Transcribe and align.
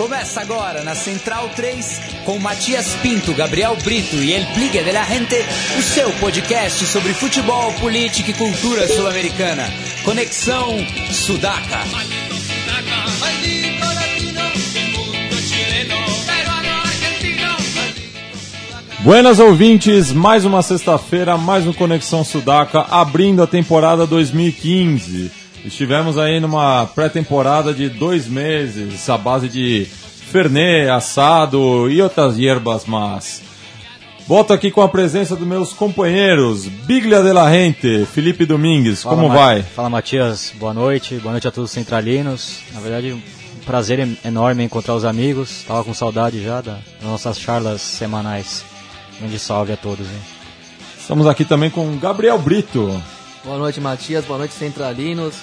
Começa 0.00 0.40
agora 0.40 0.82
na 0.82 0.94
Central 0.94 1.50
3 1.50 2.00
com 2.24 2.38
Matias 2.38 2.94
Pinto, 3.02 3.34
Gabriel 3.34 3.76
Brito 3.84 4.16
e 4.16 4.32
El 4.32 4.46
Pligue 4.54 4.82
de 4.82 4.92
la 4.92 5.04
Gente, 5.04 5.36
o 5.78 5.82
seu 5.82 6.10
podcast 6.12 6.86
sobre 6.86 7.12
futebol, 7.12 7.70
política 7.74 8.30
e 8.30 8.32
cultura 8.32 8.88
sul-americana. 8.88 9.62
Conexão 10.02 10.74
Sudaca. 11.12 11.80
Buenas 19.00 19.38
ouvintes, 19.38 20.12
mais 20.14 20.46
uma 20.46 20.62
sexta-feira, 20.62 21.36
mais 21.36 21.66
um 21.66 21.74
Conexão 21.74 22.24
Sudaca, 22.24 22.86
abrindo 22.88 23.42
a 23.42 23.46
temporada 23.46 24.06
2015. 24.06 25.39
Estivemos 25.64 26.16
aí 26.16 26.40
numa 26.40 26.86
pré-temporada 26.86 27.72
de 27.74 27.88
dois 27.88 28.26
meses, 28.26 29.08
à 29.10 29.18
base 29.18 29.48
de 29.48 29.84
fernet, 29.84 30.88
assado 30.88 31.90
e 31.90 32.00
outras 32.00 32.38
hierbas 32.38 32.84
mas. 32.86 33.42
Volto 34.26 34.52
aqui 34.52 34.70
com 34.70 34.80
a 34.80 34.88
presença 34.88 35.34
dos 35.34 35.46
meus 35.46 35.72
companheiros, 35.72 36.66
Biglia 36.66 37.20
de 37.22 37.32
la 37.32 37.50
Gente, 37.50 38.06
Felipe 38.06 38.46
Domingues, 38.46 39.02
Fala, 39.02 39.16
como 39.16 39.28
Ma- 39.28 39.34
vai? 39.34 39.62
Fala 39.62 39.90
Matias, 39.90 40.52
boa 40.56 40.72
noite, 40.72 41.16
boa 41.16 41.32
noite 41.32 41.48
a 41.48 41.50
todos 41.50 41.68
os 41.70 41.74
centralinos. 41.74 42.58
Na 42.72 42.80
verdade, 42.80 43.12
um 43.12 43.20
prazer 43.66 44.08
enorme 44.24 44.62
encontrar 44.62 44.94
os 44.94 45.04
amigos. 45.04 45.64
Tava 45.66 45.82
com 45.84 45.92
saudade 45.92 46.42
já 46.42 46.60
da- 46.60 46.78
das 47.00 47.10
nossas 47.10 47.38
charlas 47.40 47.80
semanais. 47.82 48.64
Grande 49.18 49.38
salve 49.38 49.72
a 49.72 49.76
todos. 49.76 50.06
Hein? 50.06 50.20
Estamos 50.98 51.26
aqui 51.26 51.44
também 51.44 51.68
com 51.68 51.98
Gabriel 51.98 52.38
Brito. 52.38 53.02
Boa 53.44 53.58
noite, 53.58 53.80
Matias. 53.80 54.24
Boa 54.24 54.38
noite, 54.38 54.54
Centralinos. 54.54 55.34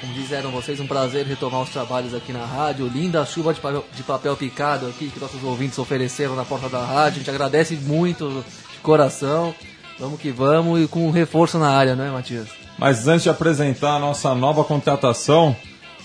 Como 0.00 0.14
disseram 0.14 0.50
vocês, 0.50 0.80
um 0.80 0.86
prazer 0.86 1.26
retomar 1.26 1.60
os 1.60 1.68
trabalhos 1.68 2.14
aqui 2.14 2.32
na 2.32 2.44
rádio. 2.44 2.88
Linda 2.88 3.26
chuva 3.26 3.52
de 3.52 3.60
papel, 3.60 3.84
de 3.94 4.02
papel 4.02 4.34
picado 4.34 4.86
aqui 4.86 5.08
que 5.08 5.20
nossos 5.20 5.44
ouvintes 5.44 5.78
ofereceram 5.78 6.34
na 6.34 6.44
porta 6.44 6.70
da 6.70 6.82
rádio. 6.82 7.16
A 7.16 7.18
gente 7.18 7.30
agradece 7.30 7.76
muito 7.76 8.42
de 8.72 8.78
coração. 8.78 9.54
Vamos 9.98 10.18
que 10.18 10.30
vamos 10.30 10.82
e 10.82 10.88
com 10.88 11.06
um 11.06 11.10
reforço 11.10 11.58
na 11.58 11.68
área, 11.68 11.94
não 11.94 12.04
é, 12.04 12.10
Matias? 12.10 12.48
Mas 12.78 13.06
antes 13.06 13.24
de 13.24 13.28
apresentar 13.28 13.96
a 13.96 13.98
nossa 13.98 14.34
nova 14.34 14.64
contratação, 14.64 15.54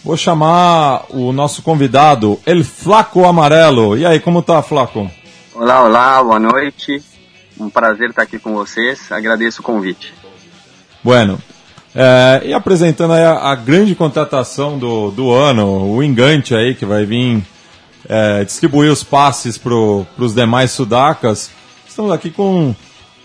vou 0.03 0.17
chamar 0.17 1.05
o 1.09 1.31
nosso 1.31 1.61
convidado, 1.61 2.37
El 2.45 2.65
Flaco 2.65 3.23
Amarelo. 3.23 3.97
E 3.97 4.05
aí, 4.05 4.19
como 4.19 4.41
tá, 4.41 4.61
Flaco? 4.61 5.09
Olá, 5.53 5.85
olá, 5.85 6.21
boa 6.21 6.39
noite. 6.39 7.01
Um 7.57 7.69
prazer 7.69 8.09
estar 8.09 8.23
aqui 8.23 8.37
com 8.37 8.53
vocês. 8.53 9.09
Agradeço 9.09 9.61
o 9.61 9.63
convite. 9.63 10.13
Bueno. 11.01 11.39
É, 11.95 12.41
e 12.45 12.53
apresentando 12.53 13.13
aí 13.13 13.23
a, 13.23 13.51
a 13.51 13.55
grande 13.55 13.95
contratação 13.95 14.77
do, 14.77 15.11
do 15.11 15.31
ano, 15.31 15.95
o 15.95 16.03
Engante 16.03 16.53
aí, 16.53 16.75
que 16.75 16.85
vai 16.85 17.05
vir 17.05 17.41
é, 18.09 18.43
distribuir 18.43 18.91
os 18.91 19.01
passes 19.01 19.57
para 19.57 19.73
os 19.73 20.35
demais 20.35 20.71
sudacas. 20.71 21.49
Estamos 21.87 22.11
aqui 22.11 22.29
com 22.29 22.75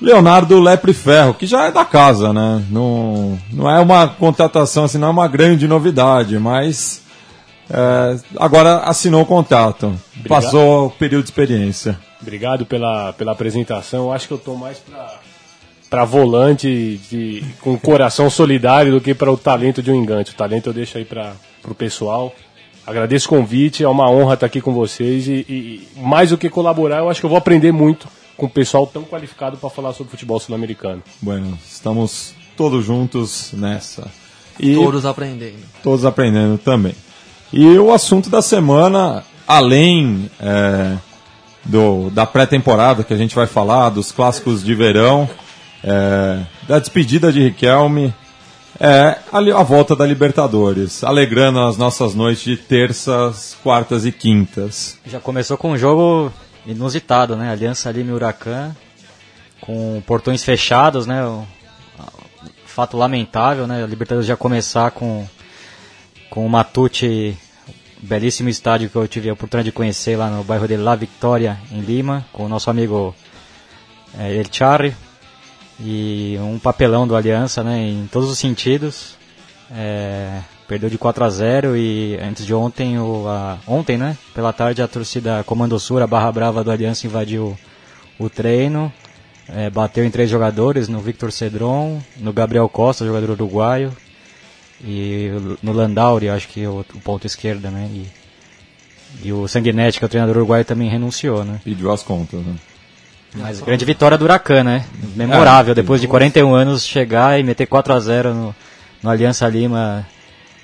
Leonardo 0.01 0.61
Lepre 0.61 0.95
Ferro, 0.95 1.35
que 1.35 1.47
já 1.47 1.65
é 1.65 1.73
da 1.73 1.85
casa, 1.85 2.33
né? 2.33 2.65
Não, 2.71 3.37
não 3.53 3.69
é 3.69 3.81
uma 3.81 4.07
contratação, 4.07 4.85
assim, 4.85 4.99
não 4.99 5.09
é 5.09 5.11
uma 5.11 5.27
grande 5.27 5.67
novidade, 5.67 6.39
mas 6.39 7.03
é, 7.69 8.17
agora 8.39 8.79
assinou 8.85 9.23
o 9.23 9.27
contrato. 9.27 9.99
Passou 10.29 10.87
o 10.87 10.91
período 10.91 11.25
de 11.25 11.31
experiência. 11.31 11.99
Obrigado 12.23 12.65
pela, 12.65 13.13
pela 13.15 13.33
apresentação. 13.33 14.13
Acho 14.13 14.29
que 14.29 14.35
eu 14.35 14.39
tô 14.39 14.55
mais 14.55 14.79
pra, 14.79 15.19
pra 15.91 16.05
volante 16.05 17.01
de, 17.11 17.45
com 17.61 17.77
coração 17.77 18.31
solidário 18.31 18.93
do 18.93 19.01
que 19.01 19.13
para 19.13 19.31
o 19.31 19.37
talento 19.37 19.83
de 19.83 19.91
um 19.91 19.95
engante. 19.97 20.31
O 20.31 20.37
talento 20.37 20.69
eu 20.69 20.73
deixo 20.73 20.97
aí 20.97 21.05
para 21.05 21.35
o 21.69 21.75
pessoal. 21.75 22.33
Agradeço 22.87 23.27
o 23.27 23.31
convite, 23.31 23.83
é 23.83 23.89
uma 23.89 24.09
honra 24.09 24.35
estar 24.35 24.47
aqui 24.47 24.61
com 24.61 24.73
vocês 24.73 25.27
e, 25.27 25.45
e 25.49 25.89
mais 25.97 26.31
do 26.31 26.39
que 26.39 26.49
colaborar, 26.49 26.99
eu 26.99 27.11
acho 27.11 27.21
que 27.21 27.27
eu 27.27 27.31
vou 27.31 27.37
aprender 27.39 27.73
muito 27.73 28.09
com 28.37 28.47
o 28.47 28.51
pessoal 28.51 28.87
tão 28.87 29.03
qualificado 29.03 29.57
para 29.59 29.69
falar 29.69 29.93
sobre 29.93 30.11
futebol 30.11 30.41
sul-americano. 30.41 31.03
Bueno, 31.21 31.59
estamos 31.69 32.35
todos 32.57 32.85
juntos 32.85 33.53
nessa. 33.53 34.09
E 34.59 34.75
Todos 34.75 35.05
aprendendo. 35.05 35.59
todos 35.83 36.05
aprendendo 36.05 36.59
também. 36.59 36.95
E 37.53 37.79
o 37.79 37.93
assunto 37.93 38.31
da 38.31 38.41
semana, 38.43 39.25
além 39.47 40.31
é, 40.41 40.97
do, 41.65 42.11
da 42.11 42.27
pré-temporada 42.27 43.03
que 43.03 43.13
a 43.13 43.17
gente 43.17 43.35
vai 43.35 43.47
falar, 43.47 43.91
dos 43.91 44.13
clássicos 44.13 44.63
de 44.65 44.75
verão, 44.75 45.29
é, 45.83 46.41
da 46.69 46.79
despedida 46.79 47.33
de 47.33 47.43
Riquelme, 47.43 48.15
é 48.79 49.19
a, 49.31 49.63
volta 49.63 49.95
da 49.95 50.07
Libertadores, 50.07 51.05
alegrando 51.05 51.61
as 51.61 51.77
nossas 51.77 52.15
noites 52.15 52.43
de 52.43 52.57
terças, 52.57 53.55
quartas 53.63 54.07
e 54.07 54.13
quintas. 54.13 54.99
Já 55.05 55.21
começou 55.21 55.59
com 55.59 55.73
um 55.73 55.77
jogo 55.77 56.33
inusitado, 56.67 57.37
né? 57.37 57.51
Aliança 57.51 57.91
Lima 57.91 58.11
e 58.11 58.15
Huracan, 58.15 58.75
com 59.61 60.03
portões 60.07 60.43
fechados, 60.43 61.07
né? 61.07 61.21
Fato 62.65 62.97
lamentável, 62.97 63.67
né? 63.67 63.85
A 63.85 63.87
Libertadores 63.87 64.27
já 64.27 64.37
começar 64.37 64.91
com, 64.93 65.27
com 66.31 66.47
o 66.47 66.49
Matute, 66.49 67.37
belíssimo 67.99 68.49
estádio 68.49 68.89
que 68.89 68.97
eu 68.97 69.07
tive 69.07 69.29
a 69.29 69.35
oportunidade 69.35 69.67
de 69.67 69.77
conhecer 69.77 70.17
lá 70.17 70.31
no 70.31 70.43
bairro 70.43 70.67
de 70.67 70.79
La 70.79 70.97
Victoria, 70.97 71.59
em 71.71 71.81
Lima, 71.81 72.25
com 72.33 72.47
o 72.47 72.49
nosso 72.49 72.71
amigo 72.71 73.15
eh, 74.19 74.37
El 74.37 74.47
Charri, 74.51 74.97
e 75.83 76.37
um 76.41 76.59
papelão 76.59 77.07
do 77.07 77.17
Aliança, 77.17 77.63
né? 77.65 77.79
Em 77.89 78.07
todos 78.11 78.31
os 78.31 78.39
sentidos. 78.39 79.17
É, 79.73 80.41
perdeu 80.67 80.91
de 80.91 80.99
4 80.99 81.25
a 81.25 81.31
0 81.31 81.77
e 81.77 82.17
antes 82.21 82.45
de 82.45 82.53
ontem, 82.53 82.99
o, 82.99 83.27
a- 83.29 83.59
ontem, 83.67 83.97
né? 83.97 84.17
Pela 84.35 84.53
tarde, 84.53 84.83
a 84.83 84.89
torcida 84.89 85.43
Comando 85.45 85.79
Sul, 85.79 86.03
a 86.03 86.07
Barra 86.07 86.31
Brava 86.33 86.65
do 86.65 86.71
Aliança 86.71 87.07
invadiu 87.07 87.57
o 88.19 88.29
treino, 88.29 88.93
é, 89.49 89.71
bateu 89.71 90.05
em 90.05 90.11
três 90.11 90.29
jogadores, 90.29 90.89
no 90.89 91.01
Victor 91.01 91.33
Cedron, 91.33 92.01
no 92.19 92.33
Gabriel 92.33 92.69
Costa, 92.69 93.05
jogador 93.07 93.31
uruguaio, 93.31 93.93
e 94.85 95.31
no 95.63 95.73
Landauri, 95.73 96.29
acho 96.29 96.49
que 96.49 96.67
o, 96.67 96.81
o 96.95 97.01
ponto 97.01 97.27
esquerda, 97.27 97.71
né? 97.71 97.89
E, 97.93 98.07
e 99.29 99.33
o 99.33 99.47
Sanguinetti, 99.49 99.99
que 99.99 100.05
é 100.05 100.07
o 100.07 100.09
treinador 100.09 100.37
uruguaio, 100.37 100.65
também 100.65 100.89
renunciou, 100.89 101.45
né? 101.45 101.61
Pediu 101.65 101.91
as 101.93 102.03
contas, 102.03 102.41
né? 102.45 102.55
Mas 103.35 103.61
grande 103.61 103.85
vitória 103.85 104.19
do 104.19 104.25
Huracan, 104.25 104.65
né? 104.65 104.85
Memorável, 105.15 105.75
depois 105.75 106.01
de 106.01 106.09
41 106.09 106.53
anos 106.55 106.85
chegar 106.85 107.39
e 107.39 107.43
meter 107.45 107.67
4 107.67 107.93
a 107.95 108.01
0 108.01 108.35
no, 108.35 108.55
no 109.03 109.11
Aliança 109.11 109.47
Lima, 109.49 110.07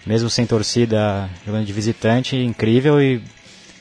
mesmo 0.04 0.28
sem 0.28 0.46
torcida, 0.46 1.28
jogando 1.46 1.64
de 1.64 1.72
visitante, 1.72 2.36
incrível 2.36 3.00
e 3.00 3.22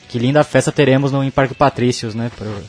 que 0.08 0.18
linda 0.20 0.44
festa 0.44 0.70
teremos 0.70 1.10
no 1.10 1.24
em 1.24 1.30
Parque 1.32 1.54
Patrícios, 1.54 2.14
né? 2.14 2.30
pro- 2.36 2.62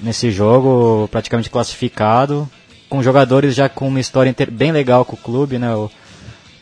nesse 0.00 0.30
jogo, 0.30 1.08
praticamente 1.10 1.50
classificado, 1.50 2.48
com 2.88 3.02
jogadores 3.02 3.54
já 3.54 3.68
com 3.68 3.88
uma 3.88 3.98
história 3.98 4.32
bem 4.52 4.70
legal 4.70 5.04
com 5.04 5.14
o 5.16 5.18
clube, 5.18 5.58
né? 5.58 5.74
O, 5.74 5.90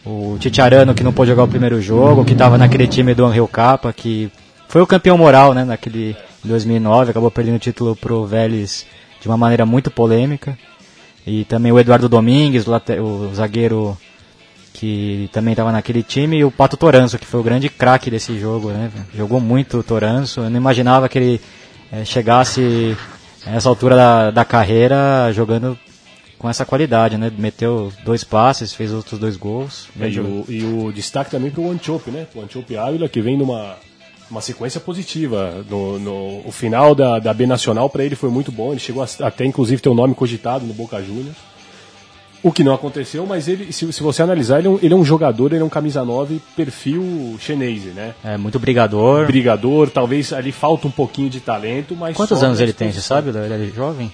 o 0.06 0.38
Titiarano 0.40 0.94
que 0.94 1.04
não 1.04 1.12
pôde 1.12 1.30
jogar 1.30 1.42
o 1.44 1.48
primeiro 1.48 1.78
jogo, 1.82 2.24
que 2.24 2.32
estava 2.32 2.56
naquele 2.56 2.86
time 2.86 3.12
do 3.14 3.26
Angel 3.26 3.46
Capa, 3.46 3.92
que 3.92 4.30
foi 4.66 4.80
o 4.80 4.86
campeão 4.86 5.18
moral, 5.18 5.52
né, 5.52 5.64
naquele 5.64 6.16
em 6.44 6.48
2009, 6.48 7.10
acabou 7.10 7.30
perdendo 7.30 7.56
o 7.56 7.60
título 7.60 7.96
pro 7.96 8.24
Vélez 8.24 8.86
de 9.20 9.28
uma 9.28 9.36
maneira 9.36 9.66
muito 9.66 9.90
polêmica. 9.90 10.58
E 11.26 11.44
também 11.44 11.70
o 11.70 11.78
Eduardo 11.78 12.08
Domingues, 12.08 12.64
o, 12.66 13.34
zagueiro 13.34 13.96
que 14.72 15.28
também 15.32 15.52
estava 15.52 15.72
naquele 15.72 16.02
time, 16.02 16.38
e 16.38 16.44
o 16.44 16.50
Pato 16.50 16.76
Toranço, 16.76 17.18
que 17.18 17.26
foi 17.26 17.40
o 17.40 17.42
grande 17.42 17.68
craque 17.68 18.10
desse 18.10 18.38
jogo, 18.38 18.70
né? 18.70 18.90
Jogou 19.12 19.40
muito 19.40 19.78
o 19.78 19.82
Toranço, 19.82 20.40
eu 20.40 20.48
não 20.50 20.56
imaginava 20.56 21.08
que 21.08 21.18
ele 21.18 21.40
eh, 21.90 22.04
chegasse 22.04 22.96
a 23.44 23.56
essa 23.56 23.68
altura 23.68 23.96
da, 23.96 24.30
da 24.30 24.44
carreira 24.44 25.32
jogando 25.32 25.76
com 26.38 26.48
essa 26.48 26.64
qualidade, 26.64 27.18
né? 27.18 27.30
Meteu 27.36 27.92
dois 28.04 28.22
passes, 28.22 28.72
fez 28.72 28.92
outros 28.92 29.18
dois 29.18 29.36
gols. 29.36 29.88
É, 30.00 30.08
e, 30.08 30.20
o, 30.20 30.44
e 30.48 30.64
o 30.64 30.92
destaque 30.92 31.32
também 31.32 31.50
para 31.50 31.60
o 31.60 31.70
Anchope, 31.70 32.10
né? 32.12 32.26
O 32.34 32.40
Anchope 32.40 32.76
Ávila, 32.76 33.08
que 33.08 33.20
vem 33.20 33.36
numa 33.36 33.76
uma 34.30 34.40
sequência 34.40 34.80
positiva. 34.80 35.64
No, 35.68 35.98
no 35.98 36.42
o 36.44 36.52
final 36.52 36.94
da, 36.94 37.18
da 37.18 37.32
B 37.34 37.46
Nacional 37.46 37.88
para 37.88 38.04
ele 38.04 38.16
foi 38.16 38.30
muito 38.30 38.52
bom. 38.52 38.72
Ele 38.72 38.80
chegou 38.80 39.02
a, 39.02 39.08
até, 39.26 39.44
inclusive, 39.44 39.80
ter 39.80 39.88
o 39.88 39.94
nome 39.94 40.14
cogitado 40.14 40.66
no 40.66 40.74
Boca 40.74 41.02
Juniors. 41.02 41.36
O 42.40 42.52
que 42.52 42.62
não 42.62 42.72
aconteceu, 42.72 43.26
mas 43.26 43.48
ele, 43.48 43.72
se, 43.72 43.92
se 43.92 44.00
você 44.00 44.22
analisar, 44.22 44.60
ele 44.60 44.68
é, 44.68 44.70
um, 44.70 44.78
ele 44.80 44.94
é 44.94 44.96
um 44.96 45.04
jogador, 45.04 45.52
ele 45.52 45.60
é 45.60 45.64
um 45.64 45.68
camisa 45.68 46.04
9 46.04 46.40
perfil 46.54 47.36
chinês, 47.40 47.82
né? 47.86 48.14
É, 48.22 48.36
muito 48.36 48.60
brigador. 48.60 49.26
Brigador, 49.26 49.90
talvez 49.90 50.32
ali 50.32 50.52
falta 50.52 50.86
um 50.86 50.90
pouquinho 50.90 51.28
de 51.28 51.40
talento, 51.40 51.96
mas. 51.96 52.16
Quantos 52.16 52.42
anos 52.42 52.60
ele 52.60 52.72
tem, 52.72 52.92
você 52.92 53.00
sabe? 53.00 53.30
Ele 53.30 53.68
é 53.68 53.72
jovem? 53.74 54.12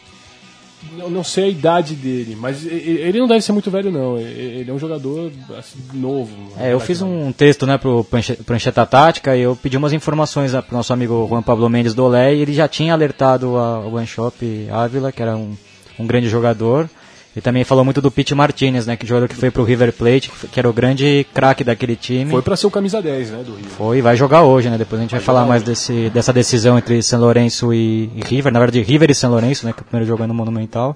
Eu 0.98 1.10
não 1.10 1.24
sei 1.24 1.44
a 1.44 1.48
idade 1.48 1.94
dele, 1.94 2.36
mas 2.38 2.64
ele 2.64 3.18
não 3.18 3.26
deve 3.26 3.40
ser 3.42 3.52
muito 3.52 3.70
velho, 3.70 3.90
não. 3.90 4.16
Ele 4.18 4.70
é 4.70 4.72
um 4.72 4.78
jogador 4.78 5.30
assim, 5.58 5.78
novo. 5.92 6.30
É, 6.58 6.72
eu 6.72 6.80
fiz 6.80 7.02
um 7.02 7.32
texto 7.32 7.66
né, 7.66 7.76
pro 7.76 8.04
Pranche- 8.04 8.36
Prancheta 8.36 8.86
Tática 8.86 9.36
e 9.36 9.40
eu 9.42 9.56
pedi 9.56 9.76
umas 9.76 9.92
informações 9.92 10.52
né, 10.52 10.62
pro 10.62 10.76
nosso 10.76 10.92
amigo 10.92 11.26
Juan 11.28 11.42
Pablo 11.42 11.68
Mendes 11.68 11.94
do 11.94 12.04
Olé 12.04 12.34
e 12.34 12.40
ele 12.40 12.52
já 12.54 12.66
tinha 12.68 12.92
alertado 12.92 13.56
a- 13.56 13.80
o 13.80 13.94
One 13.96 14.06
Shop 14.06 14.34
Ávila, 14.70 15.10
que 15.12 15.20
era 15.22 15.36
um, 15.36 15.54
um 15.98 16.06
grande 16.06 16.28
jogador. 16.28 16.88
E 17.36 17.40
também 17.40 17.64
falou 17.64 17.84
muito 17.84 18.00
do 18.00 18.10
Pete 18.12 18.32
Martinez, 18.34 18.86
né? 18.86 18.96
Que 18.96 19.04
jogador 19.04 19.28
que 19.28 19.34
foi 19.34 19.50
pro 19.50 19.64
River 19.64 19.92
Plate, 19.92 20.30
que, 20.30 20.58
era 20.58 20.70
o 20.70 20.72
grande 20.72 21.26
craque 21.34 21.64
daquele 21.64 21.96
time. 21.96 22.30
Foi 22.30 22.42
pra 22.42 22.56
ser 22.56 22.66
o 22.66 22.70
camisa 22.70 23.02
10, 23.02 23.30
né, 23.30 23.42
do 23.42 23.54
Rio. 23.56 23.66
Foi, 23.70 24.00
vai 24.00 24.16
jogar 24.16 24.42
hoje, 24.42 24.70
né? 24.70 24.78
Depois 24.78 25.00
a 25.00 25.02
gente 25.02 25.10
vai, 25.10 25.20
falar 25.20 25.44
mais 25.44 25.64
desse, 25.64 26.10
dessa 26.10 26.32
decisão 26.32 26.78
entre 26.78 27.02
São 27.02 27.18
Lourenço 27.20 27.74
e, 27.74 28.08
e 28.14 28.22
River. 28.24 28.52
Na 28.52 28.60
verdade, 28.60 28.82
River 28.82 29.10
e 29.10 29.14
São 29.14 29.30
Lourenço, 29.32 29.66
né? 29.66 29.72
Que 29.72 29.80
é 29.80 29.82
o 29.82 29.84
primeiro 29.84 30.06
jogo 30.06 30.22
é 30.22 30.26
no 30.28 30.34
Monumental. 30.34 30.94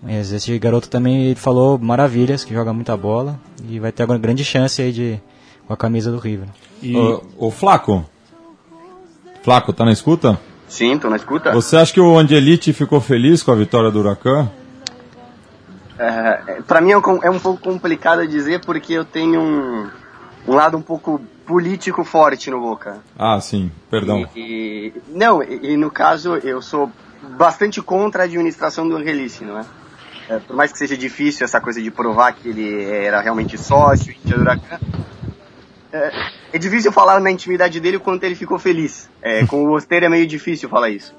Mas 0.00 0.32
esse 0.32 0.56
garoto 0.60 0.88
também 0.88 1.34
falou 1.34 1.76
maravilhas, 1.76 2.44
que 2.44 2.54
joga 2.54 2.72
muita 2.72 2.96
bola. 2.96 3.38
E 3.68 3.80
vai 3.80 3.90
ter 3.90 4.04
uma 4.04 4.18
grande 4.18 4.44
chance 4.44 4.80
aí 4.80 4.92
de 4.92 5.20
com 5.66 5.72
a 5.72 5.76
camisa 5.76 6.12
do 6.12 6.18
River. 6.18 6.48
E 6.80 6.96
Ô, 6.96 7.22
ô, 7.38 7.50
Flaco. 7.50 8.04
Flaco, 9.42 9.72
tá 9.72 9.84
na 9.84 9.92
escuta? 9.92 10.38
Sim, 10.68 10.98
tô 10.98 11.10
na 11.10 11.16
escuta. 11.16 11.52
Você 11.52 11.76
acha 11.76 11.92
que 11.92 12.00
o 12.00 12.16
Angelite 12.16 12.72
ficou 12.72 13.00
feliz 13.00 13.42
com 13.42 13.50
a 13.50 13.56
vitória 13.56 13.90
do 13.90 13.98
Huracan? 13.98 14.48
É, 16.02 16.62
para 16.62 16.80
mim 16.80 16.92
é 16.92 16.98
um, 16.98 17.22
é 17.22 17.30
um 17.30 17.38
pouco 17.38 17.62
complicado 17.62 18.26
dizer 18.26 18.60
porque 18.64 18.92
eu 18.92 19.04
tenho 19.04 19.40
um, 19.40 19.90
um 20.48 20.54
lado 20.54 20.76
um 20.76 20.82
pouco 20.82 21.20
político 21.46 22.02
forte 22.04 22.50
no 22.50 22.60
Boca. 22.60 22.98
Ah, 23.18 23.40
sim, 23.40 23.70
perdão. 23.90 24.26
E, 24.34 24.92
e- 24.96 25.02
não, 25.08 25.42
e, 25.42 25.72
e 25.72 25.76
no 25.76 25.90
caso 25.90 26.36
eu 26.36 26.60
sou 26.62 26.90
bastante 27.36 27.80
contra 27.80 28.22
a 28.22 28.24
administração 28.26 28.88
do 28.88 28.96
Angelici, 28.96 29.44
não 29.44 29.58
é? 29.58 29.64
É, 30.28 30.38
Por 30.38 30.56
mais 30.56 30.72
que 30.72 30.78
seja 30.78 30.96
difícil 30.96 31.44
essa 31.44 31.60
coisa 31.60 31.80
de 31.82 31.90
provar 31.90 32.32
que 32.32 32.48
ele 32.48 32.84
era 32.84 33.20
realmente 33.20 33.58
sócio, 33.58 34.14
do 34.24 34.40
Huracan, 34.40 34.78
é, 35.92 36.30
é 36.54 36.58
difícil 36.58 36.90
falar 36.90 37.20
na 37.20 37.30
intimidade 37.30 37.78
dele 37.78 37.98
o 37.98 38.00
quanto 38.00 38.24
ele 38.24 38.34
ficou 38.34 38.58
feliz. 38.58 39.08
É, 39.20 39.44
com 39.46 39.64
o 39.64 39.74
Osteiro 39.74 40.06
é 40.06 40.08
meio 40.08 40.26
difícil 40.26 40.68
falar 40.68 40.90
isso. 40.90 41.14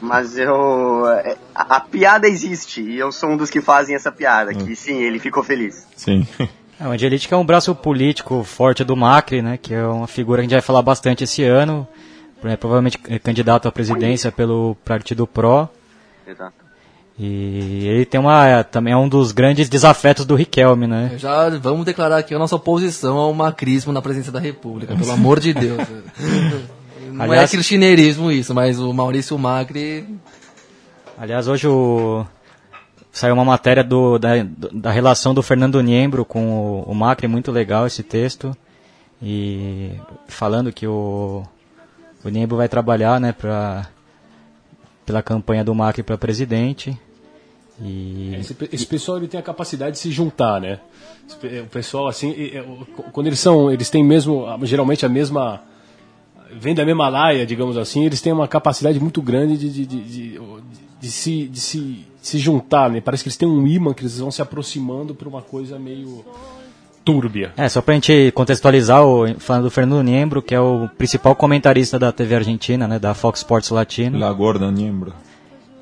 Mas 0.00 0.36
eu. 0.36 1.08
é, 1.08 1.36
A, 1.54 1.76
a 1.76 1.80
piada 1.80 2.28
existe 2.28 2.82
e 2.82 2.98
eu 2.98 3.10
sou 3.10 3.30
um 3.30 3.36
dos 3.36 3.50
que 3.50 3.60
fazem 3.60 3.94
essa 3.94 4.12
piada, 4.12 4.52
que 4.54 4.76
sim, 4.76 5.02
ele 5.02 5.18
ficou 5.18 5.42
feliz. 5.42 5.86
Sim. 5.96 6.26
É, 6.80 6.88
o 6.88 6.90
Angelite 6.90 7.28
que 7.28 7.34
é 7.34 7.36
um 7.36 7.44
braço 7.44 7.72
político 7.76 8.42
forte 8.42 8.82
do 8.82 8.96
Macri, 8.96 9.40
né? 9.40 9.56
Que 9.56 9.72
é 9.72 9.86
uma 9.86 10.08
figura 10.08 10.40
que 10.40 10.46
a 10.46 10.48
gente 10.48 10.52
vai 10.54 10.62
falar 10.62 10.82
bastante 10.82 11.22
esse 11.22 11.44
ano. 11.44 11.86
É, 12.42 12.56
provavelmente 12.56 12.98
é 13.08 13.20
candidato 13.20 13.68
à 13.68 13.72
presidência 13.72 14.32
pelo 14.32 14.74
Partido 14.84 15.24
PRO. 15.24 15.68
Exato. 16.26 16.61
E 17.18 17.86
ele 17.86 18.04
tem 18.04 18.18
uma, 18.20 18.46
é, 18.46 18.62
também 18.62 18.92
é 18.92 18.96
um 18.96 19.08
dos 19.08 19.32
grandes 19.32 19.68
desafetos 19.68 20.24
do 20.24 20.34
Riquelme, 20.34 20.86
né? 20.86 21.12
Já 21.18 21.50
vamos 21.50 21.84
declarar 21.84 22.18
aqui 22.18 22.34
a 22.34 22.38
nossa 22.38 22.56
oposição 22.56 23.16
ao 23.18 23.32
macrismo 23.34 23.92
na 23.92 24.00
presidência 24.00 24.32
da 24.32 24.40
República, 24.40 24.96
pelo 24.96 25.12
amor 25.12 25.38
de 25.38 25.52
Deus. 25.52 25.78
Não 27.12 27.24
é 27.24 27.28
Aliás- 27.28 27.50
kirchneirismo 27.50 28.32
isso, 28.32 28.54
mas 28.54 28.78
o 28.80 28.92
Maurício 28.92 29.38
Macri 29.38 30.06
Aliás, 31.18 31.46
hoje 31.46 31.68
o... 31.68 32.24
saiu 33.12 33.34
uma 33.34 33.44
matéria 33.44 33.84
do, 33.84 34.18
da, 34.18 34.30
da 34.72 34.90
relação 34.90 35.32
do 35.34 35.42
Fernando 35.42 35.80
Niembro 35.80 36.24
com 36.24 36.50
o, 36.50 36.82
o 36.90 36.94
Macri, 36.94 37.28
muito 37.28 37.52
legal 37.52 37.86
esse 37.86 38.02
texto. 38.02 38.56
E 39.22 39.92
falando 40.26 40.72
que 40.72 40.84
o, 40.84 41.44
o 42.24 42.28
Niembro 42.28 42.56
vai 42.56 42.68
trabalhar 42.68 43.20
né, 43.20 43.30
pra, 43.30 43.86
pela 45.04 45.22
campanha 45.22 45.64
do 45.64 45.74
Macri 45.74 46.02
para 46.02 46.16
presidente. 46.18 46.96
E 47.80 48.34
esse, 48.38 48.54
pe- 48.54 48.68
esse 48.72 48.86
pessoal 48.86 49.18
ele 49.18 49.26
tem 49.28 49.40
a 49.40 49.42
capacidade 49.42 49.92
de 49.92 49.98
se 49.98 50.10
juntar, 50.10 50.60
né? 50.60 50.78
Esse 51.28 51.60
O 51.60 51.66
pessoal 51.66 52.06
assim, 52.06 52.34
quando 53.12 53.26
eles 53.26 53.40
são, 53.40 53.70
eles 53.70 53.88
têm 53.90 54.04
mesmo 54.04 54.44
geralmente 54.64 55.04
a 55.04 55.08
mesma 55.08 55.62
vem 56.54 56.74
da 56.74 56.84
mesma 56.84 57.08
laia, 57.08 57.46
digamos 57.46 57.78
assim, 57.78 58.04
eles 58.04 58.20
têm 58.20 58.30
uma 58.32 58.46
capacidade 58.46 59.00
muito 59.00 59.22
grande 59.22 59.56
de, 59.56 59.70
de, 59.70 59.86
de, 59.86 60.02
de- 60.02 60.40
de 61.00 61.10
se, 61.10 61.48
de 61.48 61.58
se, 61.60 62.06
se 62.20 62.38
juntar, 62.38 62.88
né? 62.90 63.00
Parece 63.00 63.24
que 63.24 63.28
eles 63.28 63.36
têm 63.36 63.48
um 63.48 63.66
imã 63.66 63.92
que 63.92 64.02
eles 64.02 64.18
vão 64.18 64.30
se 64.30 64.40
aproximando 64.40 65.14
para 65.14 65.28
uma 65.28 65.42
coisa 65.42 65.76
meio 65.78 66.24
túrbia. 67.04 67.52
É, 67.56 67.68
só 67.68 67.80
pra 67.80 67.94
gente 67.94 68.32
contextualizar, 68.32 69.04
o, 69.04 69.34
falando 69.38 69.64
do 69.64 69.70
Fernando 69.70 70.02
Niembro, 70.02 70.42
que 70.42 70.54
é 70.54 70.60
o 70.60 70.88
principal 70.96 71.34
comentarista 71.34 71.98
da 71.98 72.12
TV 72.12 72.36
Argentina, 72.36 72.86
né, 72.86 72.98
da 72.98 73.14
Fox 73.14 73.40
Sports 73.40 73.70
Latino. 73.70 74.18
La 74.18 74.32
Gorda 74.32 74.70
Niembro. 74.70 75.12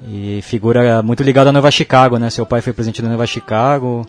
E 0.08 0.40
figura 0.42 1.02
muito 1.02 1.22
ligada 1.22 1.50
à 1.50 1.52
Nova 1.52 1.70
Chicago, 1.70 2.16
né? 2.16 2.30
Seu 2.30 2.46
pai 2.46 2.62
foi 2.62 2.72
presidente 2.72 3.02
da 3.02 3.08
Nova 3.08 3.26
Chicago. 3.26 4.06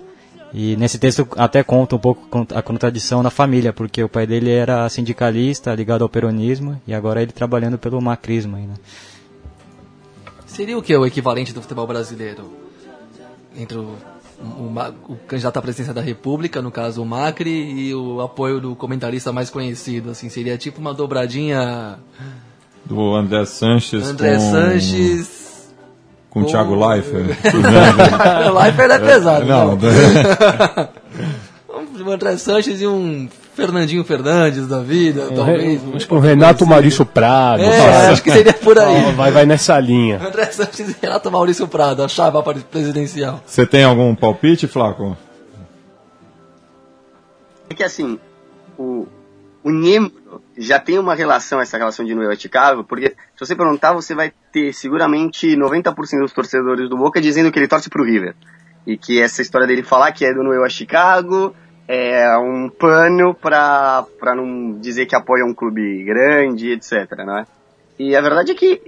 E 0.53 0.75
nesse 0.75 0.97
texto 0.97 1.27
até 1.37 1.63
conta 1.63 1.95
um 1.95 1.99
pouco 1.99 2.47
a 2.53 2.61
contradição 2.61 3.23
na 3.23 3.29
família, 3.29 3.71
porque 3.71 4.03
o 4.03 4.09
pai 4.09 4.27
dele 4.27 4.51
era 4.51 4.87
sindicalista, 4.89 5.73
ligado 5.73 6.03
ao 6.03 6.09
peronismo, 6.09 6.81
e 6.85 6.93
agora 6.93 7.21
ele 7.21 7.31
trabalhando 7.31 7.77
pelo 7.77 8.01
macrismo. 8.01 8.57
Aí, 8.57 8.63
né? 8.63 8.73
seria 10.45 10.77
o 10.77 10.81
que 10.81 10.95
o 10.95 11.05
equivalente 11.05 11.53
do 11.53 11.61
futebol 11.61 11.87
brasileiro? 11.87 12.51
Entre 13.55 13.77
o, 13.77 13.95
o 14.43 15.13
o 15.13 15.15
candidato 15.27 15.57
à 15.57 15.61
presidência 15.61 15.93
da 15.93 16.01
República, 16.01 16.61
no 16.61 16.71
caso 16.71 17.01
o 17.01 17.05
Macri, 17.05 17.51
e 17.51 17.93
o 17.93 18.21
apoio 18.21 18.59
do 18.59 18.75
comentarista 18.75 19.31
mais 19.31 19.49
conhecido, 19.49 20.11
assim, 20.11 20.29
seria 20.29 20.57
tipo 20.57 20.79
uma 20.79 20.93
dobradinha 20.93 21.97
Do 22.85 23.15
André 23.15 23.45
Sanches 23.45 24.07
André 24.07 24.35
com, 24.35 24.51
Sanches... 24.51 25.73
com 26.29 26.41
o 26.41 26.45
Thiago 26.45 26.75
Leifert. 26.75 27.38
Leifert 28.61 28.91
é 28.91 28.99
pesado, 28.99 29.45
Não, 29.45 29.75
não. 29.75 29.77
Um 32.03 32.11
André 32.11 32.35
Sanches 32.38 32.81
e 32.81 32.88
um 32.88 33.29
Fernandinho 33.61 34.03
Fernandes 34.03 34.67
da 34.67 34.81
vida, 34.81 35.29
talvez. 35.33 35.81
um 35.83 36.15
o 36.15 36.19
Renato 36.19 36.65
Maurício 36.65 37.05
Prado. 37.05 37.61
É, 37.61 38.07
acho 38.07 38.23
que 38.23 38.31
seria 38.31 38.53
por 38.53 38.77
aí. 38.79 39.11
Vai, 39.13 39.31
vai 39.31 39.45
nessa 39.45 39.79
linha. 39.79 40.19
André 40.25 40.45
Sanches 40.45 40.89
e 40.89 40.95
Renato 41.01 41.31
Maurício 41.31 41.67
Prado, 41.67 42.03
a 42.03 42.07
chapa 42.07 42.41
presidencial. 42.41 43.41
Você 43.45 43.65
tem 43.65 43.83
algum 43.83 44.15
palpite, 44.15 44.67
Flaco? 44.67 45.15
É 47.69 47.73
que 47.73 47.83
assim, 47.83 48.19
o, 48.77 49.07
o 49.63 49.71
Niembro 49.71 50.41
já 50.57 50.79
tem 50.79 50.99
uma 50.99 51.15
relação, 51.15 51.61
essa 51.61 51.77
relação 51.77 52.05
de 52.05 52.13
Noel 52.13 52.35
Chicago, 52.35 52.83
porque 52.83 53.09
se 53.09 53.45
você 53.45 53.55
perguntar, 53.55 53.93
você 53.93 54.13
vai 54.13 54.33
ter 54.51 54.73
seguramente 54.73 55.55
90% 55.55 55.93
dos 56.19 56.33
torcedores 56.33 56.89
do 56.89 56.97
Boca 56.97 57.21
dizendo 57.21 57.51
que 57.51 57.59
ele 57.59 57.67
torce 57.67 57.89
pro 57.89 58.03
River. 58.03 58.35
E 58.85 58.97
que 58.97 59.21
essa 59.21 59.41
história 59.41 59.67
dele 59.67 59.83
falar 59.83 60.11
que 60.11 60.25
é 60.25 60.33
do 60.33 60.43
Noel 60.43 60.65
a 60.65 60.69
Chicago 60.69 61.55
é 61.87 62.37
um 62.37 62.69
pano 62.69 63.33
pra 63.33 64.05
não 64.35 64.79
dizer 64.79 65.05
que 65.05 65.15
apoia 65.15 65.45
um 65.45 65.53
clube 65.53 66.03
grande, 66.03 66.71
etc, 66.71 67.17
não 67.25 67.39
é? 67.39 67.45
E 67.99 68.15
a 68.15 68.21
verdade 68.21 68.51
é 68.51 68.55
que 68.55 68.81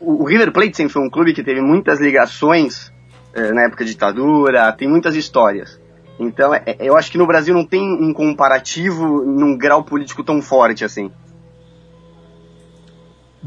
o, 0.00 0.24
River 0.24 0.52
Plate 0.52 0.76
sempre 0.76 0.92
foi 0.92 1.02
um 1.02 1.10
clube 1.10 1.32
que 1.32 1.42
teve 1.42 1.60
muitas 1.60 2.00
ligações 2.00 2.92
eh, 3.34 3.52
na 3.52 3.64
época 3.64 3.84
da 3.84 3.90
ditadura, 3.90 4.72
tem 4.72 4.88
muitas 4.88 5.14
histórias. 5.14 5.80
Então, 6.18 6.54
é- 6.54 6.62
é- 6.66 6.76
eu 6.80 6.96
acho 6.96 7.10
que 7.10 7.18
no 7.18 7.26
Brasil 7.26 7.54
não 7.54 7.64
tem 7.64 7.82
um 7.82 8.12
comparativo 8.12 9.24
num 9.24 9.56
grau 9.56 9.84
político 9.84 10.24
tão 10.24 10.40
forte 10.40 10.84
assim. 10.84 11.10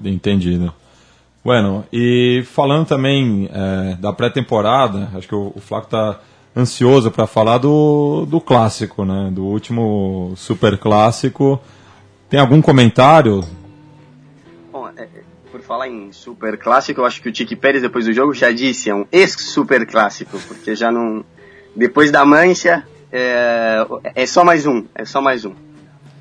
Entendido. 0.03 0.73
Bueno, 1.44 1.85
e 1.91 2.44
falando 2.45 2.85
também 2.85 3.49
é, 3.51 3.95
da 3.95 4.13
pré-temporada, 4.13 5.09
acho 5.15 5.27
que 5.27 5.35
o, 5.35 5.51
o 5.56 5.59
Flaco 5.59 5.87
está 5.87 6.19
ansioso 6.56 7.11
para 7.11 7.27
falar 7.27 7.57
do, 7.57 8.25
do 8.25 8.41
clássico, 8.41 9.06
né? 9.06 9.29
Do 9.31 9.45
último 9.45 10.33
super 10.35 10.77
clássico. 10.77 11.59
Tem 12.29 12.39
algum 12.39 12.61
comentário? 12.61 13.44
Bom, 14.71 14.87
é, 14.95 15.03
é, 15.03 15.07
por 15.51 15.61
falar 15.61 15.87
em 15.87 16.11
super 16.11 16.57
clássico, 16.57 17.01
eu 17.01 17.06
acho 17.06 17.21
que 17.21 17.29
o 17.29 17.31
Tiki 17.31 17.56
Pérez 17.56 17.81
depois 17.81 18.06
do 18.06 18.13
jogo 18.13 18.33
já 18.33 18.51
disse, 18.51 18.89
é 18.89 18.95
um 18.95 19.06
ex-super 19.11 19.85
clássico, 19.85 20.39
porque 20.47 20.75
já 20.75 20.91
não. 20.91 21.23
Depois 21.75 22.11
da 22.11 22.25
mancha, 22.25 22.85
é, 23.11 23.85
é 24.15 24.25
só 24.25 24.44
mais 24.44 24.65
um, 24.65 24.85
é 24.94 25.06
só 25.06 25.21
mais 25.21 25.45
um. 25.45 25.53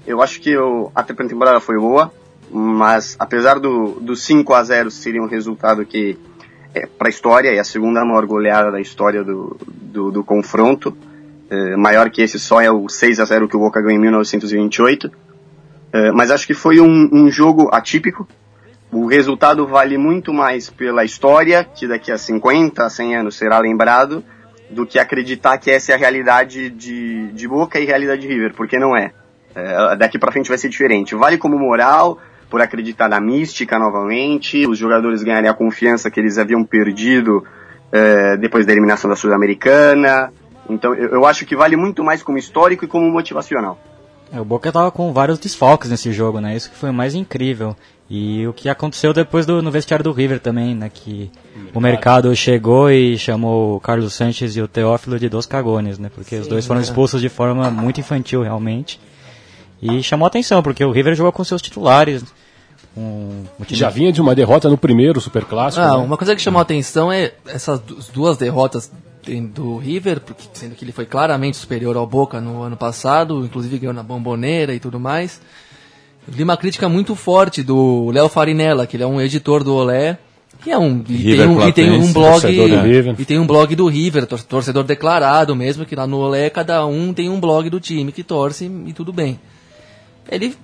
Eu 0.06 0.23
acho 0.23 0.40
que 0.40 0.56
o, 0.56 0.90
a 0.94 1.02
pré-temporada 1.02 1.61
foi 1.61 1.78
boa, 1.78 2.11
mas 2.50 3.16
apesar 3.18 3.58
do, 3.58 4.00
do 4.00 4.16
5 4.16 4.54
a 4.54 4.62
0 4.62 4.90
seria 4.90 5.23
um 5.23 5.26
resultado 5.26 5.85
que 5.85 6.18
é, 6.75 6.87
para 6.87 7.08
a 7.08 7.10
história, 7.10 7.50
é 7.50 7.58
a 7.58 7.64
segunda 7.64 8.04
maior 8.04 8.26
goleada 8.26 8.70
da 8.70 8.80
história 8.80 9.25
do, 9.25 9.56
do, 9.66 10.10
do 10.10 10.25
confronto. 10.25 10.96
É, 11.50 11.76
maior 11.76 12.10
que 12.10 12.20
esse 12.20 12.38
só 12.38 12.60
é 12.60 12.70
o 12.70 12.88
6 12.88 13.20
a 13.20 13.25
0 13.25 13.48
que 13.48 13.56
o 13.56 13.60
Boca 13.60 13.80
ganhou 13.80 13.98
em 13.98 14.02
1928. 14.02 15.10
É, 15.92 16.12
mas 16.12 16.30
acho 16.30 16.46
que 16.46 16.54
foi 16.54 16.80
um, 16.80 17.08
um 17.12 17.30
jogo 17.30 17.68
atípico. 17.72 18.28
O 18.90 19.06
resultado 19.06 19.66
vale 19.66 19.98
muito 19.98 20.32
mais 20.32 20.70
pela 20.70 21.04
história, 21.04 21.64
que 21.64 21.87
daqui 21.87 22.10
a 22.10 22.18
50, 22.18 22.88
100 22.88 23.16
anos 23.16 23.37
será 23.37 23.58
lembrado, 23.58 24.25
do 24.70 24.87
que 24.87 24.98
acreditar 24.98 25.58
que 25.58 25.70
essa 25.70 25.92
é 25.92 25.94
a 25.94 25.98
realidade 25.98 26.70
de, 26.70 27.28
de 27.32 27.48
Boca 27.48 27.78
e 27.78 27.84
realidade 27.84 28.22
de 28.22 28.28
River, 28.28 28.54
porque 28.54 28.78
não 28.78 28.96
é. 28.96 29.12
É, 29.54 29.96
daqui 29.96 30.18
para 30.18 30.32
frente 30.32 30.48
vai 30.48 30.58
ser 30.58 30.68
diferente. 30.68 31.14
Vale 31.14 31.38
como 31.38 31.58
moral, 31.58 32.18
por 32.49 32.61
acreditar 32.61 33.09
na 33.09 33.21
mística 33.21 33.78
novamente, 33.78 34.67
os 34.67 34.78
jogadores 34.78 35.23
ganharem 35.23 35.50
a 35.50 35.55
confiança 35.55 36.11
que 36.11 36.19
eles 36.19 36.38
haviam 36.38 36.64
perdido 36.64 37.45
é, 37.93 38.37
depois 38.37 38.67
da 38.67 38.73
eliminação 38.73 39.09
da 39.09 39.17
Sul-Americana. 39.17 40.33
Então 40.69 40.95
eu, 40.95 41.11
eu 41.11 41.26
acho 41.26 41.47
que 41.47 41.57
vale 41.57 41.76
muito 41.76 42.02
mais 42.05 42.23
como 42.23 42.38
histórico 42.38 42.85
e 42.85 42.88
como 42.88 43.11
motivacional. 43.11 43.78
É, 44.33 44.40
o 44.40 44.45
Boca 44.45 44.71
tava 44.71 44.90
com 44.90 45.12
vários 45.12 45.38
desfalques 45.38 45.90
nesse 45.90 46.12
jogo, 46.12 46.40
né? 46.40 46.55
Isso 46.55 46.71
que 46.71 46.76
foi 46.76 46.90
o 46.90 46.95
mais 46.95 47.14
incrível. 47.14 47.75
E 48.11 48.47
o 48.47 48.55
que 48.55 48.69
aconteceu 48.69 49.12
depois 49.12 49.45
do, 49.45 49.62
no 49.62 49.71
vestiário 49.71 50.02
do 50.02 50.12
River 50.12 50.40
também, 50.40 50.75
né? 50.75 50.90
Que 50.93 51.31
o 51.75 51.81
mercado 51.81 52.35
chegou 52.35 52.90
e 52.90 53.19
chamou 53.19 53.76
o 53.76 53.81
Carlos 53.81 54.14
Sanches 54.14 54.57
e 54.57 54.62
o 54.62 54.69
Teófilo 54.69 55.19
de 55.19 55.28
dos 55.28 55.45
cagones, 55.45 55.99
né? 55.99 56.11
Porque 56.14 56.37
Sim, 56.37 56.43
os 56.43 56.49
dois 56.49 56.67
foram 56.67 56.81
é. 56.81 56.85
expulsos 56.85 57.21
de 57.21 57.28
forma 57.28 57.71
muito 57.71 58.00
infantil, 58.00 58.43
realmente. 58.43 58.99
E 59.81 60.02
chamou 60.02 60.26
atenção, 60.26 60.62
porque 60.62 60.85
o 60.85 60.90
River 60.90 61.14
jogou 61.14 61.33
com 61.33 61.45
seus 61.45 61.61
titulares. 61.61 62.25
Um, 62.99 63.45
Já 63.69 63.88
vinha 63.90 64.11
de 64.11 64.21
uma 64.21 64.35
derrota 64.35 64.69
no 64.69 64.76
primeiro 64.76 65.21
Super 65.21 65.45
Clássico. 65.45 65.85
Ah, 65.85 65.99
né? 65.99 66.05
Uma 66.05 66.17
coisa 66.17 66.35
que 66.35 66.43
chamou 66.43 66.61
atenção 66.61 67.12
é 67.12 67.33
essas 67.47 67.81
duas 68.12 68.37
derrotas 68.37 68.90
do 69.55 69.76
River, 69.76 70.21
porque, 70.21 70.45
sendo 70.52 70.75
que 70.75 70.85
ele 70.85 70.90
foi 70.90 71.07
claramente 71.07 71.57
superior 71.57 71.97
ao 71.97 72.07
Boca 72.07 72.40
no 72.40 72.62
ano 72.62 72.76
passado, 72.76 73.45
inclusive 73.45 73.78
ganhou 73.78 73.95
na 73.95 74.02
bomboneira 74.02 74.75
e 74.75 74.81
tudo 74.81 74.99
mais. 74.99 75.40
Eu 76.26 76.35
vi 76.35 76.43
uma 76.43 76.57
crítica 76.57 76.88
muito 76.88 77.14
forte 77.14 77.62
do 77.62 78.11
Léo 78.11 78.28
Farinella, 78.28 78.87
que 78.87 78.97
ele 78.97 79.05
é 79.05 79.07
um 79.07 79.21
editor 79.21 79.62
do 79.62 79.75
Olé, 79.75 80.19
que 80.62 80.71
é 80.71 80.78
um 80.78 81.05
e 81.09 81.37
tem 81.37 81.47
um, 81.47 81.69
e 81.69 81.73
tem 81.73 81.90
um 81.93 82.12
blog 82.12 82.43
e 83.17 83.25
tem 83.25 83.38
um 83.38 83.47
blog 83.47 83.76
do 83.76 83.87
River, 83.87 84.26
torcedor 84.26 84.83
declarado 84.83 85.55
mesmo, 85.55 85.87
que 85.87 85.95
lá 85.95 86.07
no 86.07 86.19
Olé 86.19 86.50
cada 86.50 86.85
um 86.85 87.12
tem 87.12 87.28
um 87.28 87.38
blog 87.38 87.71
do 87.71 87.78
time 87.78 88.11
que 88.11 88.25
torce 88.25 88.64
e 88.87 88.93
tudo 88.93 89.12
bem. 89.12 89.38
Ele 90.31 90.57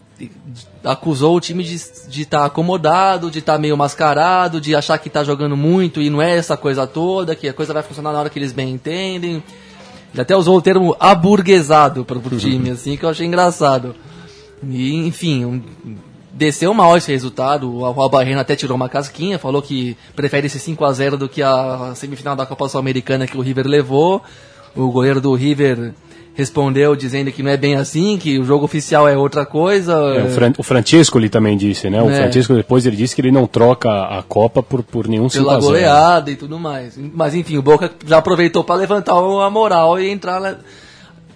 acusou 0.83 1.37
o 1.37 1.41
time 1.41 1.65
de 1.65 1.75
estar 1.75 2.41
tá 2.41 2.45
acomodado, 2.45 3.31
de 3.31 3.41
estar 3.41 3.55
tá 3.55 3.59
meio 3.59 3.77
mascarado, 3.77 4.61
de 4.61 4.75
achar 4.75 4.99
que 4.99 5.09
está 5.09 5.25
jogando 5.25 5.57
muito 5.57 6.01
e 6.01 6.09
não 6.09 6.23
é 6.23 6.37
essa 6.37 6.57
coisa 6.57 6.87
toda, 6.87 7.35
que 7.35 7.49
a 7.49 7.53
coisa 7.53 7.73
vai 7.73 7.83
funcionar 7.83 8.13
na 8.13 8.21
hora 8.21 8.31
que 8.31 8.39
eles 8.39 8.53
bem 8.53 8.71
entendem. 8.71 9.43
Ele 10.13 10.23
até 10.23 10.37
usou 10.37 10.57
o 10.57 10.63
termo 10.63 10.97
aburguesado 11.01 12.05
para 12.05 12.19
o 12.19 12.39
time, 12.39 12.71
assim, 12.73 12.97
que 12.97 13.05
eu 13.05 13.09
achei 13.09 13.27
engraçado. 13.27 13.95
E, 14.63 14.95
enfim, 15.07 15.45
um, 15.45 15.63
desceu 16.33 16.73
mal 16.73 16.97
esse 16.97 17.11
resultado. 17.11 17.73
O 17.73 17.85
Albarrena 17.85 18.43
até 18.43 18.55
tirou 18.55 18.77
uma 18.77 18.89
casquinha, 18.89 19.39
falou 19.39 19.61
que 19.61 19.97
prefere 20.15 20.47
esse 20.47 20.59
5 20.59 20.85
a 20.85 20.93
0 20.93 21.17
do 21.17 21.29
que 21.29 21.43
a 21.43 21.93
semifinal 21.95 22.37
da 22.37 22.47
Copa 22.47 22.69
Sul-Americana 22.69 23.27
que 23.27 23.37
o 23.37 23.41
River 23.41 23.67
levou. 23.67 24.23
O 24.77 24.91
goleiro 24.91 25.21
do 25.21 25.35
River 25.35 25.95
respondeu 26.35 26.97
dizendo 26.97 27.31
que 27.31 27.43
não 27.43 27.51
é 27.51 27.57
bem 27.57 27.77
assim, 27.77 28.19
que 28.19 28.39
o 28.39 28.45
jogo 28.45 28.65
oficial 28.65 29.09
é 29.09 29.17
outra 29.17 29.47
coisa. 29.47 29.93
É, 29.93 30.25
o, 30.25 30.29
Fran 30.29 30.53
o 30.59 30.63
Francesco 30.63 31.19
ele 31.19 31.29
também 31.29 31.57
disse, 31.57 31.89
né? 31.89 32.03
O 32.03 32.11
é. 32.11 32.17
Francesco 32.17 32.55
depois 32.55 32.85
ele 32.85 32.97
disse 32.97 33.15
que 33.15 33.21
ele 33.21 33.31
não 33.31 33.47
troca 33.47 33.89
a 33.89 34.23
Copa 34.23 34.63
por, 34.63 34.83
por 34.83 35.07
nenhum 35.07 35.29
Pela 35.29 35.59
goleada 35.59 36.31
e 36.31 36.37
tudo 36.37 36.59
mais. 36.59 36.99
Mas 37.15 37.35
enfim, 37.35 37.57
o 37.57 37.63
Boca 37.63 37.91
já 38.05 38.19
aproveitou 38.19 38.65
para 38.65 38.75
levantar 38.75 39.13
a 39.13 39.51
moral 39.51 39.99
e 40.01 40.11
entrar 40.11 40.39
lá. 40.39 40.57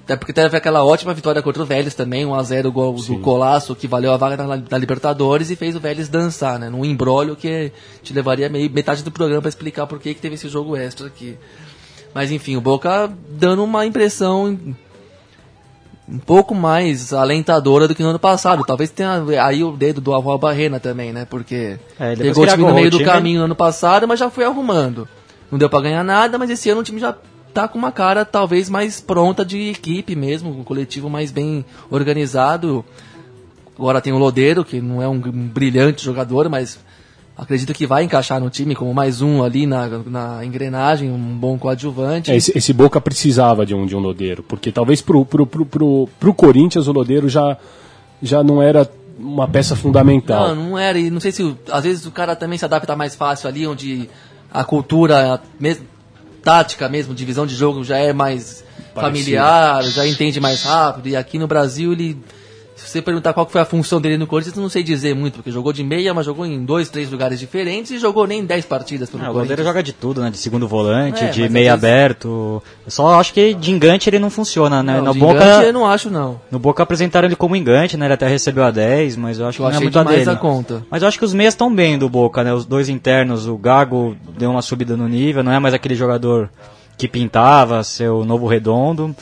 Até 0.04 0.16
porque 0.16 0.32
teve 0.32 0.56
aquela 0.56 0.82
ótima 0.82 1.12
vitória 1.12 1.42
contra 1.42 1.62
o 1.62 1.66
Vélez 1.66 1.94
também, 1.94 2.24
1x0 2.24 2.70
gol 2.72 2.94
do 2.94 3.18
Colasso, 3.18 3.76
que 3.76 3.86
valeu 3.86 4.10
a 4.10 4.16
vaga 4.16 4.38
da, 4.38 4.56
da, 4.56 4.78
Libertadores 4.78 5.50
e 5.50 5.56
fez 5.56 5.76
o 5.76 5.80
Vélez 5.80 6.08
dançar, 6.08 6.58
né? 6.58 6.70
Num 6.70 6.82
embrólio 6.82 7.36
que 7.36 7.70
te 8.02 8.14
levaria 8.14 8.48
meio, 8.48 8.70
metade 8.70 9.04
do 9.04 9.10
programa 9.10 9.42
para 9.42 9.50
explicar 9.50 9.86
por 9.86 9.98
que, 9.98 10.14
que 10.14 10.20
teve 10.20 10.36
esse 10.36 10.48
jogo 10.48 10.74
extra 10.74 11.08
aqui. 11.08 11.36
Mas 12.14 12.32
enfim, 12.32 12.56
o 12.56 12.60
Boca 12.60 13.12
dando 13.28 13.62
uma 13.62 13.84
impressão 13.84 14.58
um 16.10 16.18
pouco 16.18 16.54
mais 16.54 17.12
alentadora 17.12 17.86
do 17.86 17.94
que 17.94 18.02
no 18.02 18.08
ano 18.08 18.18
passado. 18.18 18.64
Talvez 18.64 18.90
tenha 18.90 19.22
aí 19.42 19.62
o 19.62 19.72
dedo 19.72 20.00
do 20.00 20.14
Avó 20.14 20.36
Barrena 20.38 20.80
também, 20.80 21.12
né? 21.12 21.26
Porque 21.28 21.78
é, 21.98 22.16
pegou 22.16 22.44
o 22.44 22.46
time 22.46 22.64
no 22.64 22.74
meio 22.74 22.90
do 22.90 23.04
caminho 23.04 23.40
no 23.40 23.44
ano 23.44 23.54
passado, 23.54 24.08
mas 24.08 24.18
já 24.18 24.30
foi 24.30 24.44
arrumando. 24.44 25.06
Não 25.50 25.58
deu 25.58 25.68
para 25.68 25.82
ganhar 25.82 26.02
nada, 26.02 26.38
mas 26.38 26.50
esse 26.50 26.70
ano 26.70 26.80
o 26.80 26.84
time 26.84 27.00
já 27.00 27.14
tá 27.52 27.68
com 27.68 27.78
uma 27.78 27.92
cara 27.92 28.24
talvez 28.24 28.70
mais 28.70 29.00
pronta 29.00 29.44
de 29.44 29.70
equipe 29.70 30.14
mesmo, 30.14 30.50
um 30.50 30.64
coletivo 30.64 31.10
mais 31.10 31.30
bem 31.30 31.64
organizado. 31.90 32.84
Agora 33.78 34.00
tem 34.00 34.12
o 34.12 34.18
Lodeiro, 34.18 34.64
que 34.64 34.80
não 34.80 35.02
é 35.02 35.08
um 35.08 35.18
brilhante 35.20 36.04
jogador, 36.04 36.48
mas 36.48 36.78
acredito 37.38 37.72
que 37.72 37.86
vai 37.86 38.02
encaixar 38.02 38.40
no 38.40 38.50
time 38.50 38.74
como 38.74 38.92
mais 38.92 39.22
um 39.22 39.44
ali 39.44 39.64
na, 39.64 39.88
na 40.06 40.44
engrenagem, 40.44 41.08
um 41.08 41.38
bom 41.38 41.56
coadjuvante. 41.56 42.32
É, 42.32 42.36
esse, 42.36 42.56
esse, 42.56 42.72
Boca 42.72 43.00
precisava 43.00 43.64
de 43.64 43.74
um, 43.74 43.86
de 43.86 43.94
um 43.94 44.00
Lodeiro, 44.00 44.42
porque 44.42 44.72
talvez 44.72 45.00
pro, 45.00 45.24
pro, 45.24 45.46
pro, 45.46 45.64
pro, 45.64 46.08
pro 46.18 46.34
Corinthians 46.34 46.88
o 46.88 46.92
Lodeiro 46.92 47.28
já, 47.28 47.56
já 48.20 48.42
não 48.42 48.60
era 48.60 48.90
uma 49.16 49.46
peça 49.46 49.76
fundamental. 49.76 50.48
Não, 50.48 50.70
não 50.70 50.78
era, 50.78 50.98
e 50.98 51.10
não 51.10 51.20
sei 51.20 51.30
se 51.30 51.56
às 51.70 51.84
vezes 51.84 52.06
o 52.06 52.10
cara 52.10 52.34
também 52.34 52.58
se 52.58 52.64
adapta 52.64 52.96
mais 52.96 53.14
fácil 53.14 53.48
ali, 53.48 53.66
onde 53.66 54.10
a 54.52 54.64
cultura, 54.64 55.40
mesmo, 55.60 55.86
tática 56.42 56.88
mesmo, 56.88 57.14
divisão 57.14 57.46
de 57.46 57.54
jogo 57.54 57.84
já 57.84 57.98
é 57.98 58.12
mais 58.12 58.64
familiar, 58.94 59.84
já 59.84 60.06
entende 60.06 60.40
mais 60.40 60.62
rápido, 60.62 61.08
e 61.08 61.16
aqui 61.16 61.38
no 61.38 61.46
Brasil 61.46 61.92
ele 61.92 62.18
se 62.78 62.88
você 62.88 63.02
perguntar 63.02 63.32
qual 63.32 63.46
foi 63.48 63.60
a 63.60 63.64
função 63.64 64.00
dele 64.00 64.16
no 64.16 64.26
Corinthians, 64.26 64.56
eu 64.56 64.62
não 64.62 64.68
sei 64.68 64.82
dizer 64.82 65.14
muito, 65.14 65.34
porque 65.34 65.50
jogou 65.50 65.72
de 65.72 65.82
meia, 65.82 66.14
mas 66.14 66.24
jogou 66.24 66.46
em 66.46 66.64
dois, 66.64 66.88
três 66.88 67.10
lugares 67.10 67.40
diferentes 67.40 67.90
e 67.90 67.98
jogou 67.98 68.26
nem 68.26 68.44
dez 68.44 68.64
partidas 68.64 69.10
pelo 69.10 69.22
ah, 69.22 69.26
Corinthians. 69.26 69.44
O 69.44 69.46
goleiro 69.46 69.64
joga 69.64 69.82
de 69.82 69.92
tudo, 69.92 70.20
né? 70.20 70.30
De 70.30 70.38
segundo 70.38 70.68
volante, 70.68 71.24
é, 71.24 71.28
de 71.28 71.48
meia 71.48 71.74
aberto. 71.74 72.62
Eu 72.84 72.90
só 72.90 73.18
acho 73.18 73.34
que 73.34 73.52
de 73.52 73.72
engante 73.72 74.08
ele 74.08 74.18
não 74.18 74.30
funciona, 74.30 74.82
né? 74.82 74.96
Não, 74.98 75.06
no 75.06 75.14
Boca, 75.14 75.34
engante 75.34 75.66
eu 75.66 75.72
não 75.72 75.86
acho, 75.86 76.08
não. 76.08 76.40
No 76.50 76.58
Boca 76.58 76.82
apresentaram 76.82 77.26
ele 77.26 77.36
como 77.36 77.56
engante, 77.56 77.96
né? 77.96 78.06
Ele 78.06 78.14
até 78.14 78.28
recebeu 78.28 78.64
a 78.64 78.70
10, 78.70 79.16
mas 79.16 79.40
eu 79.40 79.48
acho 79.48 79.60
eu 79.60 79.66
que 79.66 79.72
não 79.72 79.78
é 79.78 79.82
muito 79.82 79.98
a 79.98 80.04
dele. 80.04 80.30
A 80.30 80.36
conta. 80.36 80.82
Mas 80.90 81.02
eu 81.02 81.08
acho 81.08 81.18
que 81.18 81.24
os 81.24 81.34
meias 81.34 81.54
estão 81.54 81.74
bem 81.74 81.98
do 81.98 82.08
Boca, 82.08 82.44
né? 82.44 82.54
Os 82.54 82.64
dois 82.64 82.88
internos, 82.88 83.48
o 83.48 83.56
Gago 83.56 84.16
deu 84.38 84.50
uma 84.50 84.62
subida 84.62 84.96
no 84.96 85.08
nível, 85.08 85.42
não 85.42 85.52
é 85.52 85.58
mais 85.58 85.74
aquele 85.74 85.94
jogador 85.94 86.48
que 86.96 87.08
pintava, 87.08 87.82
seu 87.82 88.24
novo 88.24 88.46
redondo. 88.46 89.14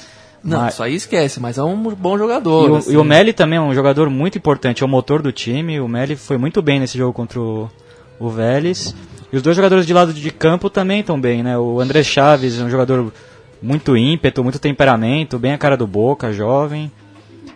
Não, 0.47 0.61
mas... 0.61 0.75
isso 0.75 0.83
aí 0.83 0.95
esquece, 0.95 1.41
mas 1.41 1.59
é 1.59 1.63
um 1.63 1.77
bom 1.77 2.17
jogador. 2.17 2.69
E 2.69 2.71
o, 2.71 2.77
assim. 2.77 2.93
e 2.93 2.97
o 2.97 3.05
Melli 3.05 3.33
também 3.33 3.59
é 3.59 3.61
um 3.61 3.75
jogador 3.75 4.09
muito 4.09 4.39
importante, 4.39 4.83
é 4.83 4.87
o 4.87 4.89
motor 4.89 5.21
do 5.21 5.33
time. 5.33 5.81
O 5.81 5.89
Melli 5.89 6.15
foi 6.15 6.39
muito 6.39 6.63
bem 6.63 6.79
nesse 6.79 6.97
jogo 6.97 7.13
contra 7.13 7.41
o, 7.41 7.69
o 8.19 8.31
Vélez. 8.31 8.95
E 9.33 9.37
os 9.37 9.43
dois 9.43 9.57
jogadores 9.57 9.85
de 9.85 9.93
lado 9.93 10.15
de 10.15 10.31
campo 10.31 10.71
também 10.71 11.01
estão 11.01 11.21
bem, 11.21 11.43
né? 11.43 11.59
O 11.59 11.81
André 11.81 12.05
Chaves 12.05 12.59
é 12.59 12.63
um 12.63 12.71
jogador 12.71 13.13
muito 13.61 13.97
ímpeto, 13.97 14.45
muito 14.45 14.59
temperamento, 14.59 15.39
bem 15.39 15.53
a 15.53 15.59
cara 15.59 15.77
do 15.77 15.87
Boca, 15.87 16.33
jovem. 16.33 16.91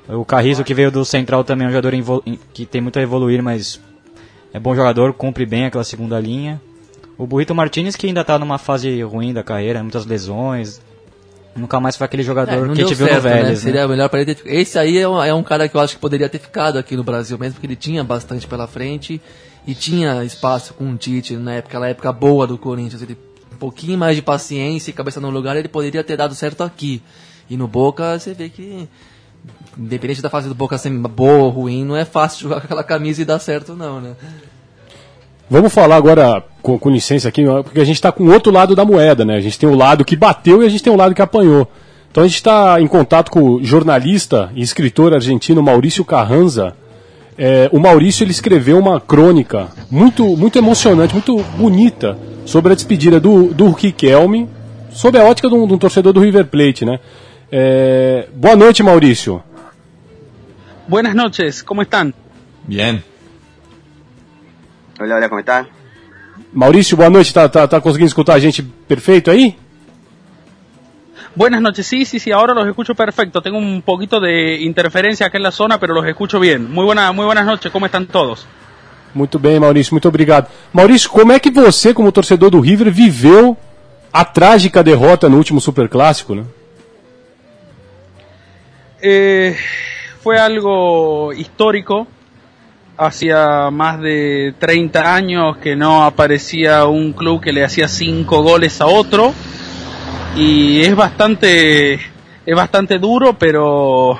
O 0.08 0.24
Carrizo, 0.24 0.64
que 0.64 0.74
veio 0.74 0.90
do 0.90 1.04
Central, 1.04 1.44
também 1.44 1.66
é 1.66 1.70
um 1.70 1.72
jogador 1.72 2.22
que 2.52 2.66
tem 2.66 2.80
muito 2.80 2.98
a 2.98 3.02
evoluir, 3.02 3.40
mas 3.40 3.80
é 4.52 4.58
bom 4.58 4.74
jogador, 4.74 5.12
cumpre 5.12 5.46
bem 5.46 5.66
aquela 5.66 5.84
segunda 5.84 6.18
linha. 6.18 6.60
O 7.16 7.26
Burrito 7.26 7.54
Martinez, 7.54 7.94
que 7.94 8.08
ainda 8.08 8.22
está 8.22 8.36
numa 8.36 8.58
fase 8.58 9.00
ruim 9.02 9.32
da 9.32 9.44
carreira, 9.44 9.82
muitas 9.82 10.04
lesões, 10.04 10.80
Nunca 11.60 11.78
mais 11.78 11.96
foi 11.96 12.06
aquele 12.06 12.22
jogador 12.22 12.70
é, 12.70 12.74
que 12.74 12.82
a 12.82 12.86
gente 12.86 12.94
viu 12.94 13.14
no 13.14 13.20
Vélez. 13.20 13.48
Né? 13.48 13.56
Seria 13.56 13.86
melhor 13.86 14.08
para 14.08 14.22
ele 14.22 14.34
ter... 14.34 14.42
Esse 14.52 14.78
aí 14.78 14.98
é 14.98 15.08
um, 15.08 15.22
é 15.22 15.34
um, 15.34 15.42
cara 15.42 15.68
que 15.68 15.76
eu 15.76 15.80
acho 15.80 15.94
que 15.94 16.00
poderia 16.00 16.28
ter 16.28 16.38
ficado 16.38 16.78
aqui 16.78 16.96
no 16.96 17.04
Brasil 17.04 17.38
mesmo, 17.38 17.54
porque 17.54 17.66
ele 17.66 17.76
tinha 17.76 18.02
bastante 18.02 18.46
pela 18.46 18.66
frente 18.66 19.20
e 19.66 19.74
tinha 19.74 20.24
espaço 20.24 20.74
com 20.74 20.90
o 20.90 20.96
Tite 20.96 21.36
na 21.36 21.54
época, 21.54 21.78
na 21.78 21.88
época 21.88 22.12
boa 22.12 22.46
do 22.46 22.56
Corinthians. 22.56 23.02
Ele, 23.02 23.16
um 23.52 23.56
pouquinho 23.56 23.98
mais 23.98 24.16
de 24.16 24.22
paciência 24.22 24.90
e 24.90 24.94
cabeça 24.94 25.20
no 25.20 25.30
lugar, 25.30 25.56
ele 25.56 25.68
poderia 25.68 26.02
ter 26.02 26.16
dado 26.16 26.34
certo 26.34 26.62
aqui. 26.62 27.02
E 27.48 27.56
no 27.56 27.68
Boca 27.68 28.18
você 28.18 28.32
vê 28.32 28.48
que, 28.48 28.88
independente 29.76 30.22
da 30.22 30.30
fase 30.30 30.48
do 30.48 30.54
Boca 30.54 30.78
ser 30.78 30.90
boa 30.90 31.44
ou 31.44 31.50
ruim, 31.50 31.84
não 31.84 31.96
é 31.96 32.04
fácil 32.04 32.42
jogar 32.48 32.60
com 32.60 32.66
aquela 32.66 32.84
camisa 32.84 33.22
e 33.22 33.24
dar 33.24 33.38
certo, 33.38 33.74
não, 33.74 34.00
né? 34.00 34.14
Vamos 35.50 35.72
falar 35.72 35.96
agora, 35.96 36.44
com, 36.62 36.78
com 36.78 36.88
licença 36.88 37.28
aqui, 37.28 37.44
porque 37.64 37.80
a 37.80 37.84
gente 37.84 37.96
está 37.96 38.12
com 38.12 38.22
o 38.22 38.32
outro 38.32 38.52
lado 38.52 38.76
da 38.76 38.84
moeda, 38.84 39.24
né? 39.24 39.34
A 39.34 39.40
gente 39.40 39.58
tem 39.58 39.68
o 39.68 39.74
lado 39.74 40.04
que 40.04 40.14
bateu 40.14 40.62
e 40.62 40.66
a 40.66 40.68
gente 40.68 40.84
tem 40.84 40.92
o 40.92 40.96
lado 40.96 41.12
que 41.12 41.20
apanhou. 41.20 41.68
Então 42.08 42.22
a 42.22 42.26
gente 42.26 42.36
está 42.36 42.80
em 42.80 42.86
contato 42.86 43.32
com 43.32 43.40
o 43.40 43.64
jornalista 43.64 44.52
e 44.54 44.62
escritor 44.62 45.12
argentino 45.12 45.60
Maurício 45.60 46.04
Carranza. 46.04 46.76
É, 47.36 47.68
o 47.72 47.80
Maurício 47.80 48.22
ele 48.22 48.30
escreveu 48.30 48.78
uma 48.78 49.00
crônica 49.00 49.68
muito, 49.90 50.36
muito 50.36 50.56
emocionante, 50.56 51.14
muito 51.14 51.42
bonita 51.56 52.16
sobre 52.46 52.72
a 52.72 52.76
despedida 52.76 53.18
do, 53.18 53.52
do 53.52 53.70
Riquelme, 53.70 54.48
sob 54.90 55.18
a 55.18 55.24
ótica 55.24 55.48
de 55.48 55.54
um, 55.54 55.66
de 55.66 55.74
um 55.74 55.78
torcedor 55.78 56.12
do 56.12 56.20
River 56.20 56.46
Plate, 56.46 56.84
né? 56.84 57.00
É, 57.50 58.28
boa 58.34 58.54
noite, 58.54 58.84
Maurício. 58.84 59.42
Buenas 60.86 61.14
noches, 61.14 61.60
como 61.62 61.82
estão? 61.82 62.12
Bien. 62.64 63.02
Hola, 65.00 65.16
hola, 65.16 65.28
¿cómo 65.30 65.38
están? 65.38 65.66
Maurício, 66.52 66.94
boa 66.94 67.08
noite. 67.08 67.32
Tá, 67.32 67.48
tá, 67.48 67.66
tá 67.66 67.80
conseguindo 67.80 68.08
escutar 68.08 68.36
a 68.36 68.38
gente 68.38 68.62
perfeito 68.86 69.30
aí? 69.30 69.56
Buenas 71.34 71.62
noches, 71.62 71.86
sí, 71.86 72.04
sí, 72.04 72.18
sí, 72.18 72.30
ahora 72.30 72.52
los 72.52 72.68
escucho 72.68 72.94
perfecto. 72.94 73.40
Tengo 73.40 73.56
un 73.56 73.80
poquito 73.80 74.20
de 74.20 74.60
interferencia 74.60 75.26
acá 75.26 75.38
en 75.38 75.44
la 75.44 75.52
zona, 75.52 75.80
pero 75.80 75.94
los 75.94 76.06
escucho 76.06 76.38
bien. 76.38 76.70
Muy, 76.70 76.84
buena, 76.84 77.12
muy 77.12 77.24
buenas 77.24 77.46
noches, 77.46 77.72
¿cómo 77.72 77.86
están 77.86 78.08
todos? 78.08 78.46
Muito 79.14 79.38
bem, 79.38 79.58
Maurício, 79.58 79.94
muito 79.94 80.08
obrigado. 80.08 80.48
Maurício, 80.70 81.08
como 81.08 81.32
é 81.32 81.40
que 81.40 81.50
você, 81.50 81.94
como 81.94 82.12
torcedor 82.12 82.50
do 82.50 82.60
River, 82.60 82.92
viveu 82.92 83.56
a 84.12 84.22
trágica 84.22 84.82
derrota 84.82 85.30
no 85.30 85.38
último 85.38 85.62
Superclássico, 85.62 86.34
né? 86.34 86.44
Eh, 89.00 89.56
fue 90.22 90.38
algo 90.38 91.32
histórico, 91.32 92.06
hacía 93.00 93.70
más 93.70 93.98
de 94.00 94.54
30 94.58 95.14
años 95.14 95.56
que 95.56 95.74
no 95.74 96.04
aparecía 96.04 96.84
un 96.84 97.14
club 97.14 97.40
que 97.40 97.50
le 97.50 97.64
hacía 97.64 97.88
cinco 97.88 98.42
goles 98.42 98.78
a 98.82 98.86
otro 98.86 99.32
y 100.36 100.82
es 100.82 100.94
bastante 100.94 101.94
es 101.94 102.54
bastante 102.54 102.98
duro 102.98 103.38
pero 103.38 104.18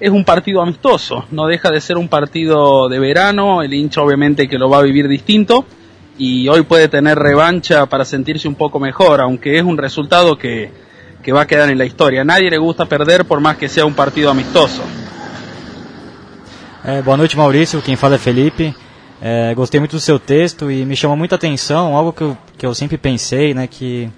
es 0.00 0.10
un 0.10 0.24
partido 0.24 0.62
amistoso, 0.62 1.26
no 1.30 1.46
deja 1.46 1.70
de 1.70 1.80
ser 1.80 1.98
un 1.98 2.08
partido 2.08 2.88
de 2.88 2.98
verano, 2.98 3.62
el 3.62 3.74
hincha 3.74 4.00
obviamente 4.00 4.48
que 4.48 4.58
lo 4.58 4.70
va 4.70 4.78
a 4.78 4.82
vivir 4.82 5.08
distinto 5.08 5.66
y 6.16 6.48
hoy 6.48 6.62
puede 6.62 6.88
tener 6.88 7.18
revancha 7.18 7.84
para 7.84 8.06
sentirse 8.06 8.48
un 8.48 8.54
poco 8.54 8.80
mejor, 8.80 9.20
aunque 9.20 9.58
es 9.58 9.62
un 9.62 9.76
resultado 9.76 10.38
que, 10.38 10.70
que 11.22 11.32
va 11.32 11.42
a 11.42 11.46
quedar 11.46 11.68
en 11.68 11.76
la 11.76 11.84
historia. 11.84 12.22
A 12.22 12.24
nadie 12.24 12.50
le 12.50 12.58
gusta 12.58 12.86
perder 12.86 13.26
por 13.26 13.40
más 13.40 13.58
que 13.58 13.68
sea 13.68 13.84
um 13.84 13.92
partido 13.92 14.30
amistoso. 14.30 14.82
É, 16.88 17.02
boa 17.02 17.16
noite, 17.16 17.36
Maurício. 17.36 17.82
Quem 17.82 17.96
fala 17.96 18.14
é 18.14 18.18
Felipe. 18.18 18.72
É, 19.20 19.52
gostei 19.56 19.80
muito 19.80 19.96
do 19.96 20.00
seu 20.00 20.20
texto 20.20 20.70
e 20.70 20.84
me 20.84 20.94
chamou 20.94 21.16
muita 21.16 21.34
atenção, 21.34 21.96
algo 21.96 22.12
que 22.12 22.22
eu, 22.22 22.38
que 22.56 22.64
eu 22.64 22.72
sempre 22.76 22.96
pensei, 22.96 23.52
né, 23.52 23.66
que 23.66 24.08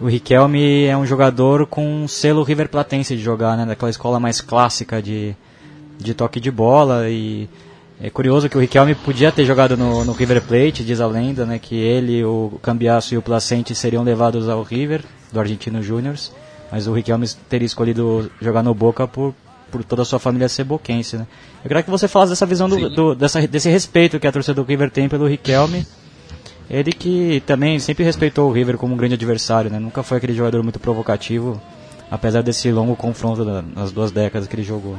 o 0.00 0.08
Riquelme 0.08 0.84
é 0.84 0.96
um 0.96 1.06
jogador 1.06 1.64
com 1.64 2.02
um 2.02 2.08
selo 2.08 2.42
River 2.42 2.68
Platense 2.68 3.14
de 3.14 3.22
jogar, 3.22 3.56
né? 3.56 3.64
Daquela 3.64 3.88
escola 3.88 4.18
mais 4.18 4.40
clássica 4.40 5.00
de, 5.00 5.36
de 5.96 6.12
toque 6.12 6.40
de 6.40 6.50
bola. 6.50 7.08
E 7.08 7.48
é 8.00 8.10
curioso 8.10 8.48
que 8.48 8.58
o 8.58 8.60
Riquelme 8.60 8.96
podia 8.96 9.30
ter 9.30 9.44
jogado 9.44 9.76
no, 9.76 10.04
no 10.04 10.12
River 10.12 10.42
Plate, 10.42 10.82
diz 10.82 11.00
a 11.00 11.06
lenda, 11.06 11.46
né? 11.46 11.60
Que 11.60 11.76
ele, 11.76 12.24
o 12.24 12.58
Cambiasso 12.62 13.14
e 13.14 13.16
o 13.16 13.22
Placente 13.22 13.76
seriam 13.76 14.02
levados 14.02 14.48
ao 14.48 14.64
River, 14.64 15.04
do 15.32 15.38
Argentino 15.38 15.80
Júnior. 15.80 16.16
Mas 16.72 16.88
o 16.88 16.92
Riquelme 16.92 17.28
teria 17.48 17.64
escolhido 17.64 18.28
jogar 18.42 18.64
no 18.64 18.74
Boca 18.74 19.06
por, 19.06 19.32
por 19.70 19.84
toda 19.84 20.02
a 20.02 20.04
sua 20.04 20.18
família 20.18 20.48
ser 20.48 20.64
boquense, 20.64 21.16
né? 21.16 21.26
Eu 21.64 21.68
queria 21.68 21.82
que 21.82 21.90
você 21.90 22.06
falasse 22.08 22.30
dessa 22.30 22.46
visão 22.46 22.68
do, 22.68 22.88
do, 22.88 23.14
dessa, 23.14 23.46
desse 23.46 23.68
respeito 23.68 24.20
que 24.20 24.26
a 24.26 24.32
torcida 24.32 24.54
do 24.54 24.62
River 24.62 24.90
tem 24.90 25.08
pelo 25.08 25.26
Riquelme 25.26 25.86
ele 26.68 26.92
que 26.92 27.42
também 27.46 27.78
sempre 27.78 28.04
respeitou 28.04 28.48
o 28.48 28.52
River 28.52 28.76
como 28.76 28.94
um 28.94 28.96
grande 28.96 29.14
adversário, 29.14 29.70
né? 29.70 29.78
Nunca 29.78 30.02
foi 30.02 30.18
aquele 30.18 30.34
jogador 30.34 30.62
muito 30.62 30.80
provocativo, 30.80 31.60
apesar 32.10 32.42
desse 32.42 32.70
longo 32.72 32.96
confronto 32.96 33.44
nas 33.44 33.92
duas 33.92 34.10
décadas 34.10 34.48
que 34.48 34.56
ele 34.56 34.64
jogou. 34.64 34.96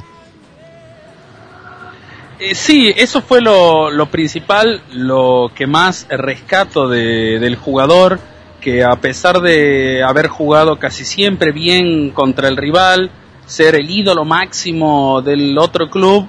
Eh, 2.40 2.54
sí, 2.54 2.94
eso 2.96 3.20
fue 3.20 3.40
lo, 3.40 3.90
lo, 3.90 4.06
principal, 4.06 4.80
lo 4.92 5.50
que 5.54 5.66
más 5.66 6.06
rescato 6.08 6.88
de, 6.88 7.38
del 7.38 7.56
jugador, 7.56 8.18
que 8.60 8.82
a 8.82 8.96
pesar 8.96 9.40
de 9.40 10.02
haber 10.02 10.28
jugado 10.28 10.78
casi 10.78 11.04
siempre 11.04 11.52
bien 11.52 12.10
contra 12.10 12.48
el 12.48 12.56
rival, 12.56 13.10
ser 13.48 13.74
el 13.76 13.90
ídolo 13.90 14.24
máximo 14.26 15.22
del 15.22 15.56
otro 15.58 15.88
club, 15.88 16.26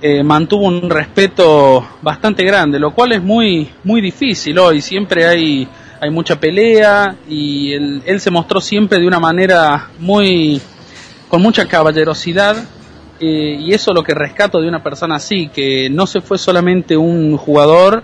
eh, 0.00 0.22
mantuvo 0.22 0.66
un 0.66 0.88
respeto 0.88 1.84
bastante 2.00 2.44
grande, 2.44 2.78
lo 2.78 2.92
cual 2.92 3.12
es 3.12 3.22
muy, 3.22 3.68
muy 3.84 4.00
difícil 4.00 4.58
hoy. 4.58 4.80
Siempre 4.80 5.26
hay, 5.26 5.66
hay 6.00 6.10
mucha 6.10 6.38
pelea 6.38 7.16
y 7.28 7.72
él, 7.72 8.02
él 8.06 8.20
se 8.20 8.30
mostró 8.30 8.60
siempre 8.60 8.98
de 8.98 9.06
una 9.06 9.18
manera 9.18 9.90
muy, 9.98 10.60
con 11.28 11.42
mucha 11.42 11.66
caballerosidad. 11.66 12.64
Eh, 13.18 13.56
y 13.60 13.72
eso 13.74 13.90
es 13.90 13.94
lo 13.94 14.02
que 14.02 14.14
rescato 14.14 14.60
de 14.60 14.68
una 14.68 14.82
persona 14.82 15.16
así, 15.16 15.48
que 15.48 15.90
no 15.90 16.06
se 16.06 16.20
fue 16.20 16.38
solamente 16.38 16.96
un 16.96 17.36
jugador, 17.36 18.02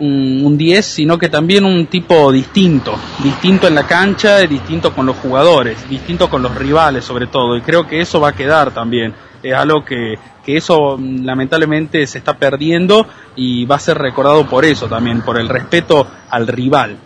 un 0.00 0.56
10, 0.58 0.84
sino 0.84 1.18
que 1.18 1.28
también 1.28 1.64
un 1.64 1.86
tipo 1.86 2.32
distinto, 2.32 2.94
distinto 3.22 3.68
en 3.68 3.74
la 3.74 3.86
cancha, 3.86 4.38
distinto 4.40 4.92
con 4.92 5.06
los 5.06 5.16
jugadores, 5.16 5.88
distinto 5.88 6.28
con 6.28 6.42
los 6.42 6.54
rivales 6.54 7.04
sobre 7.04 7.26
todo, 7.26 7.56
y 7.56 7.60
creo 7.60 7.86
que 7.86 8.00
eso 8.00 8.20
va 8.20 8.30
a 8.30 8.32
quedar 8.32 8.72
también. 8.72 9.14
Es 9.42 9.54
algo 9.54 9.84
que, 9.84 10.14
que 10.44 10.56
eso 10.56 10.98
lamentablemente 10.98 12.06
se 12.06 12.18
está 12.18 12.36
perdiendo 12.36 13.06
y 13.36 13.66
va 13.66 13.76
a 13.76 13.78
ser 13.78 13.98
recordado 13.98 14.46
por 14.48 14.64
eso 14.64 14.88
también, 14.88 15.22
por 15.22 15.38
el 15.38 15.48
respeto 15.48 16.06
al 16.30 16.46
rival. 16.46 16.96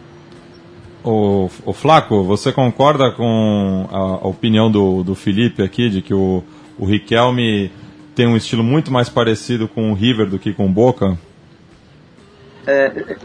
O, 1.02 1.50
o 1.64 1.73
Flaco, 1.73 2.25
você 2.25 2.52
concorda 2.52 3.12
com 3.12 3.88
a, 3.90 4.25
a 4.25 4.28
opinião 4.28 4.71
do, 4.71 5.02
do 5.02 5.14
Felipe 5.14 5.62
aqui, 5.62 5.88
de 5.88 6.02
que 6.02 6.12
o, 6.12 6.42
o 6.78 6.85
Riquelme 6.85 7.71
tem 8.14 8.26
um 8.26 8.37
estilo 8.37 8.64
muito 8.64 8.92
mais 8.92 9.09
parecido 9.09 9.68
com 9.68 9.92
o 9.92 9.95
River 9.95 10.28
do 10.28 10.38
que 10.38 10.52
com 10.52 10.66
o 10.66 10.68
Boca? 10.68 11.16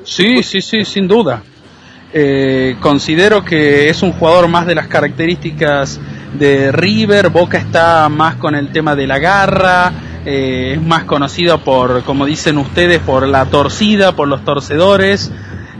Sí, 0.03 0.43
sí, 0.43 0.61
sí, 0.61 0.85
sin 0.85 1.07
duda. 1.07 1.41
Eh, 2.13 2.75
considero 2.79 3.43
que 3.43 3.89
es 3.89 4.03
un 4.03 4.11
jugador 4.11 4.47
más 4.47 4.67
de 4.67 4.75
las 4.75 4.87
características 4.87 5.99
de 6.33 6.71
River, 6.71 7.29
Boca 7.29 7.57
está 7.57 8.07
más 8.09 8.35
con 8.35 8.55
el 8.55 8.71
tema 8.71 8.95
de 8.95 9.07
la 9.07 9.19
garra, 9.19 9.91
eh, 10.25 10.73
es 10.75 10.81
más 10.81 11.03
conocido 11.03 11.59
por, 11.59 12.03
como 12.03 12.25
dicen 12.25 12.57
ustedes, 12.57 12.99
por 12.99 13.27
la 13.27 13.45
torcida, 13.45 14.15
por 14.15 14.27
los 14.27 14.45
torcedores, 14.45 15.31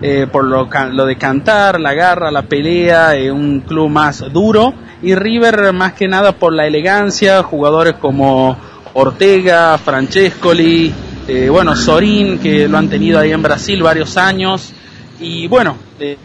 eh, 0.01 0.27
por 0.29 0.45
lo, 0.45 0.67
lo, 0.91 1.05
de 1.05 1.17
cantar, 1.17 1.79
la 1.79 1.93
garra, 1.93 2.29
la 2.31 2.43
pelea, 2.43 3.15
eh, 3.15 3.31
un 3.31 3.61
club 3.61 3.89
más 3.89 4.23
duro, 4.33 4.73
y 5.01 5.15
River 5.15 5.71
más 5.73 5.93
que 5.93 6.07
nada 6.07 6.33
por 6.33 6.53
la 6.53 6.67
elegancia, 6.67 7.41
jugadores 7.43 7.95
como 7.95 8.57
Ortega, 8.93 9.77
Francescoli, 9.77 10.93
eh, 11.27 11.49
bueno, 11.49 11.75
Sorín, 11.75 12.39
que 12.39 12.67
lo 12.67 12.77
han 12.77 12.89
tenido 12.89 13.19
ahí 13.19 13.31
en 13.31 13.41
Brasil 13.41 13.81
varios 13.81 14.17
años, 14.17 14.73
y 15.19 15.47
bueno, 15.47 15.77
eh, 15.99 16.17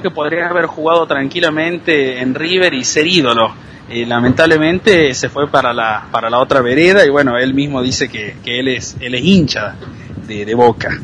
que 0.00 0.10
podría 0.10 0.48
haber 0.48 0.66
jugado 0.66 1.06
tranquilamente 1.06 2.20
en 2.20 2.34
River 2.34 2.74
y 2.74 2.84
ser 2.84 3.06
ídolo. 3.06 3.54
Eh, 3.88 4.04
lamentablemente 4.04 5.14
se 5.14 5.28
fue 5.28 5.48
para 5.48 5.72
la, 5.72 6.06
para 6.10 6.28
la 6.28 6.40
otra 6.40 6.60
vereda 6.60 7.06
y 7.06 7.08
bueno, 7.08 7.38
él 7.38 7.54
mismo 7.54 7.80
dice 7.80 8.08
que, 8.08 8.34
que 8.44 8.58
él, 8.58 8.66
es, 8.66 8.96
él 9.00 9.14
es 9.14 9.24
hincha 9.24 9.76
de, 10.26 10.44
de 10.44 10.54
Boca. 10.54 11.00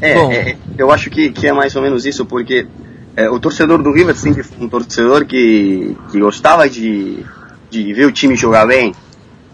É, 0.00 0.12
é, 0.12 0.56
eu 0.76 0.90
acho 0.90 1.08
que, 1.08 1.30
que 1.30 1.46
é 1.46 1.52
mais 1.52 1.76
ou 1.76 1.82
menos 1.82 2.04
isso, 2.04 2.26
porque 2.26 2.66
é, 3.14 3.30
o 3.30 3.38
torcedor 3.38 3.80
do 3.80 3.92
River 3.92 4.16
sempre 4.16 4.42
foi 4.42 4.66
um 4.66 4.68
torcedor 4.68 5.24
que, 5.24 5.96
que 6.10 6.18
gostava 6.18 6.68
de, 6.68 7.24
de 7.70 7.92
ver 7.94 8.06
o 8.06 8.10
time 8.10 8.34
jogar 8.34 8.66
bem. 8.66 8.92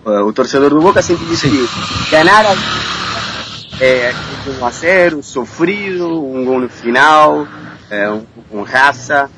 O 0.08 0.32
torcedor 0.32 0.70
do 0.70 0.80
Boca 0.80 1.02
sempre 1.02 1.26
disse 1.26 1.48
que 1.50 2.10
ganhar 2.10 2.44
é, 3.78 4.14
1 4.60 4.64
a 4.64 4.70
0, 4.70 5.22
sofrido, 5.22 6.08
um 6.24 6.44
gol 6.44 6.60
no 6.60 6.68
final, 6.68 7.46
é, 7.90 8.08
um, 8.10 8.24
um 8.50 8.62
raça, 8.62 9.30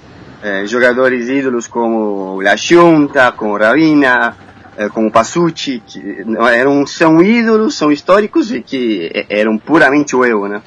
é, 0.43 0.65
jogadores 0.67 1.29
ídolos 1.29 1.67
como 1.67 2.41
La 2.41 2.55
Junta, 2.55 3.33
como 3.33 3.57
Ravina, 3.57 4.37
é, 4.77 4.89
como 4.89 5.11
Passucci, 5.11 5.83
que 5.85 6.25
eram, 6.53 6.87
são 6.87 7.21
ídolos, 7.21 7.77
são 7.77 7.91
históricos 7.91 8.53
e 8.53 8.63
que 8.63 9.27
eram 9.29 9.59
puramente 9.59 10.15
o 10.15 10.25
eu, 10.25 10.49
né? 10.49 10.63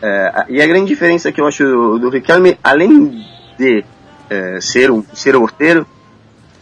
É, 0.00 0.44
e 0.50 0.62
a 0.62 0.66
grande 0.66 0.86
diferença 0.86 1.32
que 1.32 1.40
eu 1.40 1.46
acho 1.46 1.64
do, 1.64 1.98
do 1.98 2.10
Riquelme, 2.10 2.58
além 2.62 3.24
de 3.58 3.84
é, 4.28 4.60
ser 4.60 4.90
um 4.90 5.02
ser 5.12 5.34
horteiro, 5.34 5.86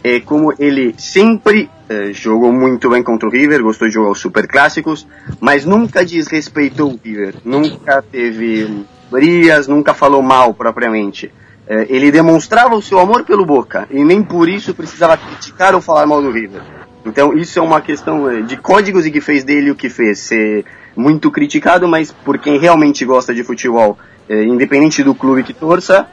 é 0.03 0.19
como 0.21 0.53
ele 0.57 0.95
sempre 0.97 1.69
eh, 1.89 2.11
jogou 2.11 2.51
muito 2.51 2.89
bem 2.89 3.01
contra 3.01 3.29
o 3.29 3.31
River, 3.31 3.63
gostou 3.63 3.87
de 3.87 3.93
jogar 3.93 4.11
os 4.11 4.19
super 4.19 4.45
clássicos, 4.45 5.07
mas 5.39 5.63
nunca 5.63 6.05
desrespeitou 6.05 6.91
o 6.91 6.99
River, 7.01 7.35
nunca 7.45 8.01
teve 8.01 8.85
brigas, 9.09 9.69
nunca 9.69 9.93
falou 9.93 10.21
mal 10.21 10.53
propriamente. 10.53 11.31
Eh, 11.65 11.87
ele 11.89 12.11
demonstrava 12.11 12.75
o 12.75 12.81
seu 12.81 12.99
amor 12.99 13.23
pelo 13.23 13.45
Boca 13.45 13.87
e 13.89 14.03
nem 14.03 14.21
por 14.21 14.49
isso 14.49 14.73
precisava 14.73 15.15
criticar 15.15 15.73
ou 15.73 15.81
falar 15.81 16.05
mal 16.05 16.21
do 16.21 16.29
River. 16.29 16.61
Então 17.05 17.33
isso 17.37 17.57
é 17.57 17.61
uma 17.61 17.79
questão 17.79 18.29
eh, 18.29 18.41
de 18.41 18.57
códigos 18.57 19.05
e 19.05 19.11
que 19.11 19.21
fez 19.21 19.45
dele 19.45 19.71
o 19.71 19.75
que 19.75 19.89
fez, 19.89 20.19
ser 20.19 20.65
muito 20.93 21.31
criticado, 21.31 21.87
mas 21.87 22.11
por 22.11 22.37
quem 22.37 22.59
realmente 22.59 23.05
gosta 23.05 23.33
de 23.33 23.43
futebol, 23.43 23.97
independente 24.27 25.03
do 25.03 25.15
clube 25.15 25.43
que 25.43 25.53
torça, 25.53 26.05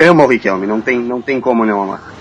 ama 0.00 0.24
o 0.24 0.26
Riquelme, 0.26 0.66
não 0.66 0.80
tem, 0.80 0.98
não 0.98 1.20
tem 1.22 1.38
como 1.38 1.64
não 1.64 1.82
amar. 1.82 2.19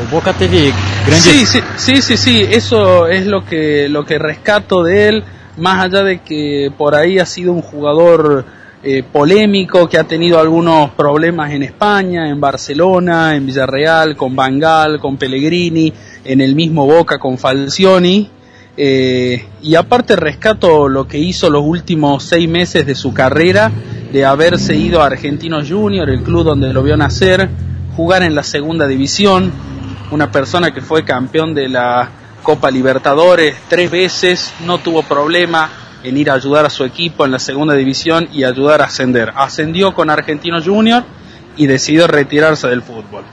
El 0.00 0.06
Boca. 0.10 0.34
Sí, 0.38 1.44
sí, 1.44 1.60
sí, 1.76 2.02
sí, 2.02 2.16
sí, 2.16 2.46
eso 2.50 3.06
es 3.08 3.26
lo 3.26 3.44
que, 3.44 3.88
lo 3.88 4.04
que 4.06 4.18
rescato 4.18 4.82
de 4.82 5.08
él, 5.08 5.24
más 5.58 5.84
allá 5.84 6.02
de 6.02 6.20
que 6.20 6.72
por 6.76 6.94
ahí 6.94 7.18
ha 7.18 7.26
sido 7.26 7.52
un 7.52 7.60
jugador 7.60 8.44
eh, 8.82 9.02
polémico, 9.02 9.88
que 9.88 9.98
ha 9.98 10.04
tenido 10.04 10.40
algunos 10.40 10.90
problemas 10.92 11.52
en 11.52 11.62
España, 11.62 12.28
en 12.30 12.40
Barcelona, 12.40 13.36
en 13.36 13.46
Villarreal, 13.46 14.16
con 14.16 14.34
Bangal, 14.34 14.98
con 14.98 15.18
Pellegrini, 15.18 15.92
en 16.24 16.40
el 16.40 16.54
mismo 16.54 16.86
Boca 16.86 17.18
con 17.18 17.36
Falcioni. 17.36 18.30
Eh, 18.74 19.44
y 19.60 19.74
aparte 19.74 20.16
rescato 20.16 20.88
lo 20.88 21.06
que 21.06 21.18
hizo 21.18 21.50
los 21.50 21.62
últimos 21.62 22.24
seis 22.24 22.48
meses 22.48 22.86
de 22.86 22.94
su 22.94 23.12
carrera, 23.12 23.70
de 24.10 24.24
haberse 24.24 24.74
ido 24.74 25.02
a 25.02 25.06
Argentinos 25.06 25.70
Junior, 25.70 26.08
el 26.08 26.22
club 26.22 26.44
donde 26.44 26.72
lo 26.72 26.82
vio 26.82 26.96
nacer, 26.96 27.50
jugar 27.94 28.22
en 28.22 28.34
la 28.34 28.42
segunda 28.42 28.86
división, 28.86 29.52
una 30.12 30.30
persona 30.30 30.72
que 30.72 30.82
fue 30.82 31.04
campeón 31.04 31.54
de 31.54 31.68
la 31.68 32.08
Copa 32.42 32.70
Libertadores 32.70 33.56
tres 33.68 33.90
veces, 33.90 34.52
no 34.64 34.78
tuvo 34.78 35.02
problema 35.02 35.70
en 36.04 36.18
ir 36.18 36.30
a 36.30 36.34
ayudar 36.34 36.66
a 36.66 36.70
su 36.70 36.84
equipo 36.84 37.24
en 37.24 37.30
la 37.30 37.38
segunda 37.38 37.74
división 37.74 38.28
y 38.30 38.44
ayudar 38.44 38.82
a 38.82 38.86
ascender. 38.86 39.32
Ascendió 39.34 39.94
con 39.94 40.10
Argentino 40.10 40.62
Junior 40.62 41.02
y 41.56 41.66
decidió 41.66 42.06
retirarse 42.06 42.68
del 42.68 42.82
fútbol. 42.82 43.24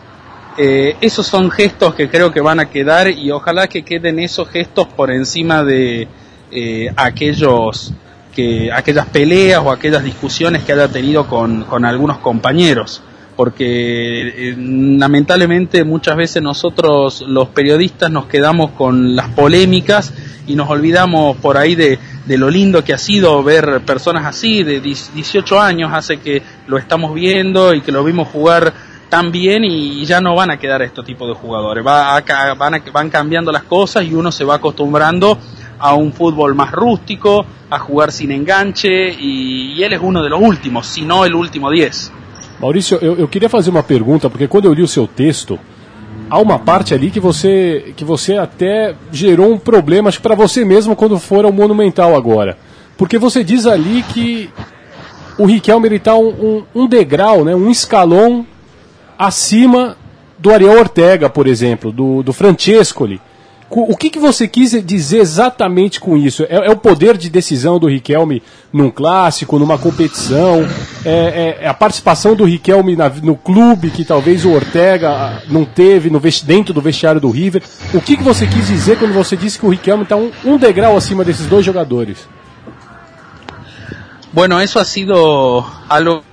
Eh, 0.58 0.96
esos 1.02 1.28
son 1.28 1.52
gestos 1.52 1.96
que 1.96 2.10
creo 2.10 2.32
que 2.32 2.40
van 2.40 2.62
a 2.62 2.70
quedar 2.70 3.10
y 3.10 3.30
ojalá 3.30 3.68
que 3.68 3.84
queden 3.84 4.20
esos 4.20 4.48
gestos 4.50 4.88
por 4.88 5.12
encima 5.12 5.64
de 5.64 6.08
eh, 6.52 6.94
aquellos 6.96 7.94
que 8.34 8.72
aquellas 8.72 9.08
peleas 9.08 9.62
o 9.64 9.72
aquellas 9.72 10.04
discusiones 10.04 10.64
que 10.64 10.72
haya 10.72 10.88
tenido 10.88 11.28
con, 11.28 11.64
con 11.64 11.84
algunos 11.84 12.20
compañeros 12.20 13.02
porque 13.40 14.50
eh, 14.50 14.56
lamentablemente 14.58 15.86
muchas 15.86 16.18
veces 16.18 16.44
nosotros 16.44 17.24
los 17.26 17.48
periodistas 17.48 18.12
nos 18.12 18.26
quedamos 18.26 18.72
con 18.72 19.16
las 19.16 19.30
polémicas 19.30 20.14
y 20.46 20.58
nos 20.58 20.70
olvidamos 20.70 21.38
por 21.38 21.56
ahí 21.56 21.74
de, 21.74 21.98
de 22.26 22.38
lo 22.38 22.50
lindo 22.50 22.84
que 22.84 22.92
ha 22.94 22.98
sido 22.98 23.42
ver 23.42 23.80
personas 23.86 24.26
así, 24.26 24.64
de 24.64 24.82
18 24.82 25.58
años 25.58 25.90
hace 25.94 26.20
que 26.20 26.44
lo 26.68 26.78
estamos 26.78 27.14
viendo 27.14 27.74
y 27.74 27.80
que 27.80 27.94
lo 27.94 28.04
vimos 28.04 28.28
jugar 28.28 28.74
tan 29.08 29.32
bien 29.32 29.64
y 29.64 30.04
ya 30.04 30.20
no 30.20 30.36
van 30.36 30.52
a 30.52 30.58
quedar 30.58 30.82
este 30.82 31.02
tipo 31.04 31.26
de 31.26 31.34
jugadores. 31.34 31.82
Va 31.88 32.22
van, 32.58 32.74
a, 32.74 32.82
van 32.92 33.10
cambiando 33.10 33.54
las 33.54 33.64
cosas 33.64 34.04
y 34.04 34.14
uno 34.14 34.34
se 34.34 34.44
va 34.44 34.56
acostumbrando 34.56 35.38
a 35.80 35.94
un 35.94 36.12
fútbol 36.12 36.56
más 36.56 36.74
rústico, 36.74 37.46
a 37.70 37.80
jugar 37.80 38.12
sin 38.12 38.34
enganche 38.34 39.14
y, 39.18 39.82
él 39.82 39.94
es 39.94 40.02
uno 40.04 40.22
de 40.22 40.30
los 40.30 40.42
últimos, 40.42 40.88
si 40.88 41.04
no 41.04 41.24
el 41.24 41.34
último 41.34 41.72
10. 41.72 42.12
Maurício, 42.60 42.98
eu, 43.02 43.16
eu 43.16 43.28
queria 43.28 43.50
fazer 43.50 43.70
uma 43.70 43.84
pergunta, 43.84 44.30
porque 44.30 44.48
quando 44.48 44.66
eu 44.66 44.74
li 44.74 44.82
o 44.82 44.88
seu 44.88 45.08
texto, 45.08 45.58
há 46.30 46.40
uma 46.40 46.60
parte 46.60 46.94
ali 46.94 47.10
que 47.10 47.20
você, 47.20 47.94
que 47.96 48.04
você 48.04 48.36
até 48.36 48.94
gerou 49.12 49.54
um 49.54 49.58
problema, 49.58 50.10
acho 50.10 50.22
para 50.22 50.36
você 50.36 50.66
mesmo, 50.66 50.96
quando 50.96 51.18
for 51.18 51.46
ao 51.46 51.52
Monumental 51.54 52.16
agora. 52.16 52.58
Porque 52.98 53.18
você 53.18 53.44
diz 53.44 53.66
ali 53.66 54.04
que 54.04 54.50
o 55.38 55.46
Riquelme 55.46 55.96
está 55.96 56.16
um, 56.16 56.28
um, 56.28 56.64
um, 56.82 56.88
degrau, 56.88 57.46
né, 57.46 57.56
um 57.56 57.72
escalão 57.72 58.46
acima 59.18 59.96
do 60.38 60.52
Ariel 60.52 60.78
Ortega, 60.78 61.30
por 61.30 61.48
exemplo, 61.48 61.94
do, 61.94 62.22
do 62.22 62.34
Francescoli. 62.34 63.22
O 63.72 63.96
que, 63.96 64.10
que 64.10 64.18
você 64.18 64.48
quis 64.48 64.72
dizer 64.84 65.20
exatamente 65.20 66.00
com 66.00 66.18
isso? 66.18 66.44
É, 66.50 66.56
é, 66.56 66.72
o 66.72 66.76
poder 66.76 67.16
de 67.16 67.30
decisão 67.30 67.78
do 67.78 67.88
Riquelme 67.88 68.42
num 68.74 68.90
clássico, 68.90 69.60
numa 69.60 69.78
competição? 69.78 70.68
É, 71.06 71.58
é, 71.60 71.66
é 71.66 71.68
a 71.68 71.74
participação 71.74 72.36
do 72.36 72.46
Riquelme 72.46 72.96
na, 72.96 73.10
no 73.10 73.36
clube 73.36 73.92
que 73.92 74.04
talvez 74.04 74.44
o 74.44 74.52
Ortega 74.52 75.12
ah, 75.12 75.42
não 75.48 75.66
teve 75.66 76.10
no, 76.10 76.20
dentro 76.44 76.74
do 76.74 76.82
vestiário 76.82 77.22
do 77.22 77.30
River? 77.30 77.62
O 77.94 78.02
que, 78.02 78.18
que 78.18 78.24
você 78.24 78.48
quis 78.48 78.66
dizer 78.66 78.98
quando 78.98 79.14
você 79.14 79.38
disse 79.38 79.60
que 79.60 79.66
o 79.68 79.70
Riquelme 79.70 80.02
está 80.02 80.16
um, 80.16 80.32
um 80.44 80.58
degrau 80.58 80.98
acima 80.98 81.24
desses 81.24 81.46
dois 81.46 81.64
jogadores? 81.64 82.28
Bueno, 84.32 84.60
eso 84.60 84.80
ha 84.80 84.86
sido 84.86 85.64
algo 85.90 86.24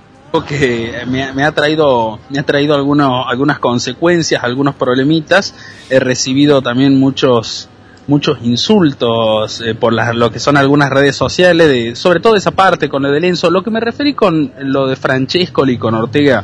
que 0.47 1.03
me, 1.07 1.43
ha 1.43 1.51
traído 1.51 2.19
me 2.29 2.39
ha 2.39 2.43
traído 2.43 2.75
algunos, 2.75 3.25
algunas 3.27 3.59
consecuencias, 3.59 4.43
algunos 4.43 4.75
problemitas. 4.75 5.55
He 5.89 5.99
recibido 5.99 6.61
también 6.61 6.99
muchos 6.99 7.69
muchos 8.07 8.39
insultos 8.41 9.61
eh, 9.61 9.75
por 9.75 9.91
lo 9.91 10.31
que 10.31 10.39
son 10.39 10.55
algunas 10.55 10.89
redes 10.89 11.15
sociales, 11.15 11.67
de, 11.67 11.95
sobre 11.95 12.21
todo 12.21 12.35
esa 12.35 12.51
parte 12.51 12.87
con 12.87 13.03
lo 13.03 13.11
de 13.11 13.19
Lenzo. 13.19 13.49
Lo 13.49 13.63
que 13.63 13.69
me 13.69 13.79
referí 13.79 14.13
con 14.13 14.53
lo 14.59 14.87
de 14.87 14.95
Francesco 14.95 15.65
y 15.67 15.77
con 15.77 15.93
Ortega, 15.93 16.43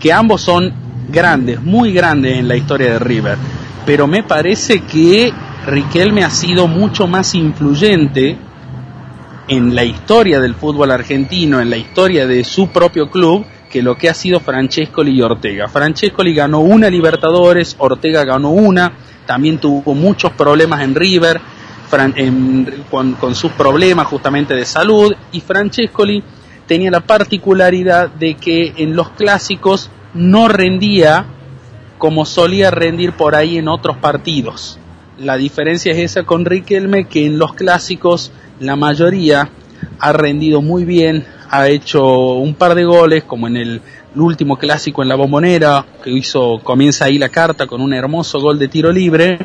que 0.00 0.12
ambos 0.12 0.42
son 0.42 0.72
grandes, 1.08 1.62
muy 1.62 1.92
grandes 1.92 2.38
en 2.38 2.48
la 2.48 2.56
historia 2.56 2.92
de 2.92 2.98
River. 2.98 3.38
Pero 3.86 4.06
me 4.06 4.22
parece 4.22 4.82
que 4.82 5.32
Riquelme 5.66 6.24
ha 6.24 6.30
sido 6.30 6.66
mucho 6.66 7.06
más 7.06 7.34
influyente 7.34 8.36
en 9.50 9.74
la 9.74 9.82
historia 9.82 10.40
del 10.40 10.54
fútbol 10.54 10.92
argentino, 10.92 11.60
en 11.60 11.70
la 11.70 11.76
historia 11.76 12.24
de 12.24 12.44
su 12.44 12.68
propio 12.68 13.10
club, 13.10 13.44
que 13.68 13.82
lo 13.82 13.96
que 13.96 14.08
ha 14.08 14.14
sido 14.14 14.38
Francescoli 14.38 15.10
y 15.10 15.22
Ortega. 15.22 15.66
Francescoli 15.68 16.32
ganó 16.32 16.60
una 16.60 16.88
Libertadores, 16.88 17.74
Ortega 17.78 18.24
ganó 18.24 18.50
una, 18.50 18.92
también 19.26 19.58
tuvo 19.58 19.92
muchos 19.92 20.30
problemas 20.32 20.82
en 20.82 20.94
River 20.94 21.40
con, 22.90 23.34
sus 23.34 23.50
problemas 23.50 24.06
justamente 24.06 24.54
de 24.54 24.64
salud 24.64 25.12
y 25.32 25.40
Francescoli 25.40 26.22
tenía 26.68 26.92
la 26.92 27.00
particularidad 27.00 28.08
de 28.08 28.34
que 28.34 28.74
en 28.76 28.94
los 28.94 29.10
clásicos 29.10 29.90
no 30.14 30.46
rendía 30.46 31.24
como 31.98 32.24
solía 32.24 32.70
rendir 32.70 33.14
por 33.14 33.34
ahí 33.34 33.58
en 33.58 33.66
otros 33.66 33.96
partidos. 33.96 34.78
La 35.20 35.36
diferencia 35.36 35.92
es 35.92 35.98
esa 35.98 36.22
con 36.22 36.46
Riquelme, 36.46 37.06
que 37.06 37.26
en 37.26 37.38
los 37.38 37.52
clásicos 37.52 38.32
la 38.58 38.74
mayoría 38.74 39.50
ha 39.98 40.12
rendido 40.14 40.62
muy 40.62 40.86
bien, 40.86 41.26
ha 41.50 41.68
hecho 41.68 42.32
un 42.36 42.54
par 42.54 42.74
de 42.74 42.84
goles, 42.84 43.24
como 43.24 43.46
en 43.46 43.56
el, 43.58 43.82
último 44.16 44.56
clásico 44.56 45.02
en 45.02 45.10
la 45.10 45.16
bombonera, 45.16 45.84
que 46.02 46.10
hizo, 46.10 46.60
comienza 46.64 47.04
ahí 47.04 47.18
la 47.18 47.28
carta 47.28 47.66
con 47.66 47.82
un 47.82 47.92
hermoso 47.92 48.40
gol 48.40 48.58
de 48.58 48.68
tiro 48.68 48.90
libre, 48.90 49.38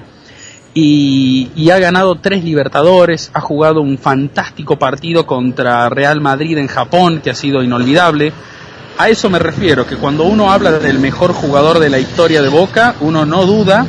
y, 0.73 1.51
y, 1.57 1.69
ha 1.71 1.79
ganado 1.79 2.15
tres 2.21 2.41
Libertadores, 2.41 3.29
ha 3.33 3.41
jugado 3.41 3.81
un 3.81 3.97
fantástico 3.97 4.79
partido 4.79 5.27
contra 5.27 5.89
Real 5.89 6.21
Madrid 6.21 6.57
en 6.57 6.67
Japón, 6.67 7.19
que 7.21 7.31
ha 7.31 7.35
sido 7.35 7.61
inolvidable. 7.61 8.31
A 8.97 9.09
eso 9.09 9.29
me 9.29 9.39
refiero, 9.39 9.85
que 9.85 9.97
cuando 9.97 10.23
uno 10.23 10.51
habla 10.51 10.71
del 10.79 10.99
mejor 10.99 11.33
jugador 11.33 11.79
de 11.79 11.89
la 11.89 11.99
historia 11.99 12.41
de 12.41 12.47
Boca, 12.47 12.95
uno 13.01 13.25
no 13.25 13.45
duda 13.45 13.85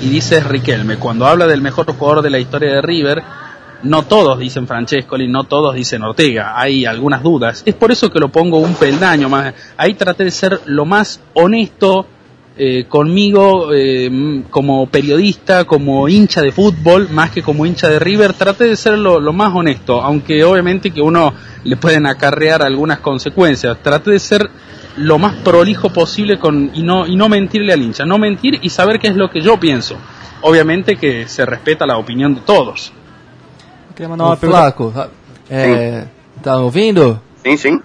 y 0.00 0.08
dice 0.08 0.40
Riquelme. 0.40 0.96
Cuando 0.96 1.26
habla 1.26 1.46
del 1.46 1.60
mejor 1.60 1.86
jugador 1.94 2.22
de 2.22 2.30
la 2.30 2.38
historia 2.38 2.74
de 2.74 2.82
River, 2.82 3.22
no 3.84 4.02
todos 4.04 4.38
dicen 4.38 4.66
Francescoli, 4.66 5.28
no 5.28 5.44
todos 5.44 5.74
dicen 5.74 6.02
Ortega, 6.02 6.58
hay 6.58 6.86
algunas 6.86 7.22
dudas. 7.22 7.62
Es 7.66 7.74
por 7.74 7.92
eso 7.92 8.10
que 8.10 8.18
lo 8.18 8.28
pongo 8.30 8.58
un 8.58 8.74
peldaño 8.74 9.28
más. 9.28 9.54
Ahí 9.76 9.94
traté 9.94 10.24
de 10.24 10.30
ser 10.30 10.60
lo 10.66 10.84
más 10.84 11.20
honesto 11.34 12.06
eh, 12.56 12.84
conmigo 12.88 13.72
eh, 13.74 14.44
como 14.48 14.86
periodista, 14.86 15.64
como 15.64 16.08
hincha 16.08 16.40
de 16.40 16.52
fútbol, 16.52 17.08
más 17.10 17.30
que 17.30 17.42
como 17.42 17.66
hincha 17.66 17.88
de 17.88 17.98
River, 17.98 18.32
traté 18.32 18.64
de 18.64 18.76
ser 18.76 18.96
lo, 18.96 19.20
más 19.32 19.52
honesto, 19.54 20.00
aunque 20.00 20.44
obviamente 20.44 20.92
que 20.92 21.00
uno 21.00 21.34
le 21.64 21.76
pueden 21.76 22.06
acarrear 22.06 22.62
algunas 22.62 23.00
consecuencias. 23.00 23.76
Traté 23.82 24.12
de 24.12 24.20
ser 24.20 24.48
lo 24.96 25.18
más 25.18 25.36
prolijo 25.36 25.90
posible 25.90 26.38
con, 26.38 26.70
y, 26.74 26.82
no, 26.82 27.06
y 27.06 27.16
no 27.16 27.28
mentirle 27.28 27.72
al 27.72 27.82
hincha, 27.82 28.04
no 28.04 28.18
mentir 28.18 28.58
y 28.62 28.70
saber 28.70 28.98
qué 28.98 29.08
es 29.08 29.16
lo 29.16 29.30
que 29.30 29.40
yo 29.40 29.58
pienso. 29.58 29.96
Obviamente 30.42 30.96
que 30.96 31.26
se 31.26 31.44
respeta 31.46 31.86
la 31.86 31.96
opinión 31.96 32.34
de 32.34 32.40
todos. 32.42 32.92
Queria 33.94 34.08
mandar 34.08 34.26
uma 34.26 34.36
pergunta. 34.36 34.60
Flaco, 34.60 34.92
é, 35.48 36.06
tá 36.42 36.58
ouvindo? 36.58 37.20
Sim, 37.44 37.56
sim. 37.56 37.82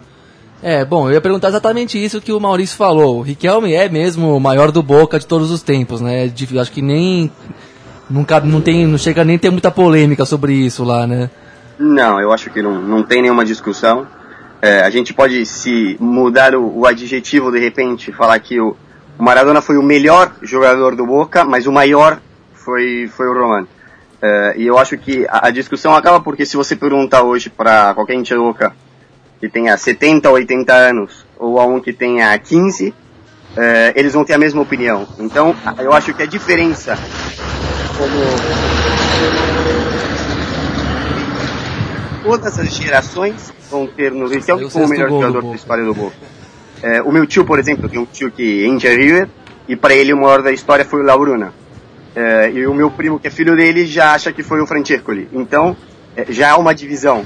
É, 0.62 0.84
bom, 0.84 1.08
eu 1.08 1.14
ia 1.14 1.22
perguntar 1.22 1.50
exatamente 1.50 2.04
isso 2.04 2.20
que 2.20 2.34
o 2.34 2.40
Maurício 2.40 2.76
falou. 2.76 3.20
O 3.20 3.22
Riquelme 3.22 3.74
é 3.74 3.88
mesmo 3.88 4.36
o 4.36 4.40
maior 4.40 4.72
do 4.72 4.84
Boca 4.84 5.18
de 5.18 5.26
todos 5.26 5.52
os 5.52 5.62
tempos, 5.62 6.02
né? 6.02 6.32
Acho 6.60 6.72
que 6.72 6.82
nem. 6.82 7.32
Nunca, 8.10 8.40
não, 8.40 8.60
tem, 8.60 8.86
não 8.88 8.98
chega 8.98 9.24
nem 9.24 9.36
a 9.36 9.40
ter 9.40 9.52
muita 9.52 9.72
polêmica 9.72 10.26
sobre 10.26 10.54
isso 10.54 10.84
lá, 10.84 11.08
né? 11.08 11.30
Não, 11.78 12.20
eu 12.20 12.34
acho 12.34 12.50
que 12.50 12.62
não, 12.62 12.82
não 12.82 13.04
tem 13.04 13.22
nenhuma 13.22 13.46
discussão. 13.46 14.06
É, 14.62 14.82
a 14.82 14.90
gente 14.90 15.14
pode 15.14 15.46
se 15.46 15.96
mudar 16.00 16.54
o, 16.54 16.80
o, 16.80 16.86
adjetivo 16.86 17.52
de 17.52 17.60
repente, 17.60 18.12
falar 18.12 18.38
que 18.40 18.60
o, 18.60 18.76
o 19.18 19.24
Maradona 19.24 19.62
foi 19.62 19.78
o 19.78 19.84
melhor 19.84 20.34
jogador 20.42 20.96
do 20.96 21.06
Boca, 21.06 21.46
mas 21.46 21.66
o 21.66 21.72
maior 21.72 22.20
foi, 22.54 23.08
foi 23.08 23.28
o 23.28 23.34
Romano. 23.34 23.68
É, 24.22 24.56
e 24.58 24.68
eu 24.68 24.78
acho 24.78 24.98
que 24.98 25.26
a, 25.30 25.48
a, 25.48 25.50
discussão 25.50 25.96
acaba 25.96 26.20
porque 26.20 26.46
se 26.46 26.58
você 26.58 26.76
perguntar 26.76 27.24
hoje 27.24 27.50
para 27.50 27.94
qualquer 27.94 28.22
louca 28.36 28.76
que 29.40 29.48
tenha 29.48 29.78
70 29.78 30.28
ou 30.28 30.36
80 30.36 30.74
anos, 30.74 31.26
ou 31.38 31.58
a 31.58 31.66
um 31.66 31.80
que 31.80 31.94
tenha 31.94 32.38
15, 32.38 32.94
é, 33.56 33.94
eles 33.96 34.14
vão 34.14 34.26
ter 34.26 34.34
a 34.34 34.38
mesma 34.38 34.62
opinião. 34.62 35.08
Então, 35.18 35.56
eu 35.78 35.94
acho 35.94 36.14
que 36.14 36.22
a 36.22 36.26
diferença 36.26 36.98
como 37.98 39.59
todas 42.24 42.60
as 42.60 42.74
gerações 42.74 43.54
vão 43.70 43.88
ter 43.88 44.12
no 44.12 44.28
Riquelme 44.28 44.70
como 44.70 44.86
o 44.86 44.90
melhor 44.90 45.10
jogador 45.10 45.44
da 45.44 45.56
história 45.56 45.84
do 45.84 45.94
Boca. 45.94 46.16
É, 46.82 47.02
o 47.02 47.12
meu 47.12 47.26
tio, 47.26 47.46
por 47.46 47.60
exemplo, 47.60 47.90
tem 47.90 48.00
um 48.00 48.06
tio 48.06 48.32
que 48.32 48.66
enche 48.66 48.88
River, 48.96 49.28
e 49.68 49.76
para 49.76 49.94
ele 49.94 50.14
o 50.14 50.18
maior 50.18 50.42
da 50.42 50.52
história 50.52 50.86
foi 50.86 51.02
o 51.02 51.04
Labruna. 51.04 51.54
É, 52.16 52.52
e 52.52 52.66
o 52.66 52.74
meu 52.74 52.90
primo, 52.90 53.20
que 53.20 53.28
é 53.28 53.32
filho 53.32 53.56
dele, 53.56 53.86
já 53.86 54.14
acha 54.14 54.32
que 54.32 54.44
foi 54.44 54.62
o 54.62 54.68
Francescoli. 54.68 55.28
Então, 55.32 55.76
é, 56.16 56.26
já 56.30 56.52
há 56.52 56.58
uma 56.58 56.74
divisão. 56.74 57.26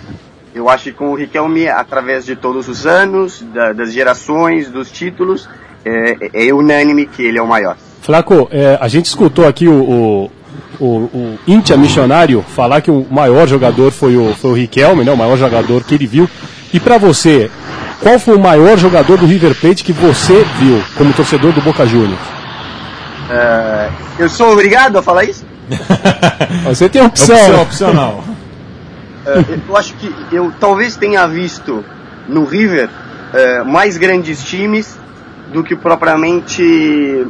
Eu 0.53 0.69
acho 0.69 0.85
que 0.85 0.91
com 0.91 1.11
o 1.11 1.15
Riquelme, 1.15 1.67
através 1.67 2.25
de 2.25 2.35
todos 2.35 2.67
os 2.67 2.85
anos, 2.85 3.41
da, 3.53 3.73
das 3.73 3.91
gerações, 3.91 4.69
dos 4.69 4.91
títulos, 4.91 5.49
é, 5.85 6.47
é, 6.47 6.53
unânime 6.53 7.05
que 7.05 7.23
ele 7.23 7.37
é 7.37 7.41
o 7.41 7.47
maior. 7.47 7.77
Flaco, 8.01 8.47
é, 8.51 8.77
a 8.79 8.87
gente 8.87 9.05
escutou 9.05 9.47
aqui 9.47 9.67
o, 9.67 9.73
o, 9.73 10.31
o, 10.83 11.09
o 11.13 11.39
Intia 11.47 11.77
missionário 11.77 12.43
falar 12.55 12.81
que 12.81 12.91
o 12.91 13.07
maior 13.09 13.47
jogador 13.47 13.89
foi 13.91 14.17
o, 14.17 14.35
foi 14.35 14.51
o 14.51 14.53
Riquelme, 14.53 15.05
né, 15.05 15.11
o 15.11 15.17
maior 15.17 15.37
jogador 15.37 15.83
que 15.83 15.95
ele 15.95 16.05
viu. 16.05 16.29
E 16.73 16.79
para 16.79 16.97
você, 16.97 17.49
qual 18.01 18.19
foi 18.19 18.35
o 18.35 18.39
maior 18.39 18.77
jogador 18.77 19.17
do 19.17 19.25
River 19.25 19.55
Plate 19.55 19.83
que 19.83 19.93
você 19.93 20.45
viu 20.59 20.83
como 20.97 21.13
torcedor 21.13 21.53
do 21.53 21.61
Boca 21.61 21.85
Juniors? 21.85 22.19
Uh, 23.29 23.93
eu 24.19 24.29
sou 24.29 24.51
obrigado 24.51 24.97
a 24.97 25.01
falar 25.01 25.23
isso? 25.23 25.45
Você 26.65 26.89
tem 26.89 27.01
opção. 27.01 27.35
opção 27.37 27.61
opcional. 27.61 28.23
Uh, 29.25 29.61
eu 29.69 29.77
acho 29.77 29.93
que 29.93 30.13
eu 30.29 30.51
talvez 30.59 30.97
tenha 30.97 31.25
visto 31.25 31.83
no 32.27 32.43
River 32.43 32.89
uh, 32.89 33.65
mais 33.65 33.97
grandes 33.97 34.43
times 34.43 34.99
do 35.53 35.63
que 35.63 35.73
propriamente 35.73 36.61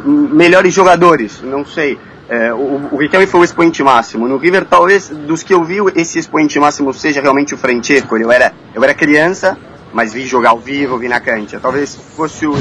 melhores 0.04 0.74
jogadores. 0.74 1.42
Não 1.44 1.64
sei. 1.64 2.00
Uh, 2.34 2.56
o, 2.56 2.96
o 2.96 2.98
Riquelme 2.98 3.28
foi 3.28 3.42
o 3.42 3.44
expoente 3.44 3.84
máximo. 3.84 4.28
No 4.28 4.38
River, 4.38 4.66
talvez, 4.66 5.10
dos 5.10 5.44
que 5.44 5.54
eu 5.54 5.64
vi, 5.64 5.78
esse 5.96 6.18
expoente 6.18 6.60
máximo 6.60 6.92
seja 6.92 7.22
realmente 7.22 7.54
o 7.54 7.58
Francesco. 7.58 8.18
Eu 8.18 8.32
era, 8.32 8.54
eu 8.74 8.84
era 8.84 8.94
criança, 8.96 9.56
mas 9.94 10.14
vi 10.14 10.26
jogar 10.26 10.50
ao 10.50 10.60
vivo, 10.60 10.98
vi 10.98 11.08
na 11.08 11.20
cancha. 11.20 11.60
Talvez 11.60 11.96
fosse 11.96 12.48
o 12.48 12.54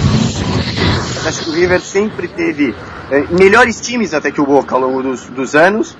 acho 1.26 1.44
que 1.44 1.50
o 1.50 1.52
River 1.52 1.80
sempre 1.80 2.28
teve 2.28 2.74
é, 3.10 3.24
melhores 3.30 3.80
times 3.80 4.12
até 4.12 4.30
que 4.30 4.40
o 4.40 4.46
Boca 4.46 4.74
ao 4.74 4.80
longo 4.80 5.02
dos, 5.02 5.26
dos 5.28 5.54
anos, 5.54 5.96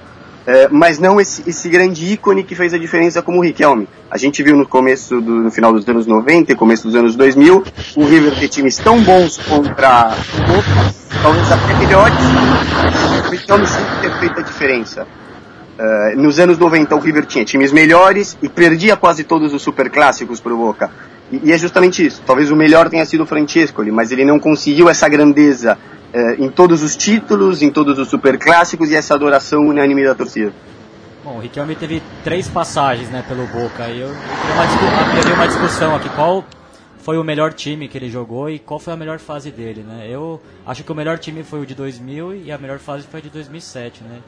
é, 0.46 0.68
mas 0.68 0.98
não 0.98 1.20
esse, 1.20 1.48
esse, 1.48 1.68
grande 1.68 2.12
ícone 2.12 2.42
que 2.42 2.54
fez 2.54 2.74
a 2.74 2.78
diferença 2.78 3.22
como 3.22 3.38
o 3.38 3.42
Riquelme. 3.42 3.88
A 4.10 4.18
gente 4.18 4.42
viu 4.42 4.56
no 4.56 4.66
começo, 4.66 5.20
do, 5.20 5.34
no 5.36 5.50
final 5.50 5.72
dos 5.72 5.88
anos 5.88 6.06
90 6.06 6.52
e 6.52 6.56
começo 6.56 6.84
dos 6.84 6.96
anos 6.96 7.14
2000, 7.14 7.62
o 7.96 8.04
River 8.04 8.38
ter 8.38 8.48
times 8.48 8.76
tão 8.78 9.00
bons 9.00 9.38
contra 9.38 10.16
o 10.16 11.22
talvez 11.22 11.52
até 11.52 11.74
melhores, 11.78 12.16
o 13.26 13.30
Riquelme 13.30 13.66
sempre 13.66 14.00
ter 14.00 14.18
feito 14.18 14.40
a 14.40 14.42
diferença. 14.42 15.06
Uh, 15.78 16.20
nos 16.20 16.38
anos 16.38 16.58
90 16.58 16.94
o 16.94 16.98
River 16.98 17.24
tinha 17.24 17.44
times 17.44 17.72
melhores 17.72 18.36
e 18.42 18.48
perdia 18.48 18.96
quase 18.96 19.24
todos 19.24 19.54
os 19.54 19.62
superclássicos 19.62 20.40
para 20.40 20.52
o 20.52 20.56
Boca. 20.56 20.90
E, 21.30 21.40
e, 21.44 21.52
é 21.52 21.56
justamente 21.56 22.04
isso. 22.04 22.22
Talvez 22.26 22.50
o 22.50 22.56
melhor 22.56 22.90
tenha 22.90 23.04
sido 23.06 23.22
o 23.22 23.26
Francescoli, 23.26 23.90
mas 23.90 24.10
ele 24.10 24.24
não 24.24 24.38
conseguiu 24.38 24.88
essa 24.88 25.08
grandeza 25.08 25.78
uh, 26.14 26.42
em 26.42 26.50
todos 26.50 26.82
os 26.82 26.96
títulos, 26.96 27.62
em 27.62 27.70
todos 27.70 27.98
os 27.98 28.08
superclássicos 28.08 28.90
e 28.90 28.96
essa 28.96 29.14
adoração 29.14 29.66
unânime 29.66 30.04
da 30.04 30.14
torcida. 30.14 30.52
Bom, 31.24 31.36
o 31.36 31.40
Riquelme 31.40 31.76
teve 31.76 32.02
três 32.24 32.48
passagens 32.48 33.08
né, 33.08 33.24
pelo 33.26 33.46
Boca. 33.46 33.88
Eu, 33.88 34.08
eu 34.08 34.14
queria 35.14 35.34
uma, 35.34 35.36
uma 35.36 35.46
discussão 35.46 35.94
aqui. 35.94 36.08
Qual 36.08 36.44
foi 36.98 37.18
o 37.18 37.24
melhor 37.24 37.52
time 37.52 37.88
que 37.88 37.98
ele 37.98 38.08
jogou 38.08 38.48
e 38.48 38.58
qual 38.58 38.78
foi 38.78 38.92
a 38.92 38.96
melhor 38.96 39.18
fase 39.18 39.50
dele, 39.50 39.82
né? 39.82 40.06
Eu 40.08 40.40
acho 40.64 40.84
que 40.84 40.92
o 40.92 40.94
melhor 40.94 41.18
time 41.18 41.42
foi 41.42 41.60
o 41.60 41.66
de 41.66 41.74
2000 41.74 42.36
e 42.36 42.52
a 42.52 42.58
melhor 42.58 42.78
fase 42.78 43.06
foi 43.06 43.20
a 43.20 43.22
de 43.22 43.28
2007, 43.28 44.04
né? 44.04 44.20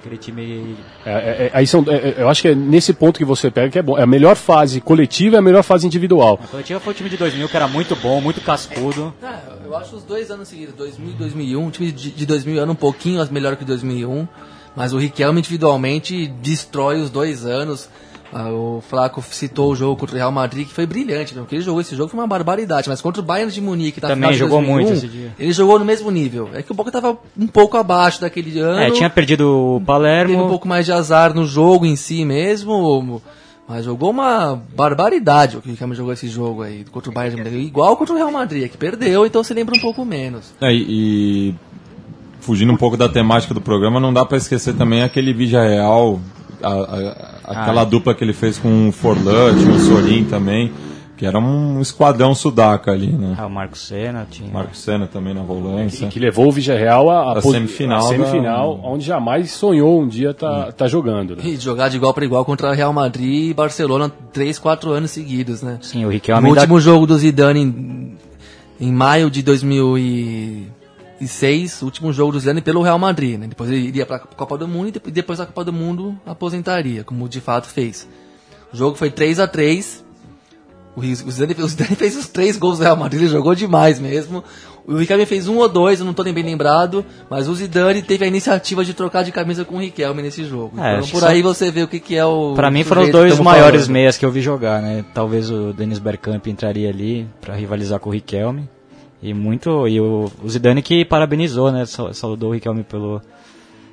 Aquele 0.00 0.16
time. 0.16 0.76
É, 1.04 1.10
é, 1.10 1.14
é 1.14 1.50
aí 1.52 1.66
são, 1.66 1.84
é, 1.86 1.94
é, 1.94 2.14
eu 2.22 2.28
acho 2.28 2.40
que 2.40 2.48
é 2.48 2.54
nesse 2.54 2.94
ponto 2.94 3.18
que 3.18 3.24
você 3.24 3.50
pega 3.50 3.68
que 3.68 3.78
é 3.78 3.82
bom. 3.82 3.98
É 3.98 4.02
a 4.02 4.06
melhor 4.06 4.34
fase 4.34 4.80
coletiva 4.80 5.36
e 5.36 5.38
a 5.38 5.42
melhor 5.42 5.62
fase 5.62 5.86
individual. 5.86 6.40
A 6.42 6.46
coletiva 6.46 6.80
foi 6.80 6.94
o 6.94 6.96
time 6.96 7.10
de 7.10 7.18
2000, 7.18 7.48
que 7.48 7.56
era 7.56 7.68
muito 7.68 7.94
bom, 7.96 8.18
muito 8.18 8.40
cascudo. 8.40 9.14
eu 9.62 9.76
acho 9.76 9.96
os 9.96 10.02
dois 10.02 10.30
anos 10.30 10.48
seguidos, 10.48 10.74
2000 10.74 11.10
e 11.10 11.12
2001. 11.12 11.66
O 11.66 11.70
time 11.70 11.92
de, 11.92 12.10
de 12.10 12.26
2000 12.26 12.62
era 12.62 12.70
um 12.70 12.74
pouquinho 12.74 13.26
melhor 13.30 13.56
que 13.56 13.64
2001. 13.64 14.26
Mas 14.74 14.94
o 14.94 14.98
Riquelme 14.98 15.40
individualmente 15.40 16.28
destrói 16.28 17.00
os 17.00 17.10
dois 17.10 17.44
anos. 17.44 17.88
Ah, 18.32 18.48
o 18.48 18.82
Flaco 18.88 19.22
citou 19.30 19.72
o 19.72 19.76
jogo 19.76 19.96
contra 19.96 20.14
o 20.14 20.18
Real 20.18 20.30
Madrid, 20.30 20.66
que 20.68 20.72
foi 20.72 20.86
brilhante, 20.86 21.34
porque 21.34 21.56
ele 21.56 21.62
jogou 21.62 21.80
esse 21.80 21.96
jogo, 21.96 22.08
foi 22.08 22.20
uma 22.20 22.26
barbaridade. 22.26 22.88
Mas 22.88 23.00
contra 23.00 23.20
o 23.20 23.24
Bayern 23.24 23.52
de 23.52 23.60
Munique, 23.60 24.00
tá 24.00 24.08
também 24.08 24.34
jogou 24.34 24.58
2001, 24.58 24.72
muito 24.72 24.92
esse 24.92 25.08
dia. 25.08 25.34
Ele 25.38 25.52
jogou 25.52 25.78
no 25.78 25.84
mesmo 25.84 26.10
nível. 26.10 26.48
É 26.54 26.62
que 26.62 26.70
o 26.70 26.74
Boca 26.74 26.90
estava 26.90 27.18
um 27.38 27.46
pouco 27.46 27.76
abaixo 27.76 28.20
daquele 28.20 28.58
ano. 28.60 28.80
É, 28.80 28.90
tinha 28.90 29.10
perdido 29.10 29.76
o 29.76 29.80
Palermo. 29.80 30.32
Teve 30.32 30.44
um 30.44 30.48
pouco 30.48 30.68
mais 30.68 30.86
de 30.86 30.92
azar 30.92 31.34
no 31.34 31.44
jogo 31.44 31.84
em 31.84 31.96
si 31.96 32.24
mesmo. 32.24 33.20
Mas 33.68 33.84
jogou 33.84 34.10
uma 34.10 34.60
barbaridade 34.74 35.56
o 35.56 35.62
que 35.62 35.70
o 35.70 35.94
jogou 35.94 36.12
esse 36.12 36.28
jogo 36.28 36.62
aí 36.62 36.84
contra 36.90 37.10
o 37.10 37.14
Bayern 37.14 37.36
de 37.36 37.50
Munique. 37.50 37.68
Igual 37.68 37.96
contra 37.96 38.14
o 38.14 38.16
Real 38.16 38.30
Madrid, 38.30 38.68
que 38.68 38.76
perdeu, 38.76 39.26
então 39.26 39.42
você 39.42 39.54
lembra 39.54 39.76
um 39.76 39.80
pouco 39.80 40.04
menos. 40.04 40.52
É, 40.60 40.72
e 40.72 41.54
fugindo 42.40 42.72
um 42.72 42.76
pouco 42.76 42.96
da 42.96 43.08
temática 43.08 43.54
do 43.54 43.60
programa, 43.60 44.00
não 44.00 44.12
dá 44.12 44.24
para 44.24 44.38
esquecer 44.38 44.74
também 44.74 45.02
aquele 45.02 45.32
Vídeo 45.32 45.60
Real 45.60 46.18
a, 46.62 46.68
a, 46.68 47.60
aquela 47.60 47.82
ah, 47.82 47.84
dupla 47.84 48.14
que 48.14 48.24
ele 48.24 48.32
fez 48.32 48.58
com 48.58 48.88
o 48.88 48.92
Forlan, 48.92 49.56
tinha 49.58 49.72
o 49.72 49.78
Sorin 49.78 50.24
também, 50.24 50.72
que 51.16 51.26
era 51.26 51.38
um 51.38 51.80
esquadrão 51.80 52.34
sudaca 52.34 52.92
ali, 52.92 53.12
né? 53.12 53.34
Ah, 53.38 53.46
o 53.46 53.50
Marco 53.50 53.76
Senna 53.76 54.26
tinha. 54.30 54.50
Marco 54.50 54.74
Senna 54.76 55.06
também 55.06 55.34
na 55.34 55.42
volância. 55.42 56.06
Que, 56.06 56.14
que 56.14 56.18
levou 56.18 56.48
o 56.48 56.52
Villarreal 56.52 57.10
a, 57.10 57.34
a, 57.34 57.38
a 57.38 57.42
semifinal, 57.42 58.06
a 58.06 58.08
semifinal 58.08 58.76
da... 58.76 58.88
onde 58.88 59.04
jamais 59.04 59.50
sonhou 59.50 60.00
um 60.00 60.08
dia 60.08 60.32
tá, 60.32 60.68
hum. 60.68 60.72
tá 60.72 60.88
jogando. 60.88 61.36
Né? 61.36 61.42
E 61.44 61.56
jogar 61.56 61.88
de 61.88 61.96
igual 61.96 62.14
para 62.14 62.24
igual 62.24 62.44
contra 62.44 62.72
Real 62.72 62.92
Madrid 62.92 63.50
e 63.50 63.54
Barcelona 63.54 64.10
3, 64.32 64.58
4 64.58 64.90
anos 64.92 65.10
seguidos, 65.10 65.62
né? 65.62 65.78
Sim, 65.82 66.06
o 66.06 66.08
Riquelme... 66.08 66.48
No 66.48 66.54
último 66.54 66.80
jogo 66.80 67.06
do 67.06 67.18
Zidane 67.18 67.60
em, 67.60 68.16
em 68.80 68.92
maio 68.92 69.30
de 69.30 69.42
2000 69.42 69.98
e 69.98 70.66
2006, 71.20 71.82
último 71.82 72.12
jogo 72.12 72.32
do 72.32 72.40
Zidane 72.40 72.60
pelo 72.60 72.82
Real 72.82 72.98
Madrid, 72.98 73.38
né? 73.38 73.46
Depois 73.46 73.70
ele 73.70 73.80
iria 73.80 74.06
para 74.06 74.16
a 74.16 74.20
Copa 74.20 74.56
do 74.56 74.66
Mundo 74.66 74.88
e 74.88 75.10
depois 75.10 75.38
da 75.38 75.46
Copa 75.46 75.64
do 75.64 75.72
Mundo 75.72 76.18
aposentaria, 76.26 77.04
como 77.04 77.28
de 77.28 77.40
fato 77.40 77.66
fez. 77.68 78.08
O 78.72 78.76
jogo 78.76 78.96
foi 78.96 79.10
3 79.10 79.38
a 79.40 79.46
3 79.46 80.04
o 80.96 81.30
Zidane, 81.30 81.54
o 81.62 81.68
Zidane 81.68 81.96
fez 81.96 82.16
os 82.16 82.28
três 82.28 82.56
gols 82.56 82.78
do 82.78 82.84
Real 82.84 82.96
Madrid, 82.96 83.22
ele 83.22 83.30
jogou 83.30 83.54
demais 83.54 84.00
mesmo. 84.00 84.42
O 84.86 84.96
Riquelme 84.96 85.24
fez 85.26 85.46
um 85.46 85.58
ou 85.58 85.68
dois, 85.68 86.00
eu 86.00 86.04
não 86.04 86.10
estou 86.10 86.24
nem 86.24 86.34
bem 86.34 86.42
lembrado, 86.42 87.04
mas 87.28 87.48
o 87.48 87.54
Zidane 87.54 88.02
teve 88.02 88.24
a 88.24 88.28
iniciativa 88.28 88.84
de 88.84 88.92
trocar 88.92 89.22
de 89.22 89.30
camisa 89.30 89.64
com 89.64 89.76
o 89.76 89.80
Riquelme 89.80 90.22
nesse 90.22 90.44
jogo. 90.44 90.80
É, 90.80 90.96
então 90.96 91.08
por 91.08 91.22
aí 91.24 91.42
você 91.42 91.70
vê 91.70 91.82
o 91.82 91.88
que, 91.88 92.00
que 92.00 92.16
é 92.16 92.24
o. 92.24 92.54
Para 92.54 92.70
mim 92.70 92.82
foram 92.82 93.02
os 93.02 93.10
dois 93.10 93.38
maiores 93.38 93.82
falando. 93.82 93.92
meias 93.92 94.16
que 94.16 94.24
eu 94.24 94.30
vi 94.30 94.40
jogar, 94.40 94.82
né? 94.82 95.04
Talvez 95.14 95.50
o 95.50 95.72
Denis 95.72 95.98
Bergkamp 95.98 96.46
entraria 96.46 96.88
ali 96.88 97.28
para 97.40 97.54
rivalizar 97.54 98.00
com 98.00 98.10
o 98.10 98.12
Riquelme. 98.12 98.68
E 99.22 99.34
muito. 99.34 99.86
E 99.86 100.00
o, 100.00 100.30
o 100.42 100.48
Zidane 100.48 100.82
que 100.82 101.04
parabenizou, 101.04 101.70
né? 101.70 101.84
Saudou 101.86 102.50
o 102.50 102.54
Riquelme 102.54 102.82
pelo, 102.82 103.20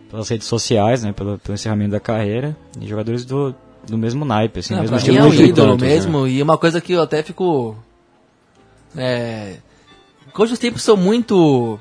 pelas 0.10 0.30
redes 0.30 0.48
sociais, 0.48 1.04
né? 1.04 1.12
Pelo, 1.12 1.38
pelo 1.38 1.56
encerramento 1.56 1.92
da 1.92 2.00
carreira. 2.00 2.56
E 2.80 2.88
jogadores 2.88 3.26
do, 3.26 3.54
do 3.88 3.98
mesmo 3.98 4.24
naipe, 4.24 4.60
assim, 4.60 4.74
Não, 4.74 4.82
mesmo 4.82 4.98
estilo 4.98 5.18
é 5.18 5.24
um 5.24 5.34
ídolo 5.34 5.72
tanto, 5.72 5.86
mesmo. 5.86 6.24
Né? 6.24 6.32
E 6.32 6.42
uma 6.42 6.58
coisa 6.58 6.80
que 6.80 6.94
eu 6.94 7.02
até 7.02 7.22
fico. 7.22 7.76
É. 8.96 9.58
Hoje 10.38 10.54
os 10.54 10.60
tempos 10.60 10.84
são 10.84 10.96
muito 10.96 11.80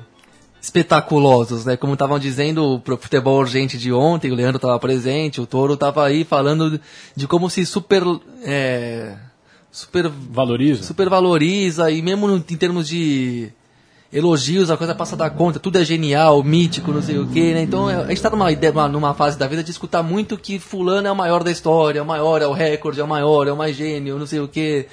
espetaculosos, 0.59 1.63
né? 1.63 1.77
Como 1.77 1.93
estavam 1.93 2.19
dizendo 2.19 2.81
pro 2.83 2.97
futebol 2.97 3.39
urgente 3.39 3.77
de 3.77 3.93
ontem, 3.93 4.31
o 4.31 4.35
Leandro 4.35 4.57
estava 4.57 4.77
presente, 4.79 5.39
o 5.39 5.45
Toro 5.45 5.75
estava 5.75 6.03
aí 6.03 6.23
falando 6.23 6.79
de 7.15 7.27
como 7.27 7.49
se 7.49 7.65
super 7.65 8.03
é, 8.43 9.15
super 9.77 10.09
valoriza. 10.09 10.81
Super 10.81 11.07
valoriza 11.07 11.91
e 11.91 12.01
mesmo 12.01 12.27
em 12.35 12.57
termos 12.57 12.87
de 12.87 13.49
elogios, 14.11 14.71
a 14.71 14.77
coisa 14.77 14.95
passa 14.95 15.15
da 15.15 15.29
conta, 15.29 15.59
tudo 15.59 15.77
é 15.77 15.85
genial, 15.85 16.43
mítico, 16.43 16.91
não 16.91 17.01
sei 17.01 17.19
o 17.19 17.27
que, 17.27 17.53
né? 17.53 17.61
Então 17.61 17.87
a 17.87 18.07
gente 18.07 18.13
está 18.13 18.31
numa, 18.31 18.49
numa, 18.49 18.87
numa 18.87 19.13
fase 19.13 19.37
da 19.37 19.45
vida 19.45 19.63
de 19.63 19.69
escutar 19.69 20.01
muito 20.01 20.35
que 20.35 20.57
fulano 20.57 21.07
é 21.07 21.11
o 21.11 21.15
maior 21.15 21.43
da 21.43 21.51
história, 21.51 21.99
é 21.99 22.01
o 22.01 22.05
maior, 22.05 22.41
é 22.41 22.47
o 22.47 22.53
recorde, 22.53 22.99
é 22.99 23.03
o 23.03 23.07
maior, 23.07 23.47
é 23.47 23.51
o 23.51 23.57
mais 23.57 23.75
gênio, 23.75 24.17
não 24.17 24.25
sei 24.25 24.39
o 24.39 24.47
que. 24.47 24.87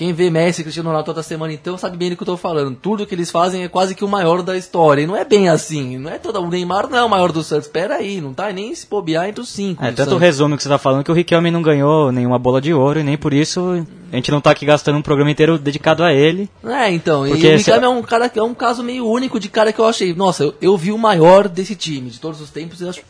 Quem 0.00 0.14
vê 0.14 0.30
Messi 0.30 0.62
e 0.62 0.64
Cristiano 0.64 0.88
Ronaldo 0.88 1.04
toda 1.04 1.22
semana 1.22 1.52
então 1.52 1.76
sabe 1.76 1.94
bem 1.94 2.08
do 2.08 2.16
que 2.16 2.22
eu 2.22 2.24
estou 2.24 2.36
falando. 2.38 2.74
Tudo 2.74 3.06
que 3.06 3.14
eles 3.14 3.30
fazem 3.30 3.64
é 3.64 3.68
quase 3.68 3.94
que 3.94 4.02
o 4.02 4.08
maior 4.08 4.40
da 4.40 4.56
história. 4.56 5.02
E 5.02 5.06
não 5.06 5.14
é 5.14 5.26
bem 5.26 5.50
assim. 5.50 5.98
Não 5.98 6.10
é 6.10 6.16
todo 6.16 6.40
o 6.40 6.48
Neymar 6.48 6.88
não 6.88 6.96
é 6.96 7.04
o 7.04 7.08
maior 7.10 7.30
do 7.30 7.42
Santos. 7.42 7.66
Espera 7.66 7.96
aí, 7.96 8.18
não 8.18 8.32
tá 8.32 8.50
nem 8.50 8.74
se 8.74 8.86
bobear 8.86 9.28
entre 9.28 9.42
os 9.42 9.50
cinco. 9.50 9.84
É, 9.84 9.92
tanto 9.92 10.14
o 10.14 10.18
resumo 10.18 10.56
que 10.56 10.62
você 10.62 10.70
está 10.70 10.78
falando 10.78 11.04
que 11.04 11.10
o 11.10 11.14
Riquelme 11.14 11.50
não 11.50 11.60
ganhou 11.60 12.10
nenhuma 12.10 12.38
bola 12.38 12.62
de 12.62 12.72
ouro 12.72 12.98
e 12.98 13.02
nem 13.02 13.18
por 13.18 13.34
isso 13.34 13.86
a 14.10 14.16
gente 14.16 14.30
não 14.30 14.38
está 14.38 14.52
aqui 14.52 14.64
gastando 14.64 14.96
um 14.96 15.02
programa 15.02 15.30
inteiro 15.30 15.58
dedicado 15.58 16.02
a 16.02 16.10
ele. 16.10 16.48
É, 16.64 16.90
então. 16.90 17.26
E 17.26 17.32
o 17.32 17.34
Riquelme 17.34 17.84
é 17.84 17.88
um 17.90 18.00
cara 18.00 18.30
que 18.30 18.38
é 18.38 18.42
um 18.42 18.54
caso 18.54 18.82
meio 18.82 19.06
único 19.06 19.38
de 19.38 19.50
cara 19.50 19.70
que 19.70 19.80
eu 19.82 19.86
achei. 19.86 20.14
Nossa, 20.14 20.44
eu, 20.44 20.54
eu 20.62 20.76
vi 20.78 20.92
o 20.92 20.96
maior 20.96 21.46
desse 21.46 21.76
time 21.76 22.08
de 22.08 22.18
todos 22.18 22.40
os 22.40 22.48
tempos. 22.48 22.80
Eu 22.80 22.88
acho, 22.88 23.02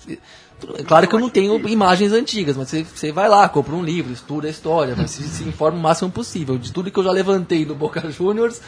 claro 0.87 1.09
que 1.09 1.15
eu 1.15 1.21
não 1.21 1.29
tenho 1.29 1.69
imagens 1.69 2.13
antigas, 2.13 2.57
mas 2.57 2.69
você, 2.69 2.85
você 2.85 3.13
vai 3.13 3.29
lá, 3.29 3.49
compra 3.49 3.75
um 3.75 3.83
livro, 3.83 4.13
estuda 4.13 4.47
a 4.47 4.51
história, 4.51 4.95
mas 4.97 5.11
se, 5.11 5.23
se 5.23 5.45
informa 5.45 5.79
o 5.79 5.81
máximo 5.81 6.11
possível. 6.11 6.59
De 6.59 6.73
tudo 6.73 6.91
que 6.91 6.99
eu 6.99 7.05
já 7.05 7.11
levantei 7.11 7.65
no 7.65 7.75
Boca 7.75 8.03
Juniors, 8.11 8.61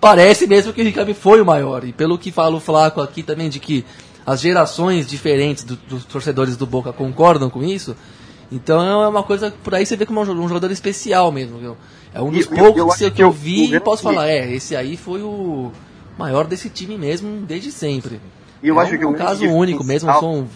parece 0.00 0.46
mesmo 0.46 0.72
que 0.72 0.80
o 0.80 0.84
Ricardo 0.84 1.14
foi 1.14 1.40
o 1.40 1.46
maior. 1.46 1.84
E 1.84 1.92
pelo 1.92 2.18
que 2.18 2.30
fala 2.30 2.56
o 2.56 2.60
Flaco 2.60 3.00
aqui 3.00 3.22
também, 3.22 3.48
de 3.48 3.60
que 3.60 3.84
as 4.26 4.40
gerações 4.40 5.06
diferentes 5.06 5.64
do, 5.64 5.76
dos 5.76 6.04
torcedores 6.04 6.56
do 6.56 6.66
Boca 6.66 6.92
concordam 6.92 7.50
com 7.50 7.62
isso, 7.62 7.96
então 8.50 9.02
é 9.02 9.08
uma 9.08 9.22
coisa, 9.22 9.52
por 9.62 9.74
aí 9.74 9.84
você 9.84 9.96
vê 9.96 10.06
como 10.06 10.20
um, 10.22 10.44
um 10.44 10.48
jogador 10.48 10.70
especial 10.70 11.32
mesmo, 11.32 11.58
viu? 11.58 11.76
É 12.12 12.20
um 12.20 12.30
dos 12.30 12.46
poucos 12.46 13.00
eu, 13.00 13.08
eu, 13.08 13.12
que 13.12 13.22
eu 13.22 13.30
vi 13.30 13.74
e 13.74 13.80
posso 13.80 14.02
falar, 14.02 14.28
é, 14.28 14.52
esse 14.52 14.76
aí 14.76 14.96
foi 14.96 15.22
o 15.22 15.72
maior 16.16 16.46
desse 16.46 16.70
time 16.70 16.96
mesmo 16.96 17.44
desde 17.44 17.72
sempre. 17.72 18.20
E 18.62 18.68
eu 18.68 18.80
é 18.80 18.82
acho 18.82 18.94
um, 18.94 18.98
que 18.98 19.04
um 19.04 19.14
caso 19.14 19.44
único 19.46 19.82
mesmo, 19.84 20.08
um 20.10 20.46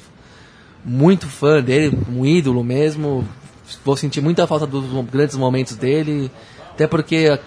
muito 0.88 1.26
fã 1.26 1.62
dele, 1.62 1.96
um 2.10 2.24
ídolo 2.24 2.64
mesmo. 2.64 3.26
Vou 3.84 3.96
sentir 3.96 4.20
muita 4.20 4.46
falta 4.46 4.66
dos 4.66 4.84
grandes 5.10 5.36
momentos 5.36 5.76
dele, 5.76 6.30
até 6.70 6.86
porque 6.86 7.38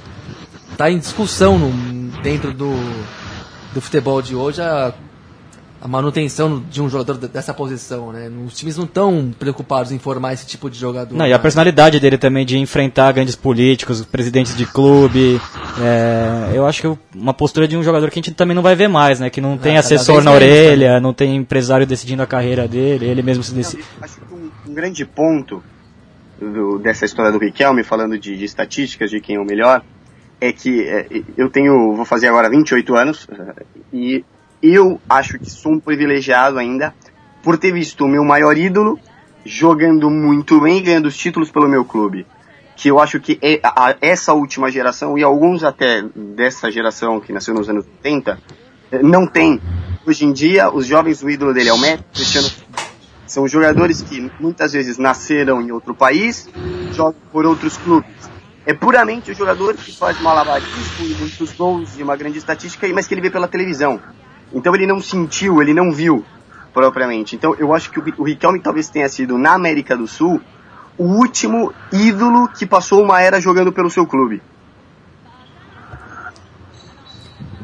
está 0.71 0.91
em 0.91 0.99
discussão 0.99 1.57
no, 1.57 2.21
dentro 2.21 2.53
do, 2.53 2.71
do 3.73 3.81
futebol 3.81 4.21
de 4.21 4.35
hoje 4.35 4.61
a 4.61 4.93
a 5.81 5.87
manutenção 5.87 6.63
de 6.69 6.79
um 6.79 6.87
jogador 6.87 7.17
dessa 7.17 7.55
posição, 7.55 8.11
né? 8.11 8.29
Os 8.45 8.55
times 8.55 8.77
não 8.77 8.85
estão 8.85 9.33
preocupados 9.37 9.91
em 9.91 9.97
formar 9.97 10.33
esse 10.33 10.45
tipo 10.45 10.69
de 10.69 10.77
jogador. 10.77 11.15
Não, 11.15 11.25
e 11.25 11.33
a 11.33 11.39
personalidade 11.39 11.99
dele 11.99 12.19
também 12.19 12.45
de 12.45 12.55
enfrentar 12.59 13.11
grandes 13.11 13.35
políticos, 13.35 14.05
presidentes 14.05 14.55
de 14.55 14.67
clube. 14.67 15.41
É, 15.81 16.51
eu 16.55 16.67
acho 16.67 16.81
que 16.81 16.99
uma 17.15 17.33
postura 17.33 17.67
de 17.67 17.75
um 17.75 17.81
jogador 17.81 18.11
que 18.11 18.19
a 18.19 18.21
gente 18.21 18.35
também 18.35 18.55
não 18.55 18.61
vai 18.61 18.75
ver 18.75 18.87
mais, 18.87 19.19
né? 19.19 19.31
Que 19.31 19.41
não 19.41 19.57
tem 19.57 19.75
assessor 19.75 20.23
na 20.23 20.31
orelha, 20.31 20.99
não 20.99 21.15
tem 21.15 21.35
empresário 21.35 21.87
decidindo 21.87 22.21
a 22.21 22.27
carreira 22.27 22.67
dele, 22.67 23.07
ele 23.07 23.23
mesmo 23.23 23.43
se 23.43 23.51
decide. 23.51 23.83
Acho 23.99 24.21
que 24.21 24.33
um, 24.35 24.51
um 24.69 24.73
grande 24.75 25.03
ponto 25.03 25.63
do, 26.39 26.77
dessa 26.77 27.05
história 27.05 27.31
do 27.31 27.39
Riquelme, 27.39 27.83
falando 27.83 28.19
de, 28.19 28.37
de, 28.37 28.45
estatísticas 28.45 29.09
de 29.09 29.19
quem 29.19 29.37
é 29.37 29.39
o 29.39 29.45
melhor, 29.45 29.83
é 30.39 30.53
que 30.53 30.87
é, 30.87 31.07
eu 31.35 31.49
tenho, 31.49 31.95
vou 31.95 32.05
fazer 32.05 32.27
agora 32.27 32.51
28 32.51 32.95
anos, 32.95 33.27
e 33.91 34.23
eu 34.61 34.99
acho 35.09 35.39
que 35.39 35.49
sou 35.49 35.73
um 35.73 35.79
privilegiado 35.79 36.57
ainda 36.57 36.93
por 37.43 37.57
ter 37.57 37.71
visto 37.71 38.05
o 38.05 38.07
meu 38.07 38.23
maior 38.23 38.57
ídolo 38.57 38.99
jogando 39.45 40.09
muito 40.09 40.59
bem 40.61 40.77
e 40.77 40.81
ganhando 40.81 41.07
os 41.07 41.17
títulos 41.17 41.49
pelo 41.51 41.67
meu 41.67 41.83
clube. 41.83 42.25
Que 42.75 42.89
eu 42.89 42.99
acho 42.99 43.19
que 43.19 43.37
é 43.41 43.59
a, 43.63 43.95
essa 44.01 44.33
última 44.33 44.71
geração, 44.71 45.17
e 45.17 45.23
alguns 45.23 45.63
até 45.63 46.03
dessa 46.15 46.71
geração 46.71 47.19
que 47.19 47.33
nasceu 47.33 47.53
nos 47.53 47.69
anos 47.69 47.85
80, 47.85 48.39
eh, 48.91 49.03
não 49.03 49.27
tem. 49.27 49.59
Hoje 50.05 50.25
em 50.25 50.31
dia, 50.31 50.71
os 50.71 50.87
jovens, 50.87 51.21
o 51.21 51.29
ídolo 51.29 51.53
dele 51.53 51.69
é 51.69 51.73
o 51.73 51.77
Messi, 51.77 52.03
Cristiano 52.13 52.49
são 53.31 53.47
jogadores 53.47 54.01
que 54.01 54.29
muitas 54.41 54.73
vezes 54.73 54.97
nasceram 54.97 55.61
em 55.61 55.71
outro 55.71 55.95
país, 55.95 56.49
jogam 56.93 57.15
por 57.31 57.45
outros 57.45 57.77
clubes. 57.77 58.11
É 58.65 58.73
puramente 58.73 59.31
o 59.31 59.33
jogador 59.33 59.73
que 59.75 59.95
faz 59.95 60.19
malabarismo 60.21 61.05
e 61.05 61.13
muitos 61.15 61.53
gols 61.53 61.97
e 61.97 62.03
uma 62.03 62.17
grande 62.17 62.39
estatística, 62.39 62.85
mas 62.93 63.07
que 63.07 63.13
ele 63.13 63.21
vê 63.21 63.29
pela 63.29 63.47
televisão. 63.47 64.01
Então 64.53 64.73
ele 64.75 64.85
não 64.85 65.01
sentiu, 65.01 65.61
ele 65.61 65.73
não 65.73 65.91
viu 65.91 66.23
propriamente. 66.73 67.35
Então 67.35 67.55
eu 67.57 67.73
acho 67.73 67.89
que 67.91 67.99
o, 67.99 68.03
o 68.17 68.23
Riquelme 68.23 68.59
talvez 68.59 68.89
tenha 68.89 69.07
sido, 69.09 69.37
na 69.37 69.53
América 69.53 69.95
do 69.95 70.07
Sul, 70.07 70.41
o 70.97 71.05
último 71.05 71.73
ídolo 71.91 72.47
que 72.49 72.65
passou 72.65 73.03
uma 73.03 73.21
era 73.21 73.39
jogando 73.39 73.71
pelo 73.71 73.89
seu 73.89 74.05
clube. 74.05 74.41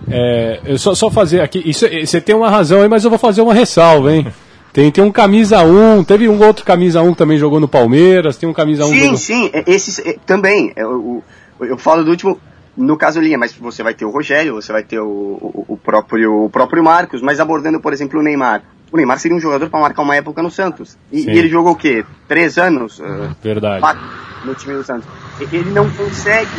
É, 0.10 0.62
eu 0.66 0.78
só, 0.78 0.96
só 0.96 1.12
fazer 1.12 1.42
aqui, 1.42 1.62
isso, 1.66 1.86
você 1.88 2.22
tem 2.22 2.34
uma 2.34 2.50
razão 2.50 2.82
aí, 2.82 2.88
mas 2.88 3.04
eu 3.04 3.10
vou 3.10 3.20
fazer 3.20 3.42
uma 3.42 3.54
ressalva, 3.54 4.14
hein? 4.14 4.28
Tem, 4.72 4.90
tem 4.92 5.04
um 5.04 5.12
camisa 5.12 5.62
1, 5.64 6.04
teve 6.06 6.30
um 6.30 6.42
outro 6.46 6.64
camisa 6.64 7.02
1 7.02 7.12
que 7.12 7.18
também 7.18 7.38
jogou 7.38 7.60
no 7.60 7.68
Palmeiras, 7.68 8.38
tem 8.38 8.48
um 8.48 8.54
camisa 8.54 8.86
1 8.86 8.88
Sim, 8.90 9.00
jogou... 9.00 9.18
sim, 9.18 9.50
é, 9.52 9.64
esses 9.68 10.00
é, 10.00 10.16
também. 10.26 10.72
É, 10.76 10.86
o, 10.86 11.22
o- 11.60 11.66
eu 11.66 11.78
falo 11.78 12.04
do 12.06 12.12
último, 12.12 12.40
no 12.78 12.96
caso 12.96 13.20
Linha, 13.20 13.38
mas 13.38 13.54
você 13.54 13.82
vai 13.82 13.94
ter 13.94 14.06
o 14.06 14.10
Rogério, 14.12 14.54
você 14.56 14.72
vai 14.72 14.84
ter 14.84 15.00
o, 15.00 15.06
o, 15.08 15.66
o 15.70 15.78
próprio, 15.78 16.44
o 16.46 16.50
próprio 16.50 16.84
Marcos, 16.84 17.22
mas 17.22 17.40
abordando, 17.40 17.80
por 17.82 17.92
exemplo, 17.92 18.20
o 18.20 18.24
Neymar. 18.24 18.62
O 18.92 18.96
Neymar 18.96 19.20
seria 19.20 19.36
um 19.36 19.40
jogador 19.40 19.70
para 19.70 19.80
marcar 19.82 20.02
uma 20.04 20.16
época 20.16 20.42
no 20.42 20.50
Santos. 20.52 20.98
E, 21.12 21.26
e 21.26 21.38
ele 21.38 21.50
jogou 21.50 21.74
o 21.74 21.76
quê? 21.76 22.06
Três 22.28 22.58
anos? 22.58 23.02
eh, 23.02 23.30
Verdade. 23.44 23.82
quatro 23.82 24.04
no 24.46 24.56
time 24.56 24.76
do 24.76 24.84
Santos. 24.84 25.08
Ele 25.52 25.70
não 25.72 25.90
consegue 25.90 26.50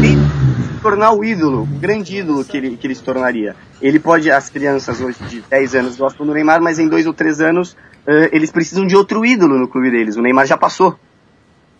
se 0.00 0.80
tornar 0.82 1.12
o 1.12 1.24
ídolo, 1.24 1.62
o 1.62 1.66
grande 1.66 2.18
ídolo 2.18 2.44
que 2.44 2.56
ele, 2.56 2.76
que 2.76 2.86
ele 2.86 2.94
se 2.94 3.02
tornaria. 3.02 3.56
Ele 3.80 3.98
pode, 3.98 4.30
as 4.30 4.50
crianças 4.50 5.00
hoje 5.00 5.18
de 5.28 5.40
10 5.40 5.74
anos 5.74 5.96
gostam 5.96 6.26
do 6.26 6.32
Neymar, 6.34 6.60
mas 6.60 6.78
em 6.78 6.86
dois 6.88 7.06
ou 7.06 7.14
três 7.14 7.40
anos 7.40 7.76
eh, 8.06 8.28
eles 8.32 8.50
precisam 8.52 8.86
de 8.86 8.94
outro 8.94 9.24
ídolo 9.24 9.58
no 9.58 9.66
clube 9.66 9.90
deles. 9.90 10.16
O 10.16 10.22
Neymar 10.22 10.46
já 10.46 10.56
passou. 10.56 10.96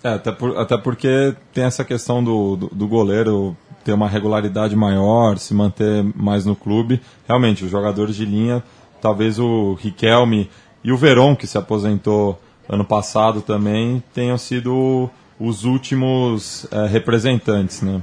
É, 0.05 0.11
até, 0.11 0.31
por- 0.31 0.59
até 0.59 0.77
porque 0.77 1.35
tem 1.55 1.65
essa 1.65 1.83
questão 1.83 2.23
do, 2.23 2.57
do, 2.57 2.67
do 2.71 2.87
goleiro 2.87 3.57
ter 3.83 3.95
uma 3.95 4.07
regularidade 4.09 4.77
maior, 4.77 5.39
se 5.39 5.55
manter 5.55 6.05
mais 6.15 6.45
no 6.45 6.55
clube. 6.55 7.01
Realmente, 7.27 7.65
os 7.65 7.71
jogadores 7.71 8.15
de 8.15 8.27
linha, 8.27 8.63
talvez 9.01 9.39
o 9.39 9.75
Riquelme 9.81 10.51
e 10.85 10.93
o 10.93 10.97
Veron, 10.97 11.35
que 11.35 11.47
se 11.47 11.57
aposentou 11.57 12.39
ano 12.69 12.85
passado 12.85 13.41
também, 13.41 14.03
tenham 14.13 14.37
sido 14.37 15.09
os 15.41 15.65
últimos 15.65 16.67
é, 16.71 16.87
representantes, 16.87 17.81
né? 17.81 18.03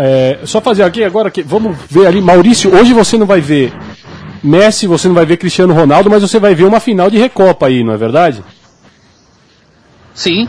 É, 0.00 0.40
só 0.44 0.60
fazer 0.60 0.82
aqui 0.82 1.02
agora 1.04 1.30
que 1.30 1.42
vamos 1.42 1.76
ver 1.88 2.06
ali, 2.08 2.20
Maurício, 2.20 2.74
hoje 2.74 2.92
você 2.92 3.16
não 3.16 3.24
vai 3.26 3.40
ver 3.40 3.72
Messi, 4.42 4.86
você 4.86 5.06
não 5.08 5.14
vai 5.14 5.24
ver 5.24 5.36
Cristiano 5.36 5.72
Ronaldo, 5.72 6.10
mas 6.10 6.22
você 6.22 6.38
vai 6.40 6.54
ver 6.54 6.64
uma 6.64 6.80
final 6.80 7.08
de 7.08 7.16
Recopa 7.18 7.66
aí, 7.66 7.84
não 7.84 7.92
é 7.92 7.96
verdade? 7.96 8.42
Sí, 10.16 10.48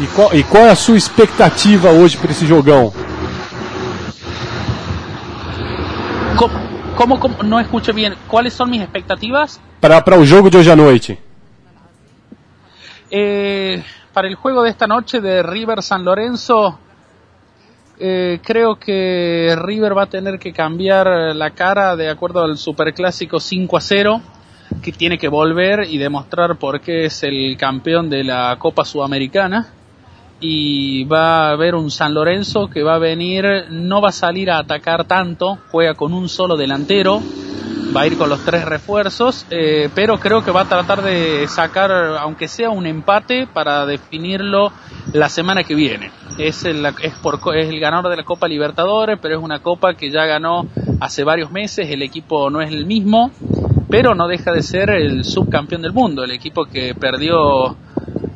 E 0.00 0.06
qual, 0.08 0.34
e 0.34 0.42
qual 0.42 0.64
é 0.66 0.70
a 0.70 0.74
sua 0.76 0.96
expectativa 0.96 1.90
hoje 1.90 2.16
para 2.16 2.30
esse 2.32 2.46
jogão? 2.46 2.92
¿Cómo, 6.36 6.54
cómo- 6.96 7.20
cómo? 7.20 7.42
no 7.44 7.60
escuché 7.60 7.92
bien? 7.92 8.14
¿Cuáles 8.28 8.54
son 8.54 8.70
mis 8.70 8.80
expectativas? 8.82 9.60
Para 9.80 9.98
o 10.18 10.24
jogo 10.26 10.48
de 10.50 10.58
hoje 10.58 10.70
à 10.70 10.76
noite? 10.76 11.18
Eh, 13.10 13.82
para 14.12 14.26
el 14.28 14.34
juego 14.34 14.62
de 14.62 14.70
esta 14.70 14.86
noche 14.86 15.20
de 15.20 15.42
River 15.42 15.82
San 15.82 16.04
Lorenzo, 16.04 16.78
eh, 18.00 18.40
creo 18.42 18.76
que 18.76 19.54
River 19.60 19.96
va 19.96 20.04
a 20.04 20.06
tener 20.06 20.38
que 20.38 20.52
cambiar 20.52 21.06
la 21.36 21.50
cara 21.50 21.94
de 21.94 22.10
acuerdo 22.10 22.42
al 22.42 22.58
superclásico 22.58 23.38
5 23.38 23.76
a 23.76 23.80
0, 23.80 24.20
que 24.84 24.92
tiene 24.92 25.16
que 25.16 25.28
volver 25.28 25.86
y 25.88 25.96
demostrar 25.96 26.56
por 26.56 26.82
qué 26.82 27.06
es 27.06 27.22
el 27.22 27.56
campeón 27.56 28.10
de 28.10 28.22
la 28.22 28.54
Copa 28.58 28.84
Sudamericana. 28.84 29.68
Y 30.40 31.04
va 31.04 31.48
a 31.48 31.50
haber 31.52 31.74
un 31.74 31.90
San 31.90 32.12
Lorenzo 32.12 32.68
que 32.68 32.82
va 32.82 32.96
a 32.96 32.98
venir, 32.98 33.46
no 33.70 34.02
va 34.02 34.10
a 34.10 34.12
salir 34.12 34.50
a 34.50 34.58
atacar 34.58 35.04
tanto, 35.04 35.58
juega 35.70 35.94
con 35.94 36.12
un 36.12 36.28
solo 36.28 36.58
delantero, 36.58 37.22
va 37.96 38.02
a 38.02 38.06
ir 38.06 38.18
con 38.18 38.28
los 38.28 38.44
tres 38.44 38.66
refuerzos, 38.66 39.46
eh, 39.48 39.88
pero 39.94 40.20
creo 40.20 40.44
que 40.44 40.50
va 40.50 40.62
a 40.62 40.68
tratar 40.68 41.02
de 41.02 41.46
sacar, 41.48 41.90
aunque 42.20 42.46
sea 42.46 42.68
un 42.68 42.86
empate, 42.86 43.46
para 43.46 43.86
definirlo 43.86 44.70
la 45.14 45.30
semana 45.30 45.64
que 45.64 45.74
viene. 45.74 46.10
Es 46.36 46.64
el, 46.64 46.84
es, 46.84 47.14
por, 47.22 47.40
es 47.56 47.68
el 47.70 47.80
ganador 47.80 48.10
de 48.10 48.18
la 48.18 48.24
Copa 48.24 48.48
Libertadores, 48.48 49.18
pero 49.22 49.38
es 49.38 49.42
una 49.42 49.60
copa 49.60 49.94
que 49.94 50.10
ya 50.10 50.26
ganó 50.26 50.66
hace 51.00 51.24
varios 51.24 51.50
meses, 51.50 51.88
el 51.88 52.02
equipo 52.02 52.50
no 52.50 52.60
es 52.60 52.70
el 52.70 52.84
mismo, 52.84 53.30
pero 53.96 54.12
no 54.12 54.26
deja 54.26 54.50
de 54.50 54.60
ser 54.60 54.90
el 54.90 55.22
subcampeón 55.22 55.80
del 55.80 55.92
mundo, 55.92 56.24
el 56.24 56.32
equipo 56.32 56.64
que 56.64 56.96
perdió 56.96 57.76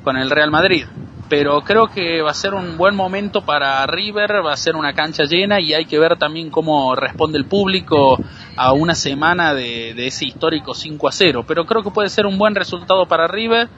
con 0.04 0.16
el 0.16 0.30
Real 0.30 0.52
Madrid. 0.52 0.84
Pero 1.28 1.62
creo 1.62 1.88
que 1.88 2.22
va 2.22 2.30
a 2.30 2.34
ser 2.34 2.54
un 2.54 2.76
buen 2.76 2.94
momento 2.94 3.40
para 3.40 3.84
River, 3.88 4.46
va 4.46 4.52
a 4.52 4.56
ser 4.56 4.76
una 4.76 4.92
cancha 4.92 5.24
llena 5.24 5.60
y 5.60 5.74
hay 5.74 5.84
que 5.86 5.98
ver 5.98 6.16
también 6.16 6.48
cómo 6.50 6.94
responde 6.94 7.38
el 7.38 7.46
público 7.46 8.20
a 8.54 8.72
una 8.72 8.94
semana 8.94 9.52
de, 9.52 10.06
ese 10.06 10.26
histórico 10.26 10.74
5 10.74 11.08
a 11.08 11.10
0. 11.10 11.44
Pero 11.44 11.66
creo 11.66 11.82
que 11.82 11.90
puede 11.90 12.08
ser 12.08 12.26
un 12.26 12.38
buen 12.38 12.54
resultado 12.54 13.06
para 13.06 13.26
River. 13.26 13.68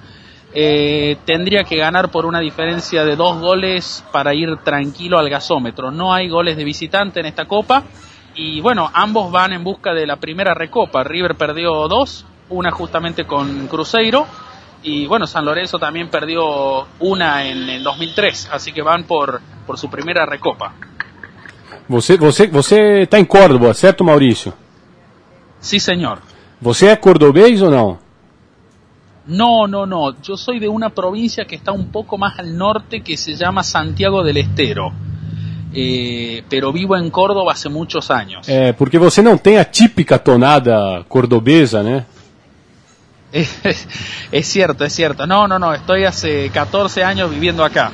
Eh, 0.52 1.16
tendría 1.24 1.64
que 1.64 1.76
ganar 1.76 2.10
por 2.10 2.26
una 2.26 2.40
diferencia 2.40 3.06
de 3.06 3.16
dos 3.16 3.40
goles 3.40 4.04
para 4.12 4.34
ir 4.34 4.58
tranquilo 4.58 5.18
al 5.18 5.30
gasómetro. 5.30 5.90
No 5.90 6.12
hay 6.12 6.28
goles 6.28 6.58
de 6.58 6.64
visitante 6.64 7.20
en 7.20 7.24
esta 7.24 7.46
copa. 7.46 7.84
Y 8.34 8.60
bueno, 8.60 8.90
ambos 8.92 9.30
van 9.30 9.52
en 9.52 9.64
busca 9.64 9.92
de 9.92 10.06
la 10.06 10.16
primera 10.16 10.54
recopa. 10.54 11.02
River 11.04 11.34
perdió 11.36 11.88
dos, 11.88 12.24
una 12.48 12.70
justamente 12.70 13.26
con 13.26 13.66
Cruzeiro. 13.66 14.26
Y 14.82 15.06
bueno, 15.06 15.26
San 15.26 15.44
Lorenzo 15.44 15.78
también 15.78 16.08
perdió 16.08 16.86
una 17.00 17.46
en 17.46 17.68
el 17.68 17.82
2003, 17.82 18.50
así 18.52 18.72
que 18.72 18.82
van 18.82 19.04
por, 19.04 19.40
por 19.66 19.78
su 19.78 19.90
primera 19.90 20.24
recopa. 20.24 20.72
Você, 21.88 22.16
você, 22.16 22.46
você 22.46 23.06
tá 23.06 23.18
em 23.18 23.24
Córdoba, 23.24 23.74
certo, 23.74 24.04
Maurício? 24.04 24.54
Sí, 25.58 25.80
señor. 25.80 26.20
Você 26.60 26.86
é 26.86 26.96
cordobês 26.96 27.60
ou 27.62 27.70
não? 27.70 27.98
No, 29.26 29.66
no, 29.66 29.86
no. 29.86 30.14
Yo 30.22 30.36
soy 30.36 30.58
de 30.58 30.68
una 30.68 30.90
provincia 30.90 31.44
que 31.44 31.56
está 31.56 31.72
un 31.72 31.90
poco 31.90 32.16
más 32.16 32.38
al 32.38 32.56
norte 32.56 33.02
que 33.02 33.16
se 33.16 33.34
llama 33.34 33.62
Santiago 33.62 34.22
del 34.22 34.38
Estero. 34.38 34.92
Eh, 35.72 36.42
pero 36.48 36.72
vivo 36.72 36.96
en 36.96 37.10
Córdoba 37.10 37.52
hace 37.52 37.68
muchos 37.68 38.10
años. 38.10 38.48
É, 38.48 38.72
porque 38.72 38.98
você 38.98 39.22
não 39.22 39.38
tem 39.38 39.58
a 39.58 39.64
típica 39.64 40.18
tonada 40.18 41.04
cordobesa, 41.08 41.82
né? 41.82 42.04
es 44.32 44.46
cierto, 44.46 44.84
es 44.84 44.92
cierto. 44.92 45.26
No, 45.26 45.46
no, 45.46 45.58
no. 45.58 45.72
Estoy 45.72 46.04
hace 46.04 46.50
14 46.50 47.04
años 47.04 47.30
viviendo 47.30 47.64
acá. 47.64 47.92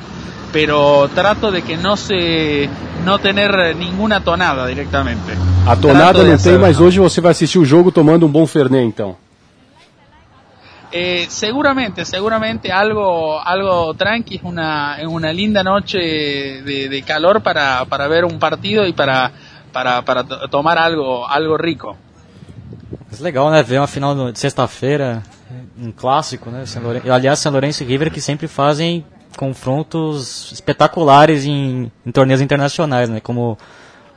Pero 0.51 1.09
trato 1.13 1.51
de 1.51 1.61
que 1.61 1.77
no 1.77 1.95
se 1.97 2.67
no 3.05 3.19
tener 3.19 3.75
ninguna 3.75 4.21
tonada 4.21 4.65
directamente. 4.65 5.33
A 5.67 5.75
tonada 5.75 6.23
não 6.23 6.37
tem, 6.37 6.57
mas 6.57 6.79
hoje 6.79 6.99
você 6.99 7.21
vai 7.21 7.31
assistir 7.31 7.59
o 7.59 7.65
jogo 7.65 7.91
tomando 7.91 8.25
um 8.25 8.29
bom 8.29 8.47
Fernet, 8.47 8.85
então. 8.85 9.15
Eh, 10.91 11.25
seguramente, 11.29 12.05
seguramente 12.05 12.71
algo, 12.71 13.39
algo 13.39 13.93
tranqui, 13.93 14.35
es 14.37 14.43
una, 14.43 14.97
una 15.07 15.33
linda 15.33 15.61
noche 15.63 15.97
de, 15.99 16.87
de 16.89 17.01
calor 17.03 17.41
para, 17.41 17.83
para 17.85 18.07
ver 18.07 18.23
un 18.23 18.39
partido 18.39 18.87
y 18.87 18.93
para, 18.93 19.31
para, 19.73 20.01
para 20.03 20.23
to- 20.23 20.47
tomar 20.47 20.77
algo, 20.77 21.27
algo 21.27 21.57
rico. 21.57 21.97
Mas 23.11 23.19
legal, 23.19 23.51
né? 23.51 23.61
Ver 23.63 23.79
uma 23.79 23.87
final 23.87 24.31
de 24.31 24.39
sexta-feira, 24.39 25.23
um 25.77 25.91
clássico, 25.91 26.49
né? 26.49 26.63
Aliás, 27.11 27.39
São 27.39 27.51
Lourenço 27.51 27.83
River 27.83 28.09
que 28.11 28.21
sempre 28.21 28.47
fazem 28.47 29.05
confrontos 29.35 30.51
espetaculares 30.53 31.45
em 31.45 31.91
torneios 32.13 32.41
internacionais, 32.41 33.09
né? 33.09 33.19
Como 33.19 33.57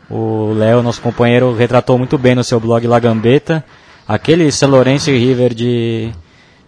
o 0.09 0.53
Léo, 0.55 0.83
nosso 0.83 1.01
companheiro, 1.01 1.53
retratou 1.55 1.99
muito 1.99 2.17
bem 2.17 2.35
no 2.37 2.45
seu 2.45 2.61
blog 2.61 2.87
La 2.87 3.01
Gambeta. 3.01 3.65
Aquele 4.07 4.51
São 4.53 4.69
Lourenço 4.71 5.11
e 5.11 5.19
River 5.19 5.55
de, 5.55 6.11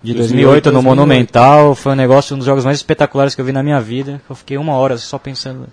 de 0.03 0.15
2008 0.15 0.67
no 0.67 0.73
2008. 0.73 0.83
Monumental 0.85 1.75
foi 1.75 1.93
um 1.93 1.97
negócio, 1.97 2.35
um 2.35 2.39
dos 2.39 2.47
jogos 2.47 2.65
mais 2.65 2.77
espetaculares 2.79 3.35
que 3.35 3.41
eu 3.41 3.45
vi 3.45 3.53
na 3.53 3.63
minha 3.63 3.81
vida. 3.81 4.21
Eu 4.29 4.35
fiquei 4.35 4.57
uma 4.57 4.75
hora 4.75 4.99
só 4.99 5.19
pensando 5.19 5.67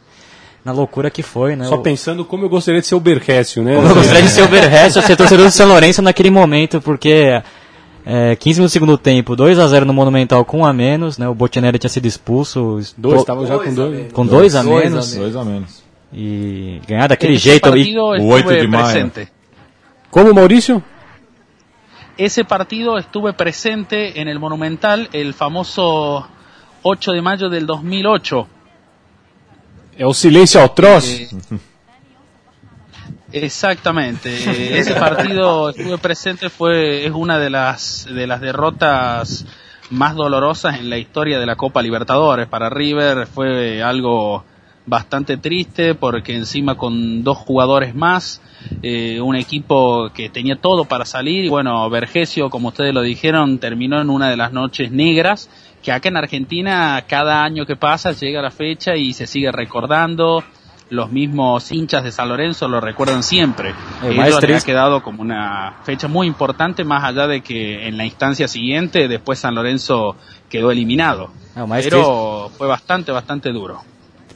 na 0.63 0.71
loucura 0.71 1.09
que 1.09 1.23
foi, 1.23 1.55
né? 1.55 1.65
Só 1.65 1.75
O- 1.75 1.79
pensando 1.81 2.23
como 2.25 2.45
eu 2.45 2.49
gostaria 2.49 2.81
de 2.81 2.87
ser 2.87 2.95
o 2.95 2.99
Berrécio, 2.99 3.63
né? 3.63 3.75
eu 3.75 3.93
gostaria 3.95 4.21
de 4.21 4.29
ser 4.29 4.43
o 4.43 4.47
Berrest, 4.49 5.01
ser 5.01 5.15
torcedor 5.15 5.45
do 5.45 5.51
São 5.51 5.67
Lourenço 5.67 6.01
naquele 6.01 6.29
momento, 6.29 6.81
porque 6.81 7.41
é, 8.06 8.35
15 8.35 8.60
minutos 8.60 8.71
do 8.71 8.73
segundo 8.73 8.97
tempo, 8.97 9.35
2 9.35 9.58
a 9.58 9.67
0 9.67 9.85
no 9.85 9.93
Monumental 9.93 10.43
com 10.45 10.60
um 10.60 10.65
a 10.65 10.73
menos, 10.73 11.17
né? 11.17 11.27
O 11.27 11.33
Botinelli 11.33 11.79
tinha 11.79 11.89
sido 11.89 12.06
expulso. 12.06 12.79
Dois, 12.97 13.21
estavam 13.21 13.47
já 13.47 13.58
com 13.58 13.73
Dois 13.73 14.12
com 14.12 14.25
dois 14.25 14.56
a 14.56 14.62
Dois 14.63 14.83
a 14.85 14.89
menos. 14.91 15.15
Dois 15.15 15.35
a 15.35 15.43
menos. 15.45 15.83
E 16.13 16.81
ganhar 16.87 17.08
daquele 17.08 17.37
jeito. 17.37 17.67
E, 17.67 17.71
partido 17.71 17.99
o 18.01 18.06
8 18.27 18.51
estuve 18.51 18.62
de 18.62 18.67
presente. 18.67 19.27
Como, 20.12 20.33
Maurício? 20.33 20.83
Ese 22.19 22.43
partido 22.43 22.97
estuve 22.97 23.31
presente 23.31 24.19
en 24.19 24.27
el 24.27 24.39
Monumental, 24.39 25.07
el 25.13 25.33
famoso 25.33 26.27
8 26.83 27.11
de 27.13 27.21
mayo 27.21 27.47
del 27.47 27.65
2008. 27.65 28.45
É 29.97 30.05
o 30.05 30.13
silêncio 30.13 30.59
ao 30.59 30.67
troço? 30.67 31.07
Eh, 31.07 31.29
Exactamente. 33.31 34.27
Eh, 34.27 34.79
Ese 34.79 34.95
partido 34.99 35.69
estuve 35.69 35.97
presente 35.97 36.49
fue 36.49 37.05
es 37.05 37.13
una 37.13 37.39
de 37.39 37.49
las 37.49 38.05
de 38.13 38.27
las 38.27 38.41
derrotas 38.41 39.45
más 39.89 40.13
dolorosas 40.13 40.77
en 40.77 40.89
la 40.89 40.97
historia 40.97 41.39
de 41.39 41.45
la 41.45 41.55
Copa 41.55 41.81
Libertadores 41.81 42.49
para 42.49 42.69
River. 42.69 43.27
Fue 43.27 43.81
algo 43.81 44.43
bastante 44.90 45.37
triste 45.37 45.96
porque 45.96 46.35
encima 46.35 46.75
con 46.75 47.23
dos 47.23 47.37
jugadores 47.37 47.96
más, 47.96 48.42
eh, 48.81 49.21
un 49.21 49.35
equipo 49.35 50.10
que 50.13 50.29
tenía 50.29 50.56
todo 50.56 50.85
para 50.85 51.06
salir 51.06 51.46
y 51.46 51.50
bueno, 51.50 51.90
Vergesio, 51.90 52.50
como 52.50 52.69
ustedes 52.69 52.94
lo 52.94 53.02
dijeron, 53.02 53.60
terminó 53.60 54.02
en 54.02 54.10
una 54.10 54.29
de 54.29 54.37
las 54.37 54.52
noches 54.52 54.92
negras 54.92 55.50
que 55.83 55.92
acá 55.92 56.10
en 56.10 56.17
Argentina 56.17 57.04
cada 57.08 57.44
año 57.44 57.65
que 57.65 57.75
pasa 57.75 58.12
llega 58.12 58.42
la 58.42 58.52
fecha 58.52 58.96
y 58.96 59.13
se 59.13 59.27
sigue 59.27 59.52
recordando. 59.52 60.44
Los 60.90 61.12
mismos 61.12 61.71
hinchas 61.71 62.04
de 62.04 62.12
San 62.12 62.29
Lorenzo 62.29 62.67
lo 62.67 62.81
recuerdan 62.81 63.21
siempre. 63.21 63.75
Eso 64.02 64.40
ha 64.40 64.60
quedado 64.62 65.04
como 65.04 65.21
una 65.21 65.77
fecha 65.83 66.08
muy 66.08 66.25
importante, 66.25 66.83
más 66.83 67.04
allá 67.04 67.27
de 67.27 67.42
que 67.42 67.87
en 67.87 67.96
la 67.96 68.06
instancia 68.06 68.48
siguiente, 68.48 69.08
después 69.08 69.37
San 69.37 69.54
Lorenzo 69.54 70.15
quedó 70.50 70.71
eliminado. 70.71 71.29
Pero 71.83 72.50
fue 72.58 72.67
bastante, 72.67 73.12
bastante 73.12 73.52
duro. 73.52 73.83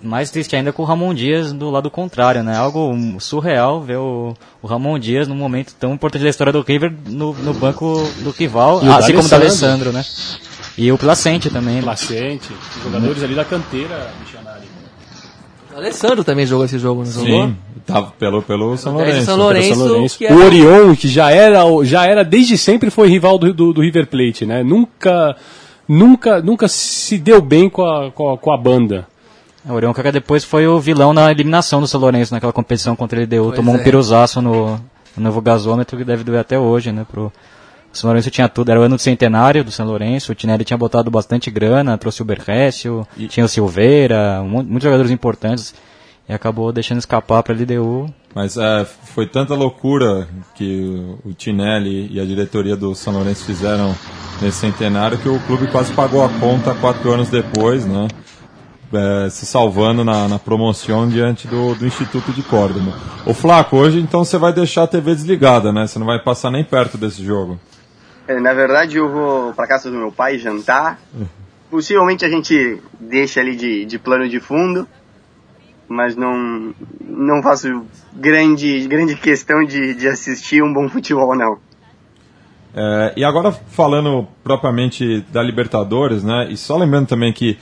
Mais 0.04 0.30
triste 0.30 0.54
ainda 0.56 0.74
com 0.74 0.84
o 0.84 0.86
Ramon 0.86 1.14
Dias 1.14 1.54
do 1.54 1.70
lado 1.70 1.90
contrário, 1.90 2.44
né? 2.44 2.58
Algo 2.58 2.94
surreal 3.20 3.82
ver 3.82 3.98
o, 3.98 4.34
o 4.62 4.68
Ramon 4.68 5.00
Dias 5.00 5.28
num 5.30 5.36
momento 5.36 5.74
tão 5.80 5.94
importante 5.94 6.24
da 6.24 6.30
história 6.30 6.52
do 6.52 6.62
River 6.62 6.94
no, 7.08 7.34
no 7.34 7.54
banco 7.54 8.04
do 8.20 8.32
rival, 8.32 8.82
assim 8.98 9.14
como 9.14 9.26
o. 9.26 9.30
D'Alessandro, 9.30 9.92
né? 9.94 10.04
E 10.78 10.92
o 10.92 10.98
Placente 10.98 11.50
também. 11.50 11.76
né? 11.76 11.82
Placente, 11.84 12.50
jogadores 12.84 13.24
ali 13.24 13.34
da 13.34 13.46
canteira, 13.46 14.12
Michonari. 14.20 14.64
O 15.74 15.78
Alessandro 15.78 16.24
também 16.24 16.46
jogou 16.46 16.66
esse 16.66 16.78
jogo, 16.78 17.04
não 17.06 17.12
jogou? 17.12 17.48
Sim, 17.48 17.56
tava 17.86 18.12
pelo, 18.20 18.42
pelo 18.42 18.76
São 18.78 18.94
Lourenço. 18.94 19.26
São 19.26 19.38
Lourenço, 19.38 19.76
São 19.76 19.88
Lourenço. 19.88 20.18
que 20.18 20.26
é- 20.26 20.34
O 20.34 20.46
Orion, 20.46 20.96
que 20.96 21.08
já 21.08 21.32
era, 21.32 21.62
já 21.84 22.06
era 22.06 22.24
desde 22.26 22.58
sempre 22.58 22.90
foi 22.90 23.08
rival 23.08 23.38
do, 23.40 23.54
do, 23.54 23.72
do 23.74 23.82
River 23.82 24.06
Plate, 24.08 24.46
né? 24.46 24.64
Nunca, 24.64 25.36
nunca, 25.88 26.42
nunca 26.42 26.68
se 26.68 27.18
deu 27.18 27.42
bem 27.42 27.70
com 27.70 27.86
a, 27.86 28.12
com 28.12 28.34
a, 28.34 28.38
com 28.38 28.52
a 28.54 28.58
banda. 28.58 29.08
O 29.66 29.74
Orion 29.74 29.94
Kaká 29.94 30.12
depois 30.12 30.44
foi 30.44 30.68
o 30.68 30.80
vilão 30.80 31.14
na 31.14 31.32
eliminação 31.32 31.80
do 31.80 31.88
São 31.88 32.00
Lourenço, 32.00 32.34
naquela 32.34 32.52
competição 32.52 32.96
contra 32.96 33.20
ele 33.20 33.26
deu, 33.26 33.46
Pois 33.46 33.56
tomou 33.56 33.76
é. 33.76 33.78
um 33.78 33.84
piruzaço 33.84 34.42
no, 34.42 34.76
no 35.16 35.24
novo 35.24 35.42
gasômetro 35.42 35.98
que 35.98 36.04
deve 36.04 36.24
doer 36.24 36.42
até 36.42 36.60
hoje, 36.60 36.92
né? 36.92 37.06
Pro, 37.10 37.32
o 37.94 37.98
São 37.98 38.10
Lourenço 38.10 38.30
tinha 38.30 38.50
tudo, 38.50 38.70
era 38.70 38.80
o 38.80 38.84
ano 38.84 38.96
do 38.96 39.02
centenário 39.02 39.64
do 39.64 39.72
São 39.72 39.86
Lourenço, 39.86 40.32
o 40.32 40.36
Tinelli 40.36 40.66
tinha 40.66 40.78
botado 40.78 41.10
bastante 41.10 41.50
grana, 41.50 41.98
trouxe 41.98 42.22
o 42.22 42.26
Berrécio, 42.26 43.08
tinha 43.30 43.46
o 43.46 43.50
Silveira, 43.50 44.42
um 44.42 44.64
muitos 44.64 44.84
jogadores 44.84 45.12
importantes, 45.12 45.74
e 46.28 46.34
acabou 46.34 46.72
deixando 46.74 46.98
escapar 46.98 47.44
para 47.44 47.54
a 47.54 47.58
LDU. 47.58 48.14
Mas 48.34 48.58
é, 48.58 48.86
foi 48.86 49.28
tanta 49.28 49.54
loucura 49.54 50.28
que 50.56 51.18
o 51.24 51.34
Tinelli 51.34 52.10
e 52.12 52.20
a 52.20 52.26
diretoria 52.26 52.76
do 52.76 52.96
São 52.96 53.14
Lourenço 53.14 53.46
fizeram 53.46 53.96
nesse 54.42 54.58
centenário 54.58 55.18
que 55.20 55.30
o 55.30 55.40
clube 55.42 55.68
quase 55.68 55.94
pagou 55.94 56.26
a 56.26 56.30
conta 56.30 56.74
quatro 56.74 57.12
anos 57.12 57.30
depois, 57.30 57.86
né? 57.86 58.08
É, 58.94 59.30
se 59.30 59.46
salvando 59.46 60.04
na, 60.04 60.28
na 60.28 60.38
promoção 60.38 61.10
diante 61.10 61.48
do, 61.48 61.74
do 61.74 61.88
Instituto 61.88 62.32
de 62.32 62.44
Córdoba. 62.44 62.94
O 63.26 63.34
Flaco, 63.34 63.76
hoje 63.76 64.00
então 64.00 64.24
você 64.24 64.38
vai 64.38 64.54
deixar 64.54 64.84
a 64.84 64.88
TV 64.88 65.16
desligada, 65.16 65.74
né? 65.74 65.88
Você 65.88 65.98
não 65.98 66.06
vai 66.06 66.20
passar 66.20 66.52
nem 66.52 66.64
perto 66.64 66.96
desse 66.96 67.24
jogo. 67.24 67.60
É, 68.28 68.40
Na 68.40 68.54
verdade, 68.54 68.98
eu 68.98 69.10
vou 69.10 69.54
pra 69.54 69.68
casa 69.68 69.90
do 69.90 69.98
meu 69.98 70.12
pai 70.12 70.38
jantar. 70.38 71.00
Possivelmente 71.72 72.24
a 72.24 72.30
gente 72.30 72.80
deixa 73.00 73.40
ali 73.40 73.56
de, 73.56 73.84
de 73.84 73.98
plano 73.98 74.30
de 74.30 74.40
fundo, 74.40 74.88
mas 75.88 76.16
não, 76.16 76.72
não 77.02 77.42
faço 77.42 77.86
grande, 78.14 78.88
grande 78.88 79.16
questão 79.16 79.64
de, 79.64 79.96
de 79.96 80.08
assistir 80.08 80.62
um 80.62 80.72
bom 80.72 80.88
futebol, 80.90 81.36
não. 81.36 81.58
É, 82.76 83.14
e 83.18 83.24
agora 83.24 83.52
falando 83.52 84.28
propriamente 84.44 85.22
da 85.32 85.42
Libertadores, 85.42 86.24
né? 86.24 86.48
E 86.50 86.58
só 86.58 86.78
lembrando 86.78 87.08
também 87.08 87.34
que 87.34 87.58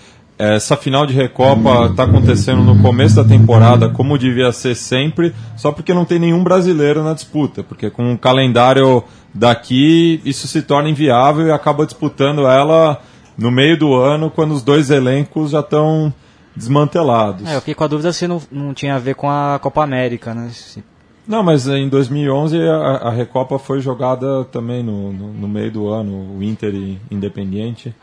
essa 0.55 0.75
final 0.77 1.05
de 1.05 1.13
Recopa 1.13 1.87
está 1.91 2.03
acontecendo 2.03 2.61
no 2.63 2.81
começo 2.81 3.15
da 3.15 3.23
temporada, 3.23 3.89
como 3.89 4.17
devia 4.17 4.51
ser 4.51 4.75
sempre, 4.75 5.33
só 5.55 5.71
porque 5.71 5.93
não 5.93 6.05
tem 6.05 6.17
nenhum 6.19 6.43
brasileiro 6.43 7.03
na 7.03 7.13
disputa, 7.13 7.63
porque 7.63 7.89
com 7.89 8.13
o 8.13 8.17
calendário 8.17 9.03
daqui 9.33 10.21
isso 10.25 10.47
se 10.47 10.61
torna 10.61 10.89
inviável 10.89 11.47
e 11.47 11.51
acaba 11.51 11.85
disputando 11.85 12.47
ela 12.47 13.01
no 13.37 13.49
meio 13.51 13.77
do 13.77 13.93
ano, 13.95 14.29
quando 14.29 14.51
os 14.53 14.61
dois 14.61 14.89
elencos 14.89 15.51
já 15.51 15.61
estão 15.61 16.13
desmantelados. 16.55 17.47
É, 17.49 17.55
eu 17.55 17.59
fiquei 17.59 17.73
com 17.73 17.83
a 17.83 17.87
dúvida 17.87 18.11
se 18.13 18.27
não, 18.27 18.41
não 18.51 18.73
tinha 18.73 18.95
a 18.95 18.99
ver 18.99 19.15
com 19.15 19.29
a 19.29 19.57
Copa 19.61 19.83
América, 19.83 20.33
né? 20.33 20.49
Se- 20.51 20.83
Não, 21.27 21.41
mas 21.43 21.67
em 21.67 21.87
2011 21.89 22.57
a, 22.61 22.75
a 23.07 23.09
Recopa 23.11 23.57
foi 23.57 23.79
jogada 23.81 24.43
também 24.45 24.83
no, 24.83 25.11
no, 25.13 25.27
no 25.33 25.47
meio 25.47 25.71
do 25.71 25.87
ano, 25.89 26.35
o 26.37 26.43
Inter 26.43 26.73
e 26.75 26.99
Independiente. 27.09 27.95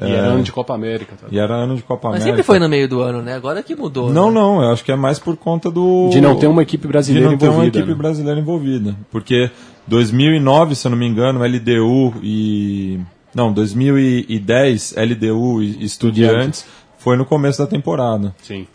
E 0.00 0.10
era 0.10 0.28
ano 0.28 0.42
de 0.42 0.52
Copa 0.52 0.74
América. 0.74 1.14
Tá? 1.20 1.26
E 1.30 1.38
era 1.38 1.54
ano 1.54 1.76
de 1.76 1.82
Copa 1.82 2.08
Mas 2.08 2.22
América. 2.22 2.36
sempre 2.36 2.42
foi 2.42 2.58
no 2.58 2.68
meio 2.68 2.88
do 2.88 3.00
ano, 3.00 3.20
né? 3.20 3.34
Agora 3.34 3.62
que 3.62 3.74
mudou. 3.74 4.10
Não, 4.10 4.28
né? 4.28 4.40
não, 4.40 4.62
eu 4.62 4.72
acho 4.72 4.84
que 4.84 4.90
é 4.90 4.96
mais 4.96 5.18
por 5.18 5.36
conta 5.36 5.70
do. 5.70 6.08
De 6.10 6.20
não 6.20 6.36
ter 6.36 6.46
uma 6.46 6.62
equipe 6.62 6.82
de 6.82 6.88
brasileira 6.88 7.30
não 7.30 7.36
ter 7.36 7.46
uma 7.46 7.54
envolvida. 7.54 7.78
equipe 7.78 7.92
né? 7.92 7.98
brasileira 7.98 8.40
envolvida. 8.40 8.96
Porque 9.10 9.50
2009, 9.86 10.74
se 10.74 10.86
eu 10.86 10.90
não 10.90 10.98
me 10.98 11.06
engano, 11.06 11.40
LDU 11.44 12.14
e. 12.22 13.00
Não, 13.34 13.52
2010, 13.52 14.94
LDU 14.96 15.62
e 15.62 15.84
Estudiantes 15.84 16.66
foi 16.98 17.16
no 17.16 17.24
começo 17.24 17.58
da 17.58 17.66
temporada. 17.66 18.34
Sim. 18.42 18.66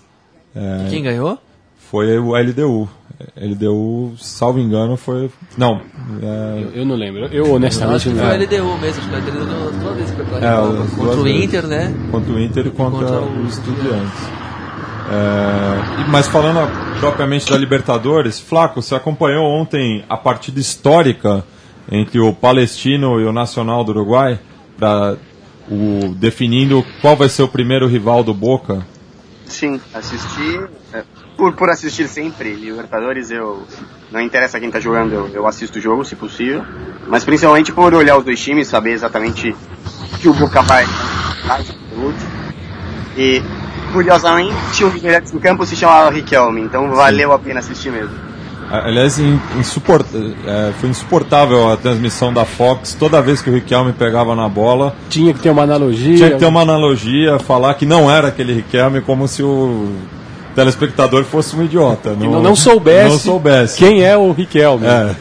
Quem 0.89 1.03
ganhou? 1.03 1.37
Foi 1.77 2.17
o 2.17 2.35
LDU. 2.35 2.89
LDU, 3.35 4.13
salvo 4.17 4.59
engano, 4.59 4.95
foi. 4.95 5.29
Não. 5.57 5.81
é, 6.21 6.61
Eu, 6.63 6.71
eu 6.81 6.85
não 6.85 6.95
lembro. 6.95 7.25
Eu 7.25 7.45
Eu 7.47 7.53
honestamente 7.53 7.95
acho 7.95 8.09
que 8.09 8.15
não 8.15 8.23
foi 8.25 8.35
o 8.35 8.39
lembro. 8.39 8.57
LDU 8.57 8.77
mesmo, 8.81 9.01
acho 9.01 9.09
que 9.09 9.15
o 9.15 9.17
LDU 9.17 9.79
toda 9.81 9.93
vez 9.95 10.09
que 10.11 10.15
foi 10.17 10.25
pra 10.25 10.37
É, 10.37 10.55
Contra 10.95 11.19
o 11.19 11.23
vezes. 11.23 11.43
Inter, 11.43 11.67
né? 11.67 11.93
contra 12.11 12.33
o 12.33 12.39
Inter 12.39 12.67
e 12.67 12.69
contra, 12.71 12.99
Contra 13.07 13.21
o 13.21 13.43
o 13.43 13.47
Estudiantes. 13.47 14.23
É, 15.09 16.07
mas 16.09 16.27
falando 16.27 16.59
propriamente 16.99 17.49
da 17.49 17.57
Libertadores, 17.57 18.39
Flaco, 18.39 18.81
você 18.81 18.93
acompanhou 18.93 19.45
ontem 19.45 20.03
a 20.09 20.17
partida 20.17 20.59
histórica 20.59 21.43
entre 21.89 22.19
o 22.19 22.33
Palestino 22.33 23.19
e 23.21 23.23
o 23.25 23.31
Nacional 23.31 23.83
do 23.83 23.91
Uruguai, 23.91 24.37
pra, 24.77 25.15
o, 25.71 26.13
definindo 26.15 26.85
qual 27.01 27.15
vai 27.15 27.29
ser 27.29 27.43
o 27.43 27.47
primeiro 27.47 27.87
rival 27.87 28.21
do 28.23 28.33
Boca? 28.33 28.85
Sim, 29.45 29.79
assisti. 29.93 30.59
Por, 31.37 31.53
por 31.53 31.69
assistir 31.69 32.07
sempre, 32.07 32.53
Libertadores, 32.53 33.29
eu. 33.31 33.63
Não 34.11 34.19
interessa 34.21 34.59
quem 34.59 34.71
tá 34.71 34.79
jogando, 34.79 35.13
eu, 35.13 35.27
eu 35.33 35.45
assisto 35.47 35.77
o 35.77 35.81
jogo, 35.81 36.03
se 36.03 36.15
possível. 36.15 36.63
Mas 37.07 37.23
principalmente 37.23 37.71
por 37.71 37.93
olhar 37.93 38.17
os 38.17 38.23
dois 38.25 38.39
times, 38.41 38.67
saber 38.67 38.91
exatamente 38.93 39.49
o 40.13 40.17
que 40.17 40.27
o 40.29 40.33
Boca 40.33 40.61
vai 40.63 40.85
E, 43.17 43.41
curiosamente, 43.93 44.83
um 44.83 44.89
dos 44.89 45.01
melhores 45.01 45.31
do 45.31 45.39
campo 45.39 45.65
se 45.65 45.75
chamava 45.75 46.09
Riquelme, 46.09 46.61
então 46.61 46.89
valeu 46.91 47.31
a 47.33 47.39
pena 47.39 47.59
assistir 47.59 47.91
mesmo. 47.91 48.15
Aliás, 48.69 49.17
in- 49.17 49.39
insuport- 49.57 50.05
é, 50.45 50.73
foi 50.79 50.89
insuportável 50.89 51.71
a 51.71 51.77
transmissão 51.77 52.33
da 52.33 52.43
Fox. 52.45 52.93
Toda 52.95 53.21
vez 53.21 53.41
que 53.41 53.49
o 53.49 53.53
Riquelme 53.53 53.93
pegava 53.93 54.35
na 54.35 54.47
bola, 54.49 54.93
Tinha 55.09 55.33
que 55.33 55.39
ter 55.39 55.49
uma 55.49 55.63
analogia. 55.63 56.17
tinha 56.17 56.31
que 56.31 56.37
ter 56.37 56.45
uma 56.45 56.61
analogia, 56.61 57.39
falar 57.39 57.73
que 57.75 57.85
não 57.85 58.11
era 58.11 58.27
aquele 58.27 58.53
Riquelme, 58.53 58.99
como 59.01 59.25
se 59.27 59.41
o 59.41 59.89
telespectador 60.57 61.23
fosse 61.23 61.55
um 61.55 61.63
idiota. 61.63 62.15
que 62.19 62.27
não, 62.27 62.41
não 62.41 62.55
soubesse, 62.55 63.09
Não 63.11 63.19
soubesse. 63.19 63.77
quem 63.77 64.03
é 64.03 64.17
o 64.17 64.31
Riquelme. 64.31 64.87
É. 64.87 65.15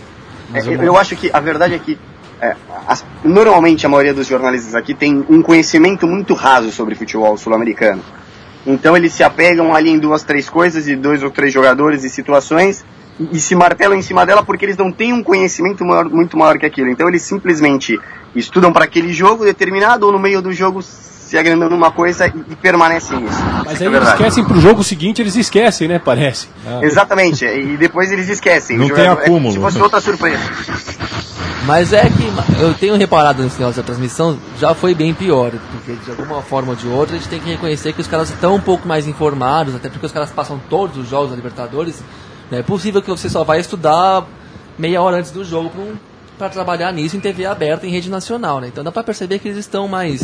É, 0.55 0.61
eu, 0.66 0.82
eu 0.82 0.97
acho 0.97 1.14
que 1.14 1.30
a 1.30 1.41
verdade 1.41 1.74
é 1.74 1.78
que 1.78 1.99
é, 2.41 2.57
as- 2.89 3.05
normalmente 3.22 3.84
a 3.84 3.89
maioria 3.89 4.14
dos 4.14 4.26
jornalistas 4.26 4.74
aqui 4.74 4.95
tem 4.95 5.24
um 5.28 5.43
conhecimento 5.43 6.07
muito 6.07 6.32
raso 6.32 6.70
sobre 6.72 6.95
futebol 6.95 7.37
sul-americano. 7.37 8.01
Então 8.66 8.97
eles 8.97 9.12
se 9.12 9.22
apegam 9.22 9.74
ali 9.74 9.91
em 9.91 9.99
duas, 9.99 10.22
três 10.22 10.49
coisas 10.49 10.89
e 10.89 10.97
dois 10.97 11.22
ou 11.22 11.30
três 11.30 11.53
jogadores 11.53 12.03
e 12.03 12.09
situações 12.09 12.84
e, 13.20 13.37
e 13.37 13.41
se 13.41 13.55
martelam 13.55 13.97
em 13.99 14.03
cima 14.03 14.24
dela 14.24 14.43
porque 14.43 14.64
eles 14.64 14.76
não 14.76 14.91
têm 14.91 15.12
um 15.12 15.22
conhecimento 15.22 15.84
maior- 15.84 16.09
muito 16.09 16.37
maior 16.39 16.57
que 16.59 16.64
aquilo. 16.64 16.89
Então 16.89 17.09
eles 17.09 17.22
simplesmente 17.22 17.99
estudam 18.34 18.72
para 18.72 18.84
aquele 18.84 19.12
jogo 19.12 19.45
determinado 19.45 20.07
ou 20.07 20.12
no 20.12 20.18
meio 20.18 20.41
do 20.41 20.53
jogo 20.53 20.80
se 21.27 21.37
agrandam 21.37 21.68
numa 21.68 21.91
coisa 21.91 22.29
e, 22.29 22.53
e 22.53 22.57
permanecem 22.57 23.18
nisso. 23.18 23.43
Mas 23.64 23.83
aí 23.83 23.89
é 23.89 23.91
eles 23.91 24.09
esquecem 24.09 24.45
pro 24.45 24.61
jogo 24.61 24.85
seguinte, 24.85 25.20
eles 25.20 25.35
esquecem, 25.35 25.89
né? 25.89 25.99
Parece. 25.99 26.49
Exatamente, 26.83 27.45
e 27.45 27.77
depois 27.77 28.12
eles 28.12 28.29
esquecem. 28.29 28.79
Não 28.79 28.87
O 28.87 28.95
tem 28.95 29.05
é 29.05 29.09
como 29.09 29.20
acúmulo. 29.22 29.55
Se 29.55 29.61
fosse 29.61 29.83
outra 29.83 30.01
surpresa. 30.01 30.39
Mas 31.64 31.93
é 31.93 32.09
que 32.09 32.62
eu 32.62 32.72
tenho 32.74 32.95
reparado 32.97 33.43
nesse 33.43 33.59
negócio 33.59 33.83
da 33.83 33.87
transmissão, 33.87 34.39
já 34.57 34.72
foi 34.72 34.95
bem 34.95 35.12
pior, 35.12 35.51
porque 35.72 35.95
de 35.95 36.11
alguma 36.12 36.41
forma 36.41 36.70
ou 36.70 36.77
de 36.77 36.87
outra 36.87 37.16
a 37.16 37.18
gente 37.18 37.29
tem 37.29 37.41
que 37.41 37.51
reconhecer 37.51 37.93
que 37.93 38.01
os 38.01 38.07
caras 38.07 38.31
estão 38.31 38.55
um 38.55 38.61
pouco 38.61 38.87
mais 38.87 39.09
informados, 39.09 39.74
até 39.74 39.89
porque 39.89 40.07
os 40.07 40.12
caras 40.12 40.31
passam 40.31 40.61
todos 40.70 40.97
os 40.97 41.09
jogos 41.09 41.31
da 41.31 41.37
Libertadores. 41.37 42.05
Não 42.53 42.59
é 42.59 42.62
possível 42.62 43.03
que 43.03 43.11
você 43.11 43.29
só 43.29 43.43
vai 43.43 43.59
estudar 43.59 44.24
meia 44.79 45.03
hora 45.03 45.16
antes 45.16 45.33
do 45.33 45.45
jogo 45.45 45.70
para 45.70 45.83
trabalhar 46.51 46.93
nisso 46.93 47.16
em 47.16 47.20
TV 47.20 47.47
aberta 47.47 47.87
em 47.87 47.91
rede 47.91 48.11
nacional, 48.11 48.61
né? 48.61 48.68
Então 48.68 48.84
dá 48.84 48.93
para 48.93 49.03
perceber 49.03 49.39
que 49.39 49.49
eles 49.49 49.59
estão 49.59 49.89
mais 49.89 50.22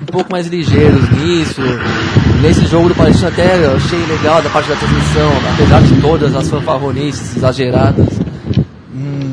um 0.00 0.06
pouco 0.06 0.30
mais 0.30 0.46
ligeiros 0.46 1.10
nisso. 1.10 1.60
Nesse 2.40 2.66
jogo 2.66 2.88
do 2.88 2.94
Palestina 2.94 3.28
até 3.28 3.64
eu 3.64 3.76
achei 3.76 3.98
legal 4.06 4.42
da 4.42 4.48
parte 4.48 4.68
da 4.68 4.76
transmissão, 4.76 5.30
apesar 5.52 5.82
de 5.82 6.00
todas 6.00 6.34
as 6.34 6.48
fanfarronices 6.48 7.36
exageradas, 7.36 8.06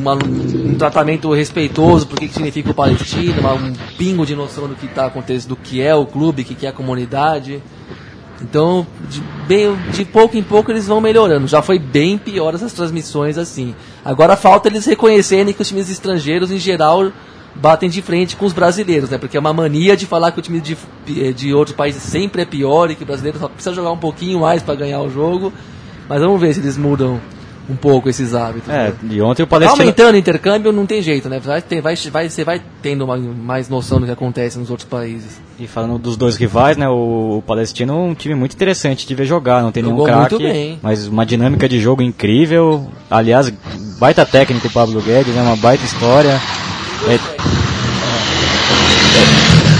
um 0.07 0.75
tratamento 0.77 1.33
respeitoso 1.33 2.07
porque 2.07 2.27
que 2.27 2.33
significa 2.33 2.71
o 2.71 2.73
Palestina, 2.73 3.53
um 3.53 3.73
pingo 3.97 4.25
de 4.25 4.35
noção 4.35 4.67
do 4.67 4.75
que 4.75 4.85
está 4.85 5.05
acontecendo, 5.05 5.49
do 5.49 5.55
que 5.55 5.81
é 5.81 5.95
o 5.95 6.05
clube, 6.05 6.43
do 6.43 6.55
que 6.55 6.65
é 6.65 6.69
a 6.69 6.73
comunidade. 6.73 7.61
Então, 8.41 8.85
de, 9.09 9.21
bem, 9.47 9.75
de 9.91 10.05
pouco 10.05 10.37
em 10.37 10.43
pouco 10.43 10.71
eles 10.71 10.85
vão 10.85 11.01
melhorando. 11.01 11.47
Já 11.47 11.61
foi 11.61 11.79
bem 11.79 12.17
pior 12.17 12.53
essas 12.53 12.73
transmissões 12.73 13.37
assim. 13.37 13.73
Agora 14.07 14.37
falta 14.37 14.69
eles 14.69 14.85
reconhecerem 14.85 15.53
que 15.53 15.61
os 15.61 15.67
times 15.67 15.89
estrangeiros, 15.89 16.49
em 16.49 16.57
geral, 16.57 17.11
batem 17.53 17.89
de 17.89 18.01
frente 18.01 18.37
com 18.37 18.45
os 18.45 18.53
brasileiros, 18.53 19.09
né? 19.09 19.17
Porque 19.17 19.35
é 19.35 19.39
uma 19.39 19.51
mania 19.51 19.97
de 19.97 20.05
falar 20.05 20.31
que 20.31 20.39
o 20.39 20.41
time 20.41 20.61
de, 20.61 20.77
de 21.33 21.53
outros 21.53 21.75
países 21.75 22.03
sempre 22.03 22.41
é 22.41 22.45
pior 22.45 22.89
e 22.89 22.95
que 22.95 23.03
o 23.03 23.05
brasileiro 23.05 23.37
só 23.37 23.49
precisa 23.49 23.75
jogar 23.75 23.91
um 23.91 23.97
pouquinho 23.97 24.39
mais 24.39 24.63
para 24.63 24.75
ganhar 24.75 25.01
o 25.01 25.09
jogo. 25.09 25.51
Mas 26.07 26.21
vamos 26.21 26.39
ver 26.39 26.53
se 26.53 26.61
eles 26.61 26.77
mudam 26.77 27.19
um 27.69 27.75
pouco 27.75 28.09
esses 28.09 28.33
hábitos. 28.33 28.69
É, 28.69 28.89
né? 28.89 28.93
e 29.09 29.21
ontem 29.21 29.43
o 29.43 29.45
Tá 29.45 29.51
Palestina... 29.51 29.83
aumentando 29.83 30.15
o 30.15 30.17
intercâmbio, 30.17 30.71
não 30.71 30.85
tem 30.85 31.01
jeito, 31.01 31.27
né? 31.29 31.39
Vai, 31.39 31.61
vai, 31.81 31.95
vai, 31.95 32.29
você 32.29 32.43
vai 32.43 32.61
tendo 32.81 33.03
uma, 33.03 33.17
mais 33.17 33.69
noção 33.69 33.99
do 33.99 34.05
que 34.05 34.11
acontece 34.11 34.57
nos 34.57 34.69
outros 34.69 34.87
países. 34.87 35.41
E 35.59 35.67
falando 35.67 35.97
dos 35.97 36.15
dois 36.15 36.37
rivais, 36.37 36.77
né, 36.77 36.87
o, 36.87 37.37
o 37.37 37.43
Palestino 37.45 37.93
é 37.93 37.95
um 37.95 38.13
time 38.13 38.35
muito 38.35 38.53
interessante 38.53 39.07
de 39.07 39.15
ver 39.15 39.25
jogar, 39.25 39.61
não 39.61 39.71
tem 39.71 39.83
nenhum 39.83 39.97
Jogou 39.97 40.15
muito 40.15 40.37
craque, 40.37 40.79
mas 40.81 41.07
uma 41.07 41.25
dinâmica 41.25 41.67
de 41.67 41.79
jogo 41.79 42.01
incrível. 42.01 42.87
Aliás, 43.09 43.51
baita 43.99 44.25
técnico 44.25 44.67
o 44.67 44.71
Pablo 44.71 45.01
Guedes, 45.01 45.33
né, 45.33 45.41
uma 45.41 45.55
baita 45.55 45.83
história. 45.83 46.39
É, 47.07 47.15
é, 47.15 47.19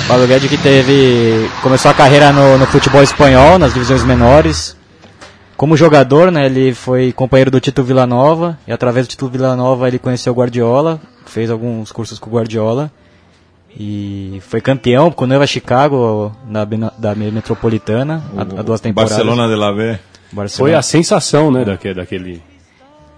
Pablo 0.08 0.28
Guedes 0.28 0.50
que 0.50 0.58
teve 0.58 1.50
começou 1.62 1.92
a 1.92 1.94
carreira 1.94 2.32
no, 2.32 2.58
no 2.58 2.66
futebol 2.66 3.04
espanhol, 3.04 3.60
nas 3.60 3.74
divisões 3.74 4.04
menores. 4.04 4.77
Como 5.58 5.76
jogador, 5.76 6.32
né, 6.32 6.46
ele 6.46 6.72
foi 6.72 7.12
companheiro 7.12 7.50
do 7.50 7.60
Tito 7.60 7.84
Villanova 7.84 8.60
e 8.68 8.72
através 8.72 9.08
do 9.08 9.10
Tito 9.10 9.28
Villanova 9.28 9.88
ele 9.88 9.98
conheceu 9.98 10.32
o 10.32 10.36
Guardiola, 10.36 11.02
fez 11.26 11.50
alguns 11.50 11.92
cursos 11.92 12.20
com 12.20 12.30
o 12.30 12.34
Guardiola. 12.34 12.92
E 13.80 14.40
foi 14.42 14.62
campeão 14.62 15.12
com 15.12 15.26
o 15.26 15.28
Nova 15.28 15.46
Chicago 15.46 16.32
na, 16.48 16.64
da 16.64 17.14
Metropolitana 17.16 18.24
há, 18.36 18.44
duas 18.62 18.82
temporadas. 18.82 19.18
Barcelona 19.18 19.48
de 19.48 19.56
la 19.56 19.72
B. 19.72 20.00
Barcelona. 20.32 20.72
Foi 20.72 20.74
a 20.74 20.82
sensação, 20.82 21.52
né, 21.52 21.66
daquele, 21.66 21.94
daquele... 21.96 22.42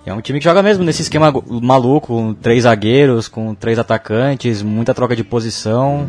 É 0.05 0.13
um 0.13 0.21
time 0.21 0.39
que 0.39 0.45
joga 0.45 0.63
mesmo 0.63 0.83
nesse 0.83 1.01
esquema 1.01 1.31
maluco, 1.61 2.07
com 2.07 2.33
três 2.33 2.63
zagueiros, 2.63 3.27
com 3.27 3.53
três 3.53 3.77
atacantes, 3.77 4.63
muita 4.63 4.93
troca 4.93 5.15
de 5.15 5.23
posição, 5.23 6.07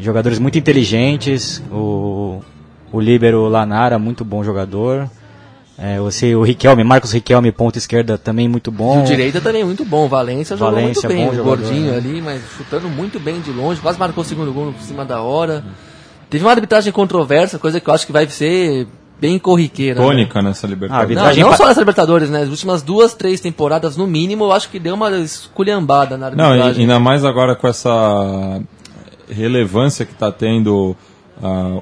jogadores 0.00 0.38
muito 0.38 0.56
inteligentes, 0.56 1.62
o, 1.70 2.40
o 2.90 3.00
líbero 3.00 3.48
Lanara, 3.48 3.98
muito 3.98 4.24
bom 4.24 4.42
jogador, 4.42 5.08
é, 5.82 5.98
você, 5.98 6.34
o 6.34 6.42
Riquelme, 6.42 6.84
Marcos 6.84 7.12
Riquelme, 7.12 7.50
ponta 7.50 7.78
esquerda, 7.78 8.18
também 8.18 8.46
muito 8.48 8.70
bom. 8.70 9.00
O 9.02 9.06
direita 9.06 9.40
também 9.40 9.64
muito 9.64 9.84
bom. 9.84 10.06
Valência 10.08 10.56
jogou 10.56 10.74
Valência, 10.74 11.08
muito 11.08 11.16
bem. 11.16 11.24
jogador, 11.34 11.44
gordinho 11.44 11.92
né? 11.92 11.96
ali, 11.96 12.20
mas 12.20 12.42
chutando 12.56 12.88
muito 12.88 13.18
bem 13.18 13.40
de 13.40 13.50
longe. 13.50 13.80
Quase 13.80 13.98
marcou 13.98 14.22
o 14.22 14.26
segundo 14.26 14.52
gol 14.52 14.72
por 14.72 14.82
cima 14.82 15.04
da 15.04 15.22
hora. 15.22 15.64
Teve 16.28 16.44
uma 16.44 16.50
arbitragem 16.52 16.92
controversa, 16.92 17.58
coisa 17.58 17.80
que 17.80 17.88
eu 17.88 17.94
acho 17.94 18.06
que 18.06 18.12
vai 18.12 18.28
ser 18.28 18.86
bem 19.20 19.38
corriqueira. 19.38 20.00
né? 20.00 20.06
Tônica 20.06 20.40
nessa 20.42 20.66
Ah, 20.66 20.70
Libertadores. 20.70 21.08
vida- 21.08 21.22
Não, 21.42 21.50
não 21.50 21.56
só 21.56 21.66
nessa 21.66 21.80
Libertadores, 21.80 22.30
né? 22.30 22.42
As 22.42 22.48
últimas 22.48 22.82
duas, 22.82 23.14
três 23.14 23.40
temporadas, 23.40 23.96
no 23.96 24.06
mínimo, 24.06 24.44
eu 24.44 24.52
acho 24.52 24.68
que 24.70 24.78
deu 24.78 24.94
uma 24.94 25.10
esculhambada 25.18 26.16
na 26.16 26.30
Não, 26.30 26.44
arbitragem. 26.46 26.78
e- 26.78 26.80
ainda 26.82 26.98
mais 27.00 27.24
agora 27.24 27.54
com 27.56 27.66
essa 27.66 28.60
relevância 29.28 30.04
que 30.04 30.12
está 30.12 30.30
tendo 30.32 30.96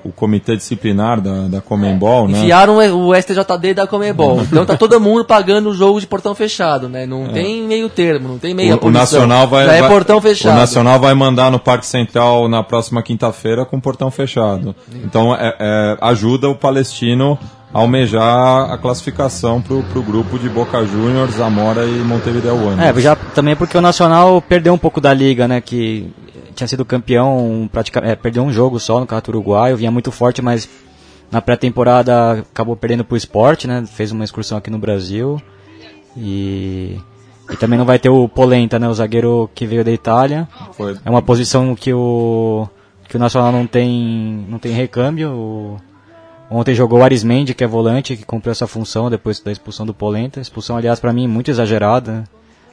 o 0.05 0.13
comitê 0.13 0.57
disciplinar 0.57 1.21
da, 1.21 1.49
da 1.49 1.61
Comembol, 1.61 2.29
né? 2.29 2.39
Enfiaram 2.39 2.77
o 2.77 3.15
STJD 3.15 3.75
da 3.75 3.87
Comebol. 3.87 4.41
então 4.49 4.65
tá 4.65 4.77
todo 4.77 5.01
mundo 5.01 5.25
pagando 5.25 5.71
o 5.71 5.75
jogo 5.75 6.01
de 6.01 6.07
portão 6.07 6.35
fechado, 6.35 6.89
né? 6.89 7.07
Não 7.07 7.29
tem 7.29 7.63
meio 7.63 7.89
termo, 7.89 8.29
não 8.29 8.39
tem 8.39 8.55
meia 8.55 8.73
É. 8.73 8.75
O, 8.75 8.87
o. 8.87 8.91
Nacional 8.91 9.47
vai, 9.49 9.67
Já 9.67 9.73
é 9.75 9.81
vai- 9.81 9.91
portão 9.91 10.21
fechado. 10.21 10.53
O 10.55 10.59
Nacional 10.59 10.99
vai 11.01 11.15
mandar 11.15 11.51
no 11.51 11.59
Parque 11.59 11.87
Central 11.87 12.49
na 12.49 12.63
próxima 12.63 13.03
quinta-feira 13.03 13.65
com 13.65 13.81
portão 13.81 14.11
fechado. 14.11 14.75
Então 15.05 15.35
é- 15.35 15.55
é, 15.59 15.97
ajuda 16.01 16.49
o 16.49 16.55
palestino 16.55 17.39
a 17.73 17.81
almejar 17.81 18.71
a 18.73 18.79
classificação 18.79 19.61
pro, 19.61 19.83
pro 19.83 20.03
grupo 20.03 20.39
de 20.39 20.49
Boca 20.49 20.83
Juniors, 20.87 21.35
Zamora 21.35 21.85
e 21.85 21.99
Montevideo 21.99 22.55
Wanderers. 22.55 22.97
É, 22.97 23.01
já 23.01 23.15
também 23.17 23.55
porque 23.55 23.77
o 23.77 23.81
Nacional 23.81 24.41
perdeu 24.41 24.73
um 24.73 24.79
pouco 24.79 25.01
da 25.01 25.13
liga, 25.13 25.47
né? 25.47 25.61
Que 25.61 26.11
tinha 26.59 26.69
sido 26.69 26.85
campeão, 26.85 27.69
praticamente, 27.73 28.13
é, 28.13 28.17
perdeu 28.17 28.43
um 28.43 28.53
jogo 28.53 28.79
só 28.79 28.95
no 29.01 29.07
Campeonato 29.07 29.31
Uruguaio, 29.31 29.77
vinha 29.77 29.91
muito 29.91 30.11
forte, 30.13 30.43
mas 30.43 30.69
na 31.31 31.41
pré-temporada 31.41 32.33
acabou 32.53 32.75
perdendo 32.77 33.05
pro 33.05 33.17
esporte, 33.17 33.67
né? 33.67 33.85
Fez 33.87 34.11
uma 34.13 34.25
excursão 34.25 34.59
aqui 34.59 34.71
no 34.71 34.79
Brasil. 34.79 35.41
E, 36.17 36.99
e 37.51 37.57
também 37.57 37.79
não 37.79 37.87
vai 37.87 37.99
ter 37.99 38.09
o 38.09 38.29
Polenta, 38.29 38.79
né? 38.79 38.89
O 38.89 38.95
zagueiro 38.95 39.49
que 39.55 39.67
veio 39.67 39.85
da 39.85 39.91
Itália. 39.93 40.49
Foi- 40.73 40.97
É 41.05 41.11
uma 41.11 41.23
posição 41.23 41.75
que 41.75 41.93
o, 41.93 42.67
que 43.09 43.17
o 43.17 43.19
Nacional 43.21 43.53
não 43.53 43.67
tem, 43.67 44.45
não 44.49 44.59
tem 44.59 44.73
recâmbio. 44.73 45.31
O- 45.31 45.77
ontem 46.51 46.75
jogou 46.75 47.01
o 47.01 47.03
Arismendi, 47.05 47.55
que 47.55 47.63
é 47.63 47.67
volante, 47.67 48.17
que 48.17 48.25
cumpriu 48.25 48.51
essa 48.53 48.67
função 48.67 49.09
depois 49.11 49.39
da 49.41 49.53
expulsão 49.53 49.87
do 49.87 49.95
Polenta. 49.95 50.41
Expulsão, 50.41 50.77
aliás, 50.77 50.99
para 50.99 51.13
mim, 51.13 51.27
muito 51.29 51.51
exagerada. 51.51 52.13
né? 52.13 52.25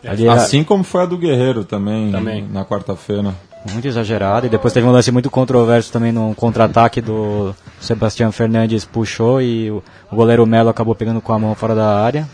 Era- 0.03 0.33
Assim 0.33 0.63
como 0.63 0.83
foi 0.83 1.01
a 1.01 1.05
do 1.05 1.17
Guerreiro 1.17 1.63
também, 1.65 2.11
Também. 2.11 2.47
na 2.47 2.63
quarta-feira. 2.63 3.33
Muito 3.71 3.87
exagerado. 3.87 4.45
E 4.45 4.49
depois 4.49 4.73
teve 4.73 4.85
um 4.85 4.91
lance 4.91 5.11
muito 5.11 5.29
controverso 5.29 5.91
também 5.91 6.11
no 6.11 6.35
contra-ataque 6.35 7.01
do 7.01 7.55
Sebastião 7.79 8.31
Fernandes 8.31 8.85
puxou 8.85 9.41
e 9.41 9.71
o, 9.71 9.83
o 10.11 10.15
goleiro 10.15 10.45
Melo 10.45 10.69
acabou 10.69 10.93
pegando 10.95 11.21
com 11.21 11.33
a 11.33 11.39
mão 11.39 11.55
fora 11.55 11.73
da 11.73 11.99
área. 11.99 12.27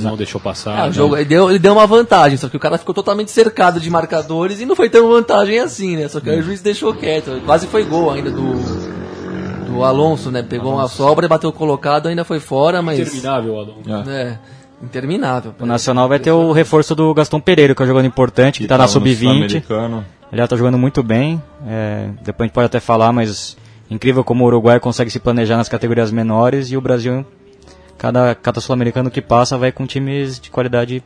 Não 0.00 0.16
deixou 0.16 0.40
passar. 0.40 0.78
É, 0.78 0.82
o 0.82 0.86
né? 0.86 0.92
jogo, 0.92 1.16
ele, 1.16 1.24
deu, 1.24 1.48
ele 1.48 1.58
deu 1.58 1.72
uma 1.72 1.86
vantagem, 1.86 2.36
só 2.36 2.48
que 2.48 2.56
o 2.56 2.60
cara 2.60 2.76
ficou 2.76 2.94
totalmente 2.94 3.30
cercado 3.30 3.78
de 3.80 3.88
marcadores 3.88 4.60
e 4.60 4.66
não 4.66 4.74
foi 4.74 4.90
tão 4.90 5.08
vantagem 5.08 5.60
assim, 5.60 5.96
né? 5.96 6.08
Só 6.08 6.20
que 6.20 6.28
aí 6.28 6.40
o 6.40 6.42
juiz 6.42 6.60
deixou 6.60 6.92
quieto. 6.92 7.40
Quase 7.46 7.66
foi 7.66 7.84
gol 7.84 8.10
ainda 8.10 8.30
do, 8.30 8.54
do 9.66 9.84
Alonso, 9.84 10.30
né? 10.30 10.42
Pegou 10.42 10.74
uma 10.74 10.88
sobra 10.88 11.26
e 11.26 11.28
bateu 11.28 11.52
colocado, 11.52 12.08
ainda 12.08 12.24
foi 12.24 12.40
fora, 12.40 12.82
mas. 12.82 12.98
Interminável, 12.98 13.60
Adão. 13.60 13.76
É. 13.86 14.10
É, 14.10 14.38
interminável. 14.82 15.54
O 15.58 15.66
Nacional 15.66 16.08
vai 16.08 16.18
ter 16.18 16.30
o 16.30 16.52
reforço 16.52 16.94
do 16.94 17.12
Gastão 17.14 17.40
Pereira, 17.40 17.74
que 17.74 17.82
é 17.82 17.84
um 17.84 17.88
jogador 17.88 18.06
importante, 18.06 18.60
que 18.60 18.66
tá 18.66 18.76
na 18.76 18.84
tava 18.86 18.98
no 18.98 19.06
sub-20. 19.06 19.18
Sul-Americano. 19.18 20.04
Ele 20.32 20.40
já 20.40 20.48
tá 20.48 20.56
jogando 20.56 20.78
muito 20.78 21.02
bem. 21.02 21.42
é, 21.66 22.08
depois 22.22 22.40
a 22.40 22.44
gente 22.46 22.54
pode 22.54 22.66
até 22.66 22.80
falar, 22.80 23.12
mas 23.12 23.56
incrível 23.90 24.24
como 24.24 24.44
o 24.44 24.46
Uruguai 24.46 24.80
consegue 24.80 25.10
se 25.10 25.18
planejar 25.20 25.56
nas 25.56 25.68
categorias 25.68 26.10
menores 26.10 26.70
e 26.70 26.76
o 26.76 26.80
Brasil, 26.80 27.24
cada, 27.96 28.34
cada 28.34 28.60
sul-americano 28.60 29.10
que 29.10 29.22
passa, 29.22 29.56
vai 29.56 29.70
com 29.70 29.86
times 29.86 30.40
de 30.40 30.50
qualidade 30.50 31.02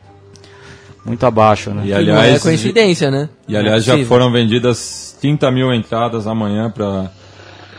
muito 1.05 1.25
abaixo, 1.25 1.71
né? 1.71 1.83
E 1.83 1.87
Que 1.87 1.93
não 1.93 2.15
é 2.15 2.21
aliás, 2.21 2.43
coincidência, 2.43 3.09
né? 3.09 3.29
E 3.47 3.55
aliás, 3.55 3.85
Não 3.85 3.95
é 3.95 3.99
já 3.99 4.05
foram 4.05 4.31
vendidas 4.31 5.17
30 5.19 5.51
mil 5.51 5.73
entradas 5.73 6.27
amanhã 6.27 6.69
para 6.69 7.09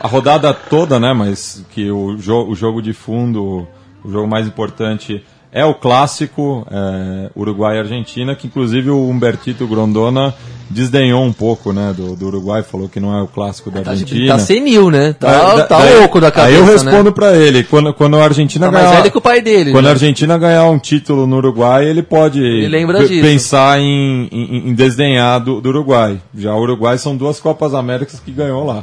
a 0.01 0.09
rodada 0.09 0.53
toda, 0.53 0.99
né? 0.99 1.13
Mas 1.13 1.65
que 1.71 1.91
o, 1.91 2.17
jo 2.17 2.49
o 2.49 2.55
jogo 2.55 2.81
de 2.81 2.93
fundo, 2.93 3.67
o 4.05 4.11
jogo 4.11 4.27
mais 4.27 4.47
importante 4.47 5.25
é 5.53 5.65
o 5.65 5.75
clássico 5.75 6.67
é, 6.71 7.31
Uruguai 7.37 7.77
e 7.77 7.81
Argentina, 7.81 8.35
que 8.35 8.47
inclusive 8.47 8.89
o 8.91 9.09
Humbertito 9.09 9.67
Grondona 9.67 10.35
desdenhou 10.71 11.23
um 11.23 11.33
pouco, 11.35 11.71
né? 11.75 11.93
Do, 11.95 12.17
do 12.17 12.27
Uruguai, 12.29 12.63
falou 12.63 12.89
que 12.89 12.99
não 12.99 13.15
é 13.15 13.21
o 13.21 13.27
clássico 13.27 13.71
da 13.71 13.83
Tá, 13.83 13.91
Argentina. 13.91 14.29
tá 14.33 14.39
senil, 14.39 14.91
né? 14.91 15.13
Tá, 15.13 15.55
da- 15.55 15.65
tá 15.65 15.79
daí- 15.81 15.99
louco 15.99 16.19
da 16.19 16.31
cabeça, 16.31 16.49
Aí 16.49 16.59
eu 16.59 16.65
né? 16.65 16.73
respondo 16.73 17.13
pra 17.13 17.37
ele, 17.37 17.63
quando, 17.65 17.93
quando 17.93 18.17
a 18.17 18.25
Argentina 18.25 18.65
Tá 18.67 18.73
mais 18.73 18.85
ganhar... 18.87 18.99
velho 19.01 19.13
que 19.13 19.19
o 19.19 19.21
pai 19.21 19.43
dele. 19.43 19.71
Quando 19.73 19.85
né? 19.85 19.91
a 19.91 19.93
Argentina 19.93 20.39
ganhar 20.39 20.65
um 20.71 20.79
título 20.79 21.27
no 21.27 21.37
Uruguai, 21.37 21.85
ele 21.87 22.03
pode 22.03 22.41
disso. 22.41 23.21
pensar 23.21 23.79
em, 23.79 24.29
em, 24.33 24.69
em 24.71 24.75
desdenhar 24.75 25.39
do, 25.41 25.61
do 25.61 25.69
Uruguai. 25.69 26.19
Já 26.35 26.55
o 26.55 26.61
Uruguai 26.63 26.97
são 26.97 27.15
duas 27.15 27.39
Copas 27.39 27.75
Américas 27.75 28.19
que 28.19 28.31
ganhou 28.33 28.65
lá. 28.65 28.83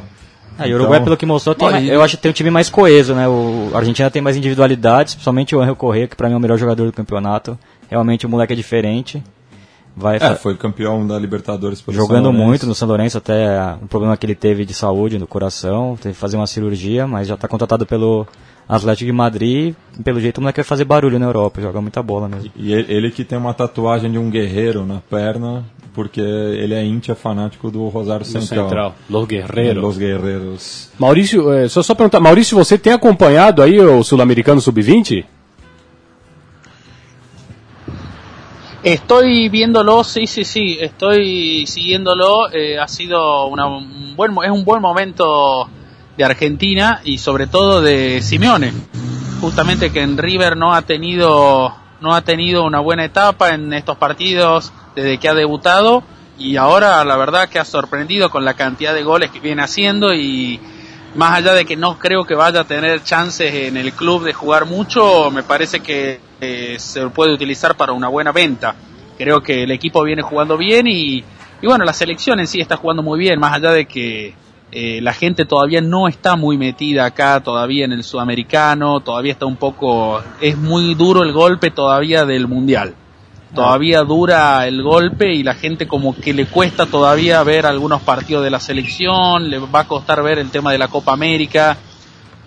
Ah, 0.58 0.68
e 0.68 0.72
o 0.72 0.76
Uruguai, 0.76 0.98
Então- 0.98 1.04
pelo 1.04 1.16
que 1.16 1.24
mostrou, 1.26 1.54
tem 1.54 1.66
Olha, 1.66 1.80
eu 1.80 2.02
acho 2.02 2.16
que 2.16 2.22
tem 2.22 2.30
um 2.30 2.34
time 2.34 2.50
mais 2.50 2.68
coeso, 2.68 3.14
né? 3.14 3.26
O 3.26 3.70
a 3.72 3.78
Argentina 3.78 4.10
tem 4.10 4.20
mais 4.20 4.36
individualidades, 4.36 5.14
principalmente 5.14 5.56
o 5.56 5.60
Angel 5.60 5.76
Correa, 5.76 6.06
que 6.06 6.16
pra 6.16 6.28
mim 6.28 6.34
é 6.34 6.36
o 6.36 6.40
melhor 6.40 6.58
jogador 6.58 6.84
do 6.86 6.92
campeonato. 6.92 7.58
Realmente 7.88 8.26
o 8.26 8.28
moleque 8.28 8.52
é 8.52 8.56
diferente. 8.56 9.22
Vai 9.96 10.16
É, 10.16 10.34
foi 10.36 10.56
campeão 10.56 11.06
da 11.06 11.18
Libertadores 11.18 11.80
pelo 11.80 11.96
jogando 11.96 12.32
muito 12.32 12.64
no 12.66 12.74
São 12.74 12.86
Lourenço, 12.86 13.18
até 13.18 13.74
um 13.82 13.86
problema 13.86 14.16
que 14.16 14.24
ele 14.24 14.34
teve 14.36 14.64
de 14.64 14.72
saúde 14.72 15.18
no 15.18 15.26
coração, 15.26 15.98
teve 16.00 16.14
que 16.14 16.20
fazer 16.20 16.36
uma 16.36 16.46
cirurgia, 16.46 17.06
mas 17.06 17.26
já 17.26 17.34
está 17.34 17.48
contratado 17.48 17.84
pelo 17.84 18.26
Atlético 18.68 19.06
de 19.06 19.12
Madrid. 19.12 19.74
Pelo 20.04 20.20
jeito 20.20 20.38
o 20.38 20.40
moleque 20.42 20.58
vai 20.58 20.64
fazer 20.64 20.84
barulho 20.84 21.18
na 21.18 21.26
Europa, 21.26 21.60
joga 21.60 21.80
muita 21.80 22.00
bola 22.02 22.28
mesmo. 22.28 22.50
E 22.56 22.72
ele 22.72 23.10
que 23.10 23.24
tem 23.24 23.36
uma 23.36 23.52
tatuagem 23.52 24.10
de 24.12 24.18
um 24.18 24.30
guerreiro 24.30 24.86
na 24.86 25.00
perna, 25.10 25.64
porque 26.00 26.18
ele 26.22 26.72
é 26.72 26.82
íntia 26.82 27.14
fanático 27.14 27.70
do 27.70 27.86
Rosário 27.88 28.24
Do 28.24 28.32
Central. 28.32 28.68
Central. 28.68 28.94
Los 29.10 29.28
Guerreiros. 29.28 29.82
Los 29.82 29.98
Guerreiros. 29.98 30.90
Maurício, 30.98 31.52
é, 31.52 31.68
só, 31.68 31.82
só 31.82 31.94
perguntar, 31.94 32.20
Maurício, 32.20 32.56
você 32.56 32.78
tem 32.78 32.94
acompanhado 32.94 33.60
aí 33.60 33.78
o 33.78 34.02
Sul-Americano 34.02 34.62
Sub-20? 34.62 35.26
Estoy 38.82 39.50
viéndolo, 39.50 40.02
sí, 40.02 40.26
sí, 40.26 40.42
sí, 40.42 40.78
estoy 40.80 41.66
siguiéndolo. 41.66 42.50
eh, 42.50 42.78
ha 42.78 42.88
sido 42.88 43.44
una, 43.48 43.66
un 43.66 44.16
buen, 44.16 44.32
es 44.42 44.50
un 44.50 44.64
buen 44.64 44.80
momento 44.80 45.68
de 46.16 46.24
Argentina 46.24 47.02
y 47.04 47.18
sobre 47.18 47.46
todo 47.46 47.82
de 47.82 48.22
Simeone. 48.22 48.72
Justamente 49.42 49.92
que 49.92 50.00
en 50.00 50.16
River 50.16 50.56
no 50.56 50.72
ha 50.72 50.80
tenido 50.80 51.74
no 52.00 52.14
ha 52.14 52.22
tenido 52.22 52.64
una 52.64 52.80
buena 52.80 53.04
etapa 53.04 53.50
en 53.50 53.74
estos 53.74 53.98
partidos 53.98 54.72
desde 54.94 55.18
que 55.18 55.28
ha 55.28 55.34
debutado 55.34 56.02
y 56.38 56.56
ahora 56.56 57.04
la 57.04 57.16
verdad 57.16 57.48
que 57.48 57.58
ha 57.58 57.64
sorprendido 57.64 58.30
con 58.30 58.44
la 58.44 58.54
cantidad 58.54 58.94
de 58.94 59.02
goles 59.02 59.30
que 59.30 59.40
viene 59.40 59.62
haciendo 59.62 60.14
y 60.14 60.58
más 61.14 61.36
allá 61.36 61.54
de 61.54 61.64
que 61.64 61.76
no 61.76 61.98
creo 61.98 62.24
que 62.24 62.34
vaya 62.34 62.60
a 62.60 62.64
tener 62.64 63.02
chances 63.02 63.52
en 63.52 63.76
el 63.76 63.92
club 63.92 64.24
de 64.24 64.32
jugar 64.32 64.64
mucho, 64.64 65.30
me 65.30 65.42
parece 65.42 65.80
que 65.80 66.20
eh, 66.40 66.76
se 66.78 67.08
puede 67.08 67.34
utilizar 67.34 67.76
para 67.76 67.92
una 67.92 68.08
buena 68.08 68.32
venta. 68.32 68.74
Creo 69.18 69.42
que 69.42 69.64
el 69.64 69.70
equipo 69.70 70.02
viene 70.02 70.22
jugando 70.22 70.56
bien 70.56 70.86
y, 70.86 71.22
bueno, 71.62 71.84
la 71.84 71.92
selección 71.92 72.40
en 72.40 72.46
sí 72.46 72.60
está 72.60 72.76
jugando 72.76 73.02
muy 73.02 73.18
bien, 73.18 73.38
más 73.38 73.52
allá 73.52 73.72
de 73.72 73.86
que 73.86 74.34
eh, 74.72 75.00
la 75.02 75.12
gente 75.12 75.44
todavía 75.44 75.80
no 75.82 76.08
está 76.08 76.36
muy 76.36 76.56
metida 76.56 77.04
acá, 77.04 77.40
todavía 77.40 77.84
en 77.84 77.92
el 77.92 78.04
sudamericano, 78.04 79.00
todavía 79.00 79.32
está 79.32 79.46
un 79.46 79.56
poco, 79.56 80.22
es 80.40 80.56
muy 80.56 80.94
duro 80.94 81.22
el 81.22 81.32
golpe 81.32 81.70
todavía 81.70 82.24
del 82.24 82.46
mundial. 82.46 82.94
Todavía 83.54 84.02
dura 84.04 84.66
el 84.66 84.82
golpe 84.82 85.34
y 85.34 85.42
la 85.42 85.54
gente 85.54 85.88
como 85.88 86.14
que 86.14 86.32
le 86.32 86.46
cuesta 86.46 86.86
todavía 86.86 87.42
ver 87.42 87.66
algunos 87.66 88.00
partidos 88.02 88.44
de 88.44 88.50
la 88.50 88.60
selección, 88.60 89.50
le 89.50 89.58
va 89.58 89.80
a 89.80 89.88
costar 89.88 90.22
ver 90.22 90.38
el 90.38 90.50
tema 90.50 90.70
de 90.70 90.78
la 90.78 90.86
Copa 90.88 91.12
América. 91.12 91.76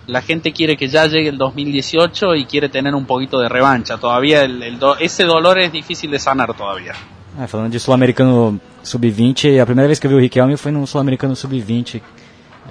La 0.07 0.21
gente 0.21 0.53
quiere 0.53 0.77
que 0.77 0.87
ya 0.87 1.05
llegue 1.07 1.29
el 1.29 1.37
2018 1.37 2.35
y 2.35 2.45
quiere 2.45 2.69
tener 2.69 2.95
un 2.95 3.05
poquito 3.05 3.39
de 3.39 3.49
revancha. 3.49 3.97
Todavía 3.97 4.43
el, 4.43 4.63
el 4.63 4.79
do, 4.79 4.95
esse 4.97 5.23
dolor 5.25 5.57
é 5.57 5.69
difícil 5.69 6.11
de 6.11 6.19
sanar 6.19 6.53
todavía. 6.53 6.93
É, 7.39 7.47
falando 7.47 7.71
de 7.71 7.79
Sul-Americano 7.79 8.59
Sub-20, 8.83 9.59
a 9.59 9.65
primeira 9.65 9.87
vez 9.87 9.99
que 9.99 10.05
eu 10.05 10.09
vi 10.09 10.15
o 10.15 10.19
Riquelme 10.19 10.55
foi 10.55 10.71
no 10.71 10.85
Sul-Americano 10.85 11.35
Sub-20. 11.35 12.01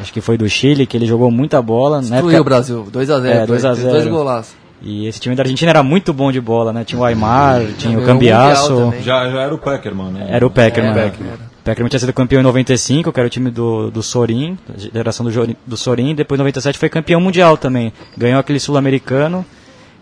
Acho 0.01 0.13
que 0.13 0.21
foi 0.21 0.39
do 0.39 0.49
Chile, 0.49 0.87
que 0.87 0.97
ele 0.97 1.07
jogou 1.07 1.31
muita 1.31 1.61
bola. 1.61 2.01
Destruiu 2.01 2.41
o 2.41 2.45
Brasil, 2.45 2.87
2x0. 2.91 3.27
É, 3.27 3.47
2 3.47 3.65
a 3.65 3.75
0. 3.75 3.91
Dois 3.91 4.07
golaços. 4.07 4.62
E 4.85 5.07
esse 5.07 5.21
time 5.21 5.37
da 5.37 5.43
Argentina 5.43 5.71
era 5.71 5.83
muito 5.83 6.13
bom 6.13 6.33
de 6.33 6.41
bola, 6.41 6.73
né? 6.73 6.85
Tinha 6.85 7.01
o 7.01 7.05
Aymar, 7.05 7.63
tinha 7.79 7.97
o 7.97 8.05
Cambiasso. 8.05 8.93
Já, 9.01 9.31
já 9.31 9.43
era 9.43 9.55
o 9.55 9.59
Peckerman, 9.59 10.11
né? 10.11 10.27
Era 10.29 10.45
o 10.45 10.51
Peckerman. 10.51 10.91
Era, 10.91 11.07
né? 11.07 11.13
O 11.61 11.65
Peckerman 11.65 11.89
tinha 11.89 12.01
sido 12.01 12.13
campeão 12.13 12.41
em 12.41 12.43
95, 12.43 13.13
que 13.13 13.21
era 13.21 13.27
o 13.27 13.31
time 13.31 13.49
do, 13.49 13.93
do 13.93 14.03
Sorin, 14.03 14.59
da 14.69 14.77
geração 14.77 15.25
do, 15.25 15.57
do 15.65 15.77
Sorin. 15.77 16.17
Depois 16.17 16.37
em 16.37 16.43
97 16.43 16.77
foi 16.79 16.89
campeão 16.89 17.21
mundial 17.21 17.57
também. 17.57 17.93
Ganhou 18.17 18.41
aquele 18.41 18.59
sul-americano. 18.59 19.47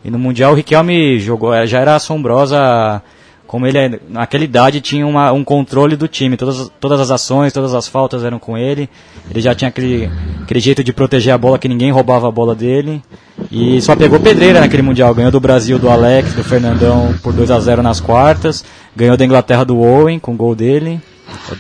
E 0.03 0.11
no 0.11 0.19
mundial 0.19 0.53
o 0.53 0.55
Riquelme 0.55 1.21
jogou, 1.21 1.53
eh, 1.53 1.67
já 1.67 1.81
era 1.81 1.95
assombrosa 1.95 3.03
como 3.51 3.67
ele 3.67 3.79
é- 3.79 3.99
naquela 4.09 4.45
idade 4.45 4.81
tinha 4.81 5.05
uma, 5.05 5.33
um 5.33 5.43
controle 5.43 5.97
do 5.97 6.07
time. 6.07 6.37
Todas, 6.37 6.71
todas 6.79 7.01
as 7.01 7.11
ações, 7.11 7.53
todas 7.53 7.75
as 7.75 7.89
faltas 7.89 8.23
eram 8.23 8.39
com 8.39 8.57
ele. 8.57 8.89
Ele 9.29 9.41
já 9.41 9.57
tinha 9.57 9.69
aquele, 9.71 10.09
aquele 10.41 10.61
jeito 10.61 10.85
de 10.85 10.93
proteger 10.93 11.35
a 11.35 11.39
bola 11.39 11.59
que 11.59 11.67
ninguém 11.67 11.91
roubava 11.91 12.29
a 12.29 12.31
bola 12.31 12.55
dele. 12.55 13.03
E 13.51 13.83
só 13.83 13.97
pegou 13.97 14.21
pedreira 14.21 14.61
naquele 14.61 14.83
Mundial. 14.83 15.13
Ganhou 15.17 15.33
do 15.33 15.41
Brasil 15.41 15.81
do 15.81 15.89
Alex, 15.91 16.33
do 16.35 16.45
Fernandão 16.45 17.13
por 17.25 17.33
2 17.33 17.51
a 17.51 17.59
0 17.59 17.83
nas 17.83 17.99
quartas. 17.99 18.65
Ganhou 18.95 19.17
da 19.17 19.25
Inglaterra 19.25 19.65
do 19.65 19.81
Owen 19.81 20.21
com 20.21 20.33
o 20.33 20.37
gol 20.37 20.55
dele. 20.55 21.01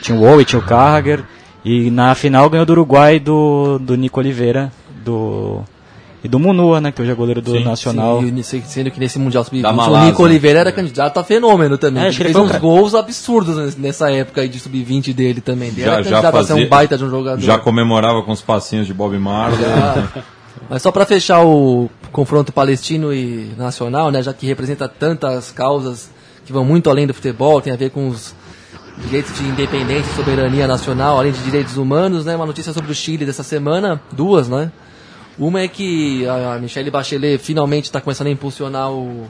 Tinha 0.01 0.17
o 0.17 0.23
Owen, 0.23 0.45
tinha 0.45 0.61
o 0.61 0.65
Carragher. 0.65 1.25
E 1.65 1.91
na 1.91 2.15
final 2.15 2.49
ganhou 2.49 2.65
do 2.65 2.73
Uruguai 2.73 3.19
do, 3.19 3.81
do 3.81 3.97
Nico 3.97 4.21
Oliveira 4.21 4.71
do, 5.05 5.65
e 6.23 6.29
do 6.29 6.39
Munua, 6.39 6.81
né? 6.81 6.93
Que 6.93 7.01
hoje 7.03 7.11
é 7.11 7.15
goleiro 7.15 7.41
do 7.41 7.53
Sim, 7.53 7.65
Nacional. 7.65 8.21
Sim, 8.43 8.63
sendo 8.67 8.91
que 8.91 9.01
nesse 9.01 9.19
Mundial 9.19 9.43
Da 9.45 9.49
Sub-20 9.51 9.89
o. 9.91 10.05
Nico 10.05 10.23
Oliveira 10.23 10.61
era 10.61 10.73
candidato 10.73 11.19
a 11.19 11.25
fenômeno 11.25 11.79
também. 11.79 12.03
É, 12.03 12.07
Ele 12.09 12.15
fez 12.17 12.37
uns 12.37 12.53
gols 12.57 12.95
absurdos 12.95 13.57
nes- 13.57 13.77
nessa 13.77 14.11
época 14.11 14.41
aí 14.43 14.49
de 14.49 14.59
Sub-20 14.61 15.13
dele 15.15 15.41
também. 15.41 15.69
Ele 15.69 15.81
Já, 15.83 15.93
era 15.95 16.03
já, 16.03 16.11
candidato 16.11 16.37
a 16.37 16.43
ser 16.43 16.49
fazia, 16.49 16.67
um 16.67 16.69
baita 16.69 16.99
de 16.99 17.05
um 17.05 17.11
jogador. 17.11 17.41
já 17.41 17.59
comemorava 17.59 18.23
com 18.23 18.33
os 18.33 18.43
passinhos 18.43 18.87
de 18.87 18.93
Bob 18.95 19.19
Marley. 19.19 19.59
Mas 20.69 20.83
só 20.83 20.93
para 20.93 21.07
fechar 21.07 21.43
o 21.45 21.89
confronto 22.13 22.53
palestino 22.53 23.13
e 23.15 23.51
nacional, 23.57 24.11
né, 24.11 24.23
já 24.23 24.33
que 24.33 24.47
representa 24.47 24.89
tantas 24.89 25.51
causas 25.51 26.11
que 26.45 26.53
vão 26.53 26.65
muito 26.65 26.91
além 26.91 27.07
do 27.07 27.15
futebol, 27.15 27.61
tem 27.61 27.73
a 27.73 27.77
ver 27.77 27.91
com 27.91 28.09
os 28.09 28.35
direitos 29.05 29.35
de 29.37 29.45
independência 29.45 30.11
e 30.13 30.15
soberania 30.17 30.67
nacional, 30.67 31.19
além 31.19 31.33
de 31.33 31.39
direitos 31.43 31.77
humanos, 31.77 32.25
né, 32.25 32.37
uma 32.37 32.47
notícia 32.47 32.73
sobre 32.73 32.93
o 32.93 32.95
Chile 32.95 33.25
dessa 33.25 33.43
semana, 33.43 34.01
duas, 34.13 34.49
né? 34.49 34.71
Uma 35.39 35.61
é 35.61 35.69
que 35.69 36.27
a 36.27 36.59
Michelle 36.59 36.91
Bachelet 36.91 37.39
finalmente 37.39 37.85
está 37.85 38.01
começando 38.01 38.27
a 38.27 38.31
impulsionar 38.31 38.91
o, 38.91 39.27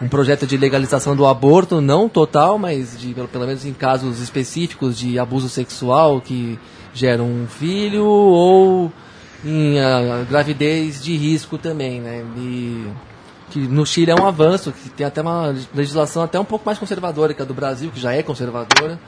um 0.00 0.08
projeto 0.08 0.46
de 0.46 0.56
legalização 0.56 1.14
do 1.14 1.26
aborto, 1.26 1.80
não 1.80 2.08
total, 2.08 2.58
mas 2.58 2.98
de, 2.98 3.14
pelo, 3.14 3.28
pelo 3.28 3.46
menos 3.46 3.64
em 3.64 3.72
casos 3.72 4.20
específicos 4.20 4.98
de 4.98 5.18
abuso 5.18 5.48
sexual 5.48 6.20
que 6.20 6.58
geram 6.92 7.26
um 7.26 7.46
filho 7.46 8.04
ou 8.04 8.92
em 9.44 9.78
ah, 9.80 10.24
gravidez 10.28 11.02
de 11.02 11.16
risco 11.16 11.56
também, 11.56 12.00
né? 12.00 12.24
E 12.36 12.86
que 13.50 13.60
no 13.60 13.84
Chile 13.84 14.10
é 14.10 14.14
um 14.14 14.26
avanço, 14.26 14.72
que 14.72 14.88
tem 14.88 15.06
até 15.06 15.20
uma 15.20 15.54
legislação 15.74 16.22
até 16.22 16.40
um 16.40 16.44
pouco 16.44 16.64
mais 16.64 16.78
conservadora 16.78 17.34
que 17.34 17.42
a 17.42 17.44
do 17.44 17.52
Brasil, 17.52 17.90
que 17.90 18.00
já 18.00 18.12
é 18.12 18.22
conservadora, 18.22 18.98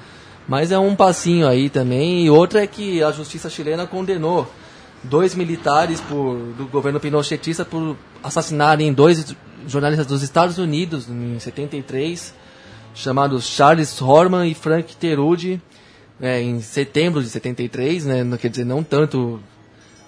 mas 0.46 0.70
é 0.70 0.78
um 0.78 0.94
passinho 0.94 1.48
aí 1.48 1.70
também. 1.70 2.26
E 2.26 2.30
outra 2.30 2.62
é 2.62 2.66
que 2.66 3.02
a 3.02 3.10
justiça 3.10 3.48
chilena 3.48 3.86
condenou 3.86 4.46
dois 5.04 5.34
militares 5.34 6.00
por, 6.00 6.36
do 6.56 6.66
governo 6.66 6.98
pinochetista 6.98 7.64
por 7.64 7.96
assassinarem 8.22 8.92
dois 8.92 9.34
jornalistas 9.66 10.06
dos 10.06 10.22
Estados 10.22 10.58
Unidos 10.58 11.08
em 11.08 11.38
73, 11.38 12.34
chamados 12.94 13.44
Charles 13.46 14.00
Horman 14.00 14.46
e 14.48 14.54
Frank 14.54 14.94
Terudi, 14.96 15.60
é, 16.20 16.40
em 16.40 16.60
setembro 16.60 17.22
de 17.22 17.28
73, 17.28 18.04
né? 18.06 18.24
não- 18.24 18.36
Quer 18.36 18.48
dizer, 18.48 18.64
não 18.64 18.82
tanto 18.82 19.40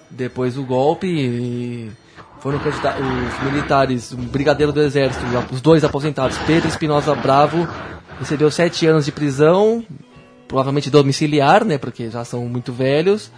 depois 0.09 0.55
do 0.55 0.63
golpe. 0.63 1.07
E 1.07 1.91
foram 2.39 2.59
os 2.59 3.43
militares, 3.51 4.11
o 4.11 4.17
brigadeiro 4.17 4.71
do 4.71 4.81
exército, 4.81 5.25
os 5.51 5.59
dois 5.61 5.83
aposentados, 5.83 6.37
Pedro 6.45 6.69
Espinosa 6.69 7.13
Bravo, 7.15 7.67
recebeu 8.19 8.49
sete 8.51 8.85
anos 8.85 9.05
de 9.05 9.11
prisão, 9.11 9.83
provavelmente 10.47 10.89
domiciliar, 10.89 11.65
né, 11.65 11.77
porque 11.77 12.09
já 12.09 12.23
são 12.23 12.45
muito 12.45 12.71
velhos, 12.71 13.31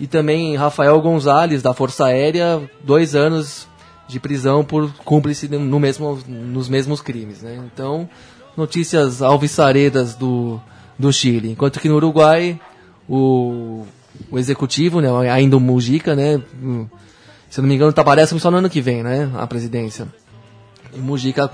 e 0.00 0.06
também 0.06 0.56
Rafael 0.56 1.00
Gonzalez, 1.00 1.62
da 1.62 1.72
Força 1.74 2.06
Aérea, 2.06 2.62
dois 2.82 3.14
anos 3.14 3.68
de 4.08 4.18
prisão 4.18 4.64
por 4.64 4.92
cúmplice 5.04 5.48
no 5.48 5.78
mesmo, 5.78 6.18
nos 6.26 6.68
mesmos 6.68 7.00
crimes. 7.00 7.42
Né? 7.42 7.58
Então, 7.72 8.08
notícias 8.56 9.22
alvissaredas 9.22 10.14
do, 10.14 10.60
do 10.98 11.12
Chile. 11.12 11.50
Enquanto 11.52 11.80
que 11.80 11.88
no 11.88 11.96
Uruguai, 11.96 12.60
o, 13.08 13.84
o 14.30 14.38
executivo, 14.38 15.00
né, 15.00 15.08
ainda 15.30 15.56
o 15.56 15.60
Mujica, 15.60 16.14
né, 16.14 16.40
o- 16.62 16.86
se 17.48 17.60
não 17.60 17.68
me 17.68 17.74
engano, 17.74 17.92
Tabaré 17.92 18.22
assume 18.22 18.40
só 18.40 18.50
no 18.50 18.56
ano 18.58 18.70
que 18.70 18.80
vem, 18.80 19.02
né, 19.02 19.30
a 19.34 19.46
presidência. 19.46 20.06
E 20.94 20.98
Mujica 20.98 21.50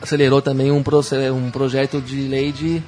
acelerou 0.00 0.40
também 0.40 0.70
um, 0.70 0.78
um 1.34 1.50
projeto 1.50 2.00
de 2.00 2.22
lei 2.22 2.52
de 2.52 2.82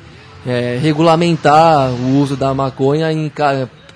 eh, 0.46 0.78
regulamentar 0.80 1.90
o 1.90 2.18
uso 2.20 2.36
da 2.36 2.54
maconha 2.54 3.12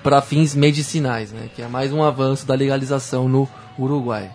para 0.05 0.21
fins 0.21 0.53
medicinais, 0.53 1.31
né, 1.31 1.49
que 1.55 1.63
é 1.63 1.67
mais 1.67 1.91
um 1.91 2.03
avanço 2.03 2.45
da 2.45 2.53
legalização 2.53 3.27
no 3.27 3.49
Uruguai. 3.75 4.29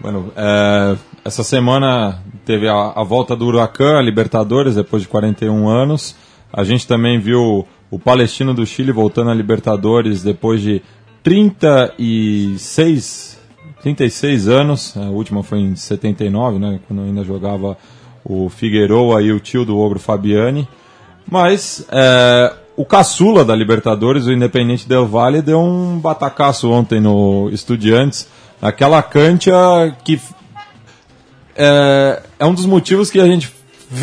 Bueno, 0.00 0.32
é, 0.34 0.96
essa 1.22 1.44
semana 1.44 2.22
teve 2.46 2.66
a, 2.66 2.94
a 2.96 3.04
volta 3.04 3.36
do 3.36 3.44
Huracan, 3.44 3.98
a 3.98 4.02
Libertadores, 4.02 4.76
depois 4.76 5.02
de 5.02 5.08
41 5.08 5.68
anos. 5.68 6.16
A 6.50 6.64
gente 6.64 6.88
também 6.88 7.20
viu 7.20 7.68
o 7.90 7.98
Palestino 7.98 8.54
do 8.54 8.64
Chile 8.64 8.92
voltando 8.92 9.30
a 9.30 9.34
Libertadores 9.34 10.22
depois 10.22 10.62
de 10.62 10.80
36, 11.22 13.38
36 13.82 14.48
anos. 14.48 14.96
A 14.96 15.10
última 15.10 15.42
foi 15.42 15.58
em 15.58 15.76
79, 15.76 16.58
né, 16.58 16.80
quando 16.88 17.02
ainda 17.02 17.22
jogava 17.22 17.76
o 18.24 18.48
Figueroa 18.48 19.20
e 19.20 19.32
o 19.32 19.38
tio 19.38 19.66
do 19.66 19.78
Ogro 19.78 19.98
Fabiani. 19.98 20.66
Mas 21.30 21.86
é, 21.92 22.56
o 22.78 22.84
caçula 22.84 23.44
da 23.44 23.56
Libertadores, 23.56 24.26
o 24.26 24.32
Independente 24.32 24.88
Del 24.88 25.04
Valle, 25.04 25.42
deu 25.42 25.58
um 25.58 25.98
batacaço 25.98 26.70
ontem 26.70 27.00
no 27.00 27.50
Estudiantes, 27.50 28.28
naquela 28.62 29.02
cancha 29.02 29.50
que 30.04 30.20
é, 31.56 32.22
é 32.38 32.46
um 32.46 32.54
dos 32.54 32.64
motivos 32.64 33.10
que 33.10 33.18
a 33.18 33.26
gente 33.26 33.52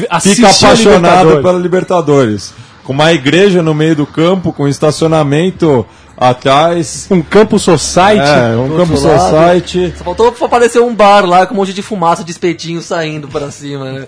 Assiste 0.09 0.36
fica 0.36 0.49
apaixonado 0.49 0.89
Libertadores. 0.89 1.41
pela 1.41 1.57
Libertadores. 1.57 2.53
Com 2.84 2.91
uma 2.91 3.13
igreja 3.13 3.63
no 3.63 3.73
meio 3.73 3.95
do 3.95 4.05
campo, 4.05 4.51
com 4.51 4.67
estacionamento 4.67 5.86
atrás. 6.17 7.07
Um 7.09 7.21
campo 7.21 7.57
society. 7.57 8.19
É, 8.19 8.57
um 8.57 8.76
campo 8.76 8.99
lado. 8.99 9.19
society. 9.19 9.93
Só 9.97 10.03
faltou 10.03 10.36
aparecer 10.41 10.82
um 10.82 10.93
bar 10.93 11.26
lá 11.26 11.47
com 11.47 11.53
um 11.53 11.57
monte 11.57 11.73
de 11.73 11.82
fumaça 11.82 12.26
de 12.26 12.32
espetinho 12.32 12.82
saindo 12.82 13.30
para 13.30 13.49
cima, 13.51 13.89
né? 13.89 14.05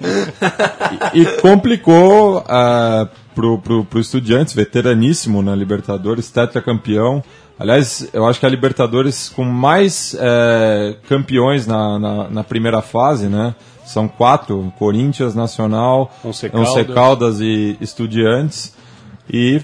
e 1.13 1.25
complicou 1.41 2.39
uh, 2.39 3.07
pro, 3.37 3.59
pro, 3.59 3.85
pro 3.85 3.99
Estudiantes, 3.99 4.55
veteraníssimo 4.55 5.43
na 5.43 5.55
Libertadores, 5.55 6.31
tetracampeão. 6.31 7.23
Aliás, 7.59 8.09
eu 8.11 8.25
acho 8.25 8.39
que 8.39 8.47
a 8.47 8.49
Libertadores 8.49 9.29
com 9.29 9.43
mais 9.43 10.17
eh, 10.19 10.95
campeões 11.07 11.67
na, 11.67 11.99
na, 11.99 12.29
na 12.29 12.43
primeira 12.43 12.81
fase, 12.81 13.27
né? 13.27 13.53
São 13.85 14.07
quatro, 14.07 14.73
Corinthians, 14.79 15.35
Nacional, 15.35 16.11
Once 16.25 16.49
Caldas. 16.49 16.95
Caldas 16.95 17.39
e 17.39 17.77
Estudiantes. 17.79 18.73
E 19.31 19.61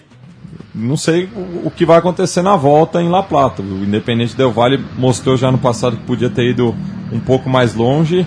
não 0.74 0.96
sei 0.96 1.26
o, 1.36 1.68
o 1.68 1.72
que 1.72 1.84
vai 1.84 1.98
acontecer 1.98 2.44
na 2.44 2.56
volta 2.56 3.02
em 3.02 3.10
La 3.10 3.24
Plata. 3.24 3.64
O 3.64 3.84
Independente 3.84 4.36
Del 4.36 4.52
Valle 4.52 4.84
mostrou 4.98 5.36
já 5.36 5.52
no 5.52 5.58
passado 5.58 5.98
que 5.98 6.04
podia 6.04 6.30
ter 6.30 6.48
ido 6.52 6.76
um 7.12 7.20
pouco 7.20 7.50
mais 7.50 7.74
longe, 7.74 8.26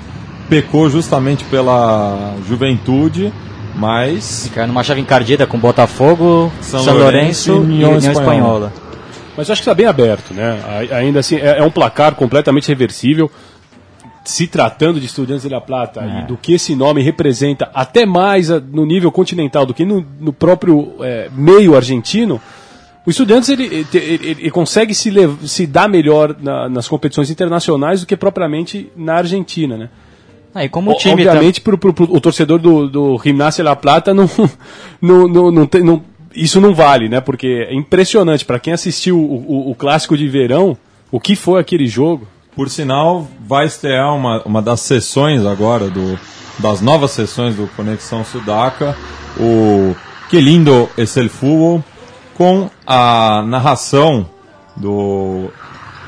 pecou 0.49 0.91
justamente 0.91 1.45
pela 1.45 2.35
juventude, 2.49 3.33
mas 3.77 4.45
Ficar 4.49 4.67
numa 4.67 4.83
chave 4.83 5.01
encardida 5.01 5.47
com 5.47 5.59
Botafogo, 5.59 6.51
São 6.61 6.83
São, 6.83 6.95
Lourenço 6.97 7.53
Lourenço, 7.53 7.73
e 7.73 7.75
União 7.75 7.91
União 7.93 8.13
Espanhola. 8.13 8.23
Espanhola. 8.23 8.73
Mas 9.37 9.49
eu 9.49 9.53
acho 9.53 9.61
que 9.63 9.69
está 9.69 9.75
bem 9.75 9.87
aberto, 9.87 10.33
né? 10.33 10.59
Ainda 10.93 11.21
assim, 11.21 11.37
é, 11.37 11.59
é 11.59 11.63
um 11.63 11.71
placar 11.71 12.15
completamente 12.15 12.69
reversível. 12.69 13.31
Se 14.25 14.47
tratando 14.49 14.99
de 14.99 15.07
Estudiantes 15.07 15.43
de 15.45 15.49
La 15.51 15.61
Plata 15.61 16.01
É. 16.01 16.21
e 16.23 16.27
do 16.27 16.37
que 16.37 16.55
esse 16.55 16.75
nome 16.75 17.01
representa, 17.03 17.71
até 17.73 18.05
mais 18.05 18.51
a- 18.51 18.59
no 18.59 18.85
nível 18.85 19.13
continental 19.13 19.65
do 19.65 19.73
que 19.73 19.85
no, 19.85 20.05
no 20.19 20.33
próprio 20.33 20.95
é, 21.01 21.29
meio 21.33 21.77
argentino, 21.77 22.41
o 23.07 23.11
Estudiantes 23.11 23.49
ele, 23.51 23.65
ele, 23.67 23.87
ele- 23.93 24.31
ele 24.41 24.51
consegue 24.51 24.93
se, 24.95 25.13
se 25.45 25.65
dar 25.67 25.89
melhor 25.89 26.35
na- 26.41 26.69
nas 26.69 26.89
competições 26.89 27.31
internacionais 27.31 28.01
do 28.01 28.07
que 28.07 28.17
propriamente 28.17 28.91
na 28.97 29.17
Argentina, 29.17 29.77
né? 29.77 29.89
Ah, 30.59 30.65
e 30.65 30.71
como 30.71 30.91
o 30.91 30.95
time 30.97 31.27
Obviamente, 31.27 31.61
pro, 31.61 31.77
pro- 31.77 31.93
pro- 31.93 32.09
o 32.11 32.19
torcedor 32.19 32.59
do, 32.59 32.89
do 32.89 33.21
Gimnasia 33.23 33.63
La 33.63 33.77
Plata 33.77 34.15
não, 34.15 34.29
não, 35.03 35.29
não, 35.29 35.51
não 35.51 35.67
tem- 35.67 35.83
não- 35.85 36.03
isso 36.35 36.61
não 36.63 36.75
vale, 36.75 37.11
né? 37.11 37.21
Porque 37.21 37.67
é 37.69 37.75
impressionante 37.75 38.43
para 38.45 38.59
quem 38.59 38.73
assistiu 38.73 39.19
o, 39.19 39.45
o- 39.47 39.71
o 39.71 39.75
clássico 39.75 40.17
de 40.17 40.27
verão, 40.27 40.75
o 41.13 41.21
que 41.21 41.37
foi 41.37 41.61
aquele 41.61 41.87
jogo. 41.87 42.27
Por 42.55 42.71
sinal, 42.71 43.29
vai 43.47 43.67
estrear 43.67 44.15
uma, 44.15 44.43
uma 44.47 44.63
das 44.63 44.81
sessões 44.81 45.45
agora, 45.45 45.91
do, 45.91 46.19
das 46.59 46.81
novas 46.81 47.11
sessões 47.11 47.55
do 47.55 47.67
Conexão 47.77 48.25
Sudaca, 48.25 48.97
o 49.39 49.95
Que 50.31 50.41
Lindo 50.41 50.89
es 50.97 51.19
el 51.19 51.29
Fútbol, 51.29 51.85
com 52.35 52.71
a 52.87 53.43
narração 53.47 54.27
do 54.75 55.51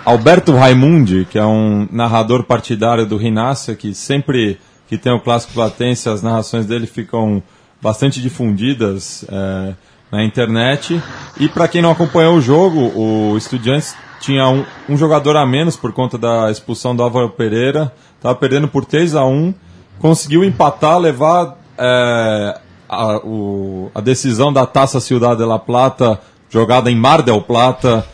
Alberto 0.08 0.54
Raimundi, 0.56 1.26
que 1.30 1.38
é 1.38 1.44
um 1.44 1.86
narrador 1.92 2.42
partidário 2.44 3.04
do 3.04 3.18
Rinácia, 3.18 3.74
que 3.74 3.92
sempre 3.94 4.58
que 4.88 4.96
tem 4.96 5.12
o 5.12 5.20
Clássico 5.20 5.52
Platense, 5.52 6.08
as 6.08 6.22
narrações 6.22 6.64
dele 6.64 6.86
ficam 6.86 7.42
bastante 7.82 8.18
difundidas 8.18 9.22
eh, 9.30 9.74
na 10.10 10.24
internet. 10.24 10.98
E 11.38 11.46
para 11.46 11.68
quem 11.68 11.82
não 11.82 11.90
acompanhou 11.90 12.36
o 12.36 12.40
jogo, 12.40 12.90
o 12.98 13.36
Estudiantes 13.36 13.94
tinha 14.18 14.48
um, 14.48 14.64
um 14.88 14.96
jogador 14.96 15.36
a 15.36 15.44
menos 15.44 15.76
por 15.76 15.92
conta 15.92 16.16
da 16.16 16.50
expulsão 16.50 16.96
do 16.96 17.02
Álvaro 17.02 17.28
Pereira, 17.28 17.92
estava 18.16 18.34
perdendo 18.34 18.66
por 18.66 18.86
3 18.86 19.14
a 19.14 19.26
1 19.26 19.52
conseguiu 19.98 20.42
empatar, 20.42 20.98
levar 20.98 21.58
eh, 21.76 22.58
a, 22.88 23.16
o- 23.18 23.90
a 23.94 24.00
decisão 24.00 24.50
da 24.50 24.64
Taça 24.64 25.00
Ciudad 25.00 25.36
de 25.36 25.44
La 25.44 25.58
Plata, 25.58 26.18
jogada 26.48 26.90
em 26.90 26.96
Mar 26.96 27.20
del 27.20 27.42
Plata, 27.42 28.06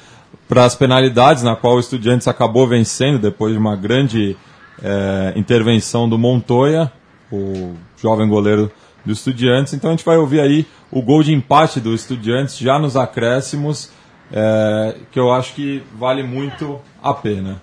para 0.49 0.64
as 0.64 0.74
penalidades, 0.74 1.43
na 1.43 1.57
qual 1.57 1.76
o 1.76 1.80
Estudiantes 1.80 2.28
acabou 2.28 2.66
vencendo 2.66 3.18
depois 3.18 3.53
de 3.53 3.59
uma 3.59 3.76
grande 3.76 4.37
eh, 4.82 5.32
intervenção 5.37 6.09
do 6.09 6.18
Montoya, 6.18 6.91
o 7.30 7.74
jovem 8.01 8.28
goleiro 8.28 8.70
do 9.05 9.12
Estudiantes. 9.12 9.72
Então 9.74 9.91
a 9.91 9.93
gente 9.93 10.05
vai 10.05 10.16
ouvir 10.16 10.41
aí 10.41 10.66
o 10.91 11.03
gol 11.03 11.22
de 11.22 11.32
empate 11.32 11.80
do 11.80 11.95
Estudiantes 11.95 12.59
já 12.59 12.78
nos 12.78 12.97
acréscimos, 12.97 13.91
eh, 14.32 14.97
que 15.11 15.18
eu 15.18 15.32
acho 15.32 15.55
que 15.55 15.82
vale 15.99 16.22
muito 16.22 16.80
a 17.03 17.12
pena. 17.12 17.61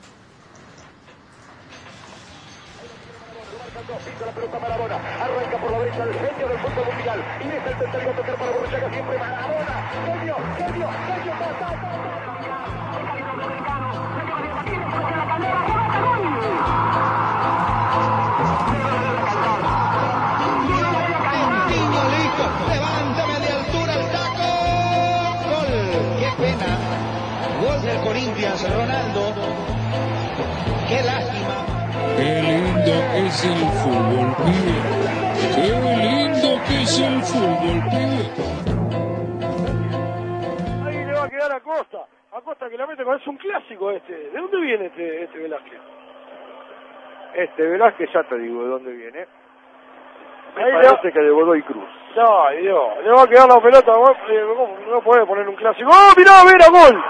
Es 33.41 33.45
el 33.45 33.69
fútbol, 33.81 34.35
pibe. 34.37 34.75
Qué 35.55 35.67
lindo 35.97 36.61
que 36.67 36.81
es 36.83 36.99
el 36.99 37.21
fútbol, 37.23 37.77
pibe. 37.89 38.23
Ahí 40.85 41.05
le 41.05 41.13
va 41.13 41.23
a 41.23 41.29
quedar 41.29 41.51
a 41.51 41.59
Costa. 41.59 41.97
A 42.33 42.41
Costa 42.41 42.69
que 42.69 42.77
la 42.77 42.85
mete 42.87 43.03
con... 43.03 43.17
Es 43.19 43.27
un 43.27 43.37
clásico 43.37 43.91
este. 43.91 44.13
¿De 44.13 44.39
dónde 44.39 44.57
viene 44.61 44.85
este, 44.87 45.23
este 45.23 45.39
Velázquez? 45.39 45.79
Este 47.33 47.63
Velázquez 47.63 48.09
ya 48.13 48.23
te 48.23 48.37
digo 48.37 48.63
de 48.63 48.69
dónde 48.69 48.91
viene. 48.91 49.25
Me 50.55 50.63
Ahí 50.63 50.71
le 50.71 50.89
parece 50.89 51.11
que 51.11 51.19
de 51.19 51.31
Godoy 51.31 51.63
Cruz. 51.63 51.89
No, 52.15 52.49
Dios. 52.51 52.89
Le 53.03 53.11
va 53.11 53.23
a 53.23 53.27
quedar 53.27 53.47
la 53.47 53.59
pelota. 53.61 53.91
eh. 54.29 54.45
No 54.89 55.01
puede 55.01 55.25
poner 55.25 55.47
un 55.47 55.55
clásico. 55.55 55.89
¡Oh, 55.89 56.11
mirá, 56.17 56.43
Vera, 56.45 56.67
gol! 56.69 57.03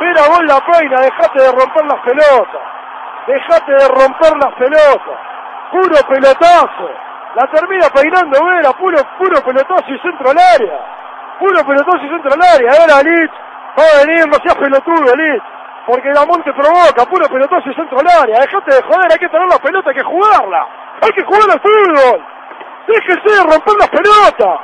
Vera, 0.00 0.22
gol 0.28 0.46
la 0.46 0.60
peina. 0.60 1.00
Dejate 1.00 1.40
de 1.40 1.52
romper 1.52 1.86
las 1.86 2.00
pelotas. 2.04 2.62
Dejate 3.26 3.72
de 3.72 3.88
romper 3.88 4.36
las 4.36 4.54
pelotas. 4.56 5.33
Puro 5.70 5.96
pelotazo. 6.08 6.90
La 7.34 7.46
termina 7.50 7.88
peinando 7.90 8.38
Vera. 8.44 8.72
Puro, 8.72 8.98
puro 9.18 9.42
pelotazo 9.42 9.90
y 9.92 9.98
centro 9.98 10.30
al 10.30 10.38
área. 10.38 10.78
Puro 11.38 11.64
pelotazo 11.64 12.04
y 12.04 12.08
centro 12.08 12.30
al 12.32 12.42
área. 12.42 12.70
Ahora 12.70 13.02
Lich 13.02 13.32
va 13.78 13.82
a 13.82 14.06
venir. 14.06 14.26
No 14.28 14.38
seas 14.42 14.54
pelotudo, 14.54 15.16
Lich. 15.16 15.42
Porque 15.86 16.12
Damonte 16.12 16.52
provoca. 16.52 17.04
Puro 17.06 17.28
pelotazo 17.28 17.70
y 17.70 17.74
centro 17.74 17.98
al 17.98 18.22
área. 18.22 18.40
Dejate 18.40 18.74
de 18.74 18.82
joder. 18.82 19.12
Hay 19.12 19.18
que 19.18 19.28
tener 19.28 19.48
la 19.48 19.58
pelota. 19.58 19.90
Hay 19.90 19.96
que 19.96 20.02
jugarla. 20.02 20.68
Hay 21.02 21.10
que 21.10 21.24
jugar 21.24 21.50
al 21.50 21.60
fútbol. 21.60 22.24
Déjese 22.86 23.34
de 23.34 23.42
romper 23.42 23.74
las 23.78 23.88
pelotas. 23.88 24.60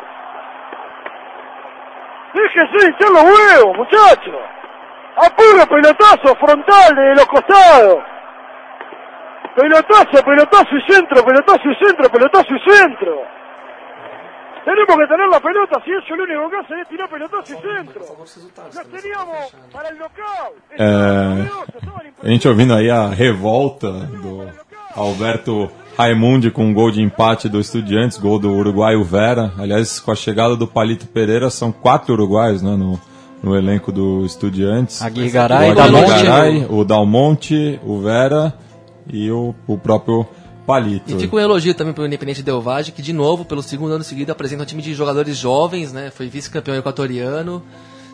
Déjese 2.32 2.78
de 2.78 2.86
hinchar 2.86 3.10
los 3.10 3.24
huevos, 3.24 3.76
muchachos. 3.76 4.40
A 5.16 5.28
puro 5.30 5.66
pelotazo 5.66 6.36
frontal 6.36 6.94
de 6.94 7.14
los 7.14 7.26
costados. 7.26 7.98
Pelotazo, 9.60 10.24
pelotazo 10.24 10.74
y 10.74 10.90
centro, 10.90 11.22
pelotazo 11.22 11.68
y 11.68 11.86
centro, 11.86 12.10
pelotazo 12.10 12.48
y 12.54 12.60
centro. 12.60 13.12
Tenemos 14.64 14.96
que 14.96 15.06
tener 15.06 15.28
la 15.30 15.40
pelota, 15.40 15.82
si 15.84 15.90
eso 15.90 16.16
lo 16.16 16.24
único 16.24 16.48
que 16.48 16.56
hace 16.56 16.80
es 16.80 16.88
tirar 16.88 17.10
pelotazo 17.10 17.52
y 17.52 17.56
centro. 17.60 18.00
Los 18.18 18.88
teníamos 18.88 19.54
para 19.70 19.90
el. 19.90 19.98
É, 20.78 22.26
a 22.26 22.28
gente 22.28 22.48
ouvindo 22.48 22.74
aí 22.74 22.88
a 22.88 23.08
revolta 23.08 23.90
do 23.90 24.48
Alberto 24.96 25.70
Raimundi 25.98 26.50
com 26.50 26.64
um 26.64 26.72
gol 26.72 26.90
de 26.90 27.02
empate 27.02 27.46
do 27.46 27.60
Estudiantes, 27.60 28.16
gol 28.16 28.38
do 28.38 28.50
uruguaio 28.54 29.04
Vera. 29.04 29.52
Aliás, 29.58 30.00
com 30.00 30.10
a 30.10 30.16
chegada 30.16 30.56
do 30.56 30.66
Palito 30.66 31.06
Pereira, 31.06 31.50
são 31.50 31.70
quatro 31.70 32.14
uruguaios 32.14 32.62
né, 32.62 32.74
no, 32.76 32.98
no 33.42 33.54
elenco 33.54 33.92
do 33.92 34.24
Estudiantes. 34.24 35.02
Aguirre 35.02 35.30
Garay, 35.30 35.68
o 35.68 35.72
Aguirre 35.72 35.92
Dalmonte. 35.92 36.24
Garay, 36.24 36.66
o 36.70 36.84
Dalmonte, 36.84 37.80
o 37.84 38.00
Vera 38.00 38.54
e 39.12 39.30
o, 39.30 39.54
o 39.66 39.76
próprio 39.78 40.26
Palito. 40.66 41.12
E 41.12 41.18
fica 41.18 41.36
um 41.36 41.38
elogio 41.38 41.74
também 41.74 41.92
para 41.92 42.04
o 42.04 42.06
Independente 42.06 42.42
Del 42.42 42.60
Valle, 42.60 42.92
que 42.92 43.02
de 43.02 43.12
novo, 43.12 43.44
pelo 43.44 43.62
segundo 43.62 43.92
ano 43.92 44.04
seguido, 44.04 44.30
apresenta 44.30 44.62
um 44.62 44.66
time 44.66 44.82
de 44.82 44.94
jogadores 44.94 45.36
jovens, 45.36 45.92
né? 45.92 46.10
Foi 46.10 46.28
vice-campeão 46.28 46.76
equatoriano. 46.76 47.62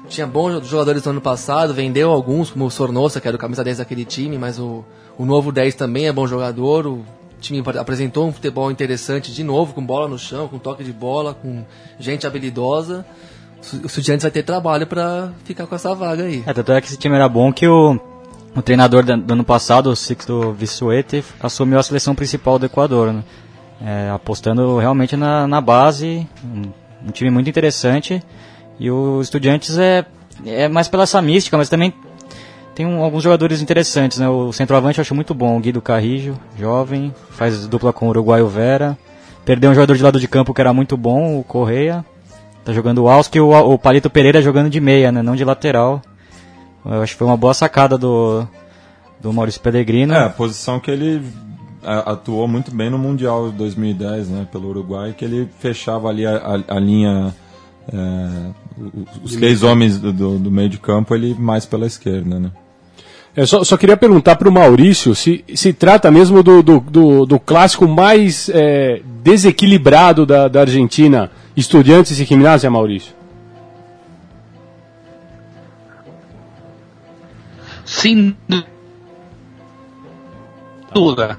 Tinha 0.09 0.27
bons 0.27 0.67
jogadores 0.67 1.05
no 1.05 1.11
ano 1.11 1.21
passado, 1.21 1.75
vendeu 1.75 2.11
alguns, 2.11 2.51
como 2.51 2.65
o 2.65 2.71
Sornosa, 2.71 3.21
que 3.21 3.27
era 3.27 3.37
o 3.37 3.41
camisa 3.41 3.65
10 3.65 3.79
daquele 3.79 4.05
time, 4.05 4.39
mas 4.39 4.59
o, 4.59 4.85
o 5.19 5.25
novo 5.25 5.51
10 5.51 5.75
também 5.75 6.07
é 6.07 6.13
bom 6.13 6.27
jogador. 6.27 6.87
O 6.87 7.05
time 7.41 7.63
apresentou 7.79 8.27
um 8.27 8.33
futebol 8.33 8.71
interessante 8.71 9.33
de 9.33 9.43
novo, 9.43 9.75
com 9.75 9.85
bola 9.85 10.09
no 10.09 10.19
chão, 10.19 10.49
com 10.49 10.59
toque 10.59 10.85
de 10.85 10.93
bola, 10.93 11.35
com 11.35 11.65
gente 11.99 12.27
habilidosa. 12.27 13.05
O 13.83 13.87
Estudiantes 13.87 14.23
vai 14.23 14.31
ter 14.31 14.45
trabalho 14.45 14.87
para 14.87 15.33
ficar 15.45 15.67
com 15.67 15.75
essa 15.75 15.95
vaga 15.95 16.23
aí. 16.23 16.45
É, 16.47 16.55
tanto 16.55 16.73
é 16.73 16.81
que 16.81 16.87
esse 16.87 16.97
time 16.97 17.17
era 17.17 17.29
bom 17.29 17.53
que 17.53 17.67
o, 17.67 17.99
o 18.57 18.63
treinador 18.63 19.05
do 19.05 19.33
ano 19.33 19.45
passado, 19.45 19.91
o 19.91 19.97
Sixto 19.97 20.53
Vissuete, 20.53 21.23
assumiu 21.41 21.79
a 21.79 21.83
seleção 21.83 22.15
principal 22.15 22.59
do 22.59 22.67
Equador, 22.67 23.13
né? 23.13 23.23
É, 23.85 24.11
apostando 24.11 24.79
realmente 24.79 25.17
na, 25.17 25.47
na 25.47 25.61
base, 25.61 26.27
um, 26.43 26.63
um 27.07 27.11
time 27.11 27.31
muito 27.31 27.49
interessante. 27.51 28.23
E 28.81 28.91
o 28.91 29.21
Estudiantes 29.21 29.77
é, 29.79 30.05
é 30.47 30.69
mais 30.69 30.89
pela 30.89 31.03
essa 31.03 31.21
mística, 31.21 31.57
mas 31.59 31.69
também 31.69 31.93
tem 32.75 32.87
um- 32.87 33.03
alguns 33.03 33.23
jogadores 33.23 33.61
interessantes, 33.61 34.19
né? 34.19 34.29
O 34.29 34.53
centroavante 34.53 34.99
eu 34.99 35.03
acho 35.03 35.15
muito 35.15 35.35
bom, 35.35 35.57
o 35.57 35.61
Guido 35.61 35.83
Carrijo, 35.83 36.39
jovem, 36.59 37.15
faz 37.31 37.67
dupla 37.67 37.93
com 37.93 38.07
o 38.07 38.09
uruguaio 38.09 38.49
Vera. 38.49 38.97
Perdeu 39.45 39.71
um 39.71 39.75
jogador 39.75 39.97
de 39.97 40.03
lado 40.03 40.19
de 40.19 40.27
campo 40.27 40.53
que 40.55 40.61
era 40.61 40.73
muito 40.73 40.97
bom, 40.97 41.39
o 41.39 41.45
Correia. 41.45 42.05
Tá 42.65 42.73
jogando 42.73 43.03
o 43.05 43.09
Alsk 43.09 43.35
e 43.37 43.41
o, 43.41 43.51
o 43.51 43.79
Palito 43.79 44.11
Pereira 44.11 44.43
jogando 44.43 44.69
de 44.69 44.81
meia, 44.81 45.13
né? 45.13 45.23
Não 45.23 45.37
de 45.37 45.45
lateral. 45.45 46.03
Eu 46.89 47.03
acho 47.03 47.13
que 47.13 47.19
foi 47.19 47.27
uma 47.27 47.37
boa 47.37 47.55
sacada 47.55 47.99
do, 47.99 48.47
do 49.21 49.33
Maurício 49.33 49.61
Pellegrino. 49.61 50.15
É, 50.15 50.25
a 50.25 50.31
posição 50.31 50.79
que 50.81 50.91
ele 50.91 51.23
a- 51.85 52.13
atuou 52.13 52.47
muito 52.47 52.71
bem 52.75 52.89
no 52.91 52.99
Mundial 52.99 53.51
de 53.51 53.57
2010, 53.57 54.29
né, 54.29 54.47
pelo 54.51 54.69
Uruguai, 54.69 55.15
que 55.17 55.25
ele 55.25 55.49
fechava 55.59 56.09
ali 56.09 56.25
a, 56.27 56.37
a- 56.37 56.77
a 56.77 56.79
linha 56.81 57.35
É, 57.89 58.51
os 59.23 59.37
três 59.37 59.63
homens 59.63 59.97
do, 59.99 60.13
do, 60.13 60.39
do, 60.41 60.51
meio 60.51 60.69
de 60.69 60.77
campo, 60.77 61.15
ele 61.15 61.37
mais 61.39 61.65
pela 61.65 61.87
esquerda, 61.87 62.39
né? 62.41 62.51
Eu 63.37 63.47
só, 63.47 63.63
só 63.63 63.77
queria 63.77 63.97
perguntar 63.97 64.35
para 64.37 64.49
o 64.49 64.53
Maurício 64.53 65.15
se 65.15 65.45
se 65.55 65.73
trata 65.73 66.11
mesmo 66.11 66.43
do, 66.43 66.63
do, 66.65 66.81
do, 66.81 67.27
do 67.27 67.39
clássico 67.39 67.87
mais 67.87 68.49
é, 68.49 69.01
desequilibrado 69.23 70.27
da, 70.27 70.49
da 70.49 70.63
Argentina, 70.63 71.31
Estudiantes 71.57 72.19
e 72.19 72.25
Gimnasia, 72.25 72.69
Maurício. 72.71 73.15
Sin 77.97 78.37
duda, 80.93 81.39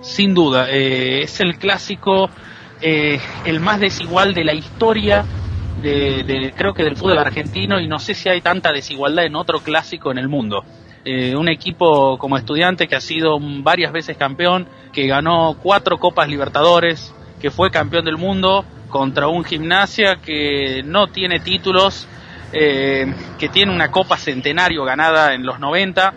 sin 0.00 0.34
duda. 0.34 0.68
Eh, 0.68 1.22
es 1.22 1.38
el 1.38 1.56
clásico, 1.58 2.28
eh, 2.80 3.20
el 3.44 3.60
más 3.60 3.78
desigual 3.78 4.34
de 4.34 4.42
la 4.42 4.52
historia 4.52 5.24
de, 5.80 6.52
creo 6.56 6.74
que 6.74 6.82
del 6.82 6.96
fútbol 6.96 7.18
argentino 7.18 7.78
y 7.78 7.86
no 7.86 8.00
sé 8.00 8.14
si 8.14 8.28
hay 8.28 8.40
tanta 8.40 8.72
desigualdad 8.72 9.26
en 9.26 9.36
otro 9.36 9.60
clásico 9.60 10.10
en 10.10 10.18
el 10.18 10.28
mundo. 10.28 10.64
Eh, 11.04 11.36
un 11.36 11.48
equipo 11.48 12.18
como 12.18 12.36
estudiante 12.36 12.88
que 12.88 12.96
ha 12.96 13.00
sido 13.00 13.38
varias 13.40 13.92
veces 13.92 14.16
campeón, 14.16 14.66
que 14.92 15.06
ganó 15.06 15.56
cuatro 15.62 15.98
Copas 15.98 16.28
Libertadores, 16.28 17.14
que 17.40 17.52
fue 17.52 17.70
campeón 17.70 18.04
del 18.04 18.16
mundo 18.16 18.64
contra 18.88 19.28
un 19.28 19.44
gimnasia 19.44 20.16
que 20.16 20.82
no 20.84 21.06
tiene 21.06 21.38
títulos, 21.38 22.08
eh, 22.52 23.12
que 23.38 23.48
tiene 23.48 23.72
una 23.72 23.90
Copa 23.90 24.16
Centenario 24.16 24.84
ganada 24.84 25.34
en 25.34 25.44
los 25.44 25.58
90 25.60 26.14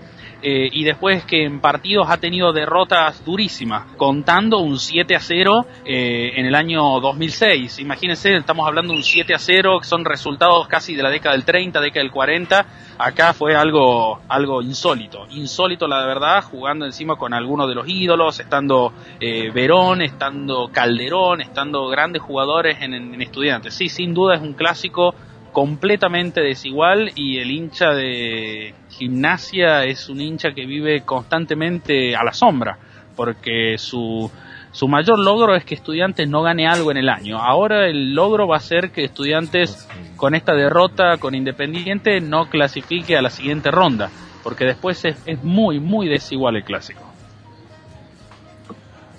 eh, 0.48 0.70
y 0.72 0.84
después 0.84 1.26
que 1.26 1.44
en 1.44 1.60
partidos 1.60 2.08
ha 2.08 2.18
tenido 2.18 2.54
derrotas 2.54 3.26
durísimas, 3.26 3.86
contando 3.98 4.60
un 4.60 4.78
7 4.78 5.16
a 5.16 5.20
0 5.20 5.66
eh, 5.86 6.34
en 6.36 6.46
el 6.46 6.54
año 6.54 7.00
2006. 7.00 7.80
Imagínense, 7.80 8.36
estamos 8.36 8.68
hablando 8.68 8.94
de 8.94 9.00
un 9.00 9.04
7 9.04 9.34
a 9.34 9.40
0, 9.40 9.80
que 9.80 9.88
son 9.88 10.06
resultados 10.06 10.68
casi 10.68 10.94
de 10.94 11.02
la 11.02 11.10
década 11.10 11.34
del 11.34 11.46
30, 11.46 11.82
década 11.82 12.04
del 12.04 12.12
40. 12.12 12.66
Acá 13.00 13.34
fue 13.34 13.56
algo, 13.56 14.22
algo 14.28 14.62
insólito, 14.62 15.26
insólito 15.32 15.88
la 15.88 16.06
verdad, 16.06 16.44
jugando 16.44 16.86
encima 16.86 17.16
con 17.16 17.34
algunos 17.34 17.68
de 17.68 17.74
los 17.74 17.88
ídolos, 17.88 18.40
estando 18.40 18.94
eh, 19.20 19.50
Verón, 19.52 20.04
estando 20.04 20.70
Calderón, 20.72 21.42
estando 21.42 21.88
grandes 21.88 22.22
jugadores 22.22 22.78
en, 22.82 22.94
en 22.94 23.20
estudiantes. 23.20 23.74
Sí, 23.74 23.90
sin 23.90 24.14
duda 24.14 24.36
es 24.36 24.42
un 24.42 24.54
clásico 24.54 25.16
completamente 25.56 26.42
desigual 26.42 27.14
y 27.16 27.38
el 27.38 27.50
hincha 27.50 27.94
de 27.94 28.74
gimnasia 28.90 29.86
es 29.86 30.10
un 30.10 30.20
hincha 30.20 30.52
que 30.52 30.66
vive 30.66 31.04
constantemente 31.06 32.14
a 32.14 32.26
la 32.26 32.34
sombra, 32.34 32.78
porque 33.16 33.78
su, 33.78 34.30
su 34.74 34.90
mayor 34.90 35.18
logro 35.18 35.56
es 35.56 35.64
que 35.64 35.76
estudiantes 35.76 36.28
no 36.28 36.42
gane 36.42 36.68
algo 36.68 36.92
en 36.92 36.98
el 36.98 37.08
año. 37.08 37.38
Ahora 37.38 37.88
el 37.88 38.14
logro 38.14 38.50
va 38.50 38.58
a 38.58 38.60
ser 38.60 38.92
que 38.92 39.06
estudiantes 39.06 39.88
con 40.18 40.36
esta 40.36 40.54
derrota 40.54 41.16
con 41.20 41.36
Independiente 41.36 42.20
no 42.20 42.50
clasifique 42.50 43.16
a 43.16 43.22
la 43.22 43.30
siguiente 43.30 43.72
ronda, 43.72 44.10
porque 44.44 44.66
después 44.66 45.06
es, 45.06 45.16
es 45.26 45.42
muy, 45.42 45.80
muy 45.80 46.10
desigual 46.10 46.58
el 46.58 46.66
clásico. 46.66 47.05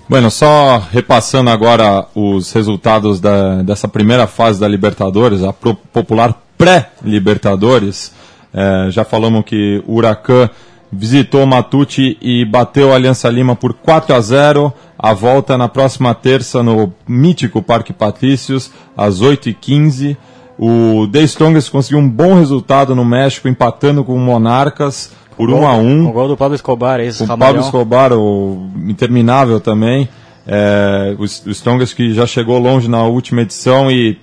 Bueno, 0.09 0.31
só 0.31 0.81
repassando 0.93 1.51
agora 1.51 2.07
os 2.15 2.53
resultados 2.53 3.19
da, 3.19 3.61
dessa 3.63 3.89
primeira 3.89 4.29
fase 4.29 4.61
da 4.61 4.69
Libertadores, 4.69 5.43
a 5.43 5.53
popular 5.53 6.43
pré-Libertadores. 6.57 8.13
É, 8.55 8.89
já 8.91 9.05
falamos 9.05 9.45
que 9.45 9.83
o 9.85 9.97
Huracan 9.97 10.49
visitou 10.93 11.45
Matute 11.45 12.17
e 12.23 12.45
bateu 12.45 12.93
a 12.93 12.95
Aliança 12.95 13.29
Lima 13.29 13.57
por 13.57 13.75
4 13.75 14.15
a 14.15 14.21
0. 14.21 14.73
A 14.97 15.13
volta 15.13 15.59
na 15.59 15.69
próxima 15.69 16.15
terça 16.15 16.63
no 16.63 16.93
mítico 17.09 17.61
Parque 17.61 17.93
Patrícios, 17.93 18.71
às 18.97 19.21
8h15. 19.21 20.17
O 20.57 21.09
The 21.11 21.23
Strongest 21.23 21.69
conseguiu 21.69 21.99
um 21.99 22.09
bom 22.09 22.37
resultado 22.37 22.95
no 22.95 23.05
México, 23.05 23.49
empatando 23.49 24.05
com 24.05 24.15
o 24.15 24.21
Monarcas 24.21 25.11
por 25.37 25.51
1 25.51 25.55
um 25.55 25.67
a 25.67 25.77
1 25.77 25.81
um. 25.81 26.09
O 26.09 26.13
gol 26.13 26.29
do 26.29 26.37
Pablo 26.37 26.55
Escobar, 26.55 27.01
esse 27.01 27.23
O 27.23 27.27
Pablo 27.27 27.61
Escobar, 27.61 28.13
o 28.13 28.71
interminável 28.87 29.61
também. 29.61 30.09
É, 30.47 31.15
o, 31.19 31.23
o 31.23 31.51
Strongest 31.51 31.95
que 31.95 32.15
já 32.15 32.27
chegou 32.27 32.59
longe 32.59 32.89
na 32.89 33.03
última 33.03 33.43
edição 33.43 33.91
e 33.91 34.19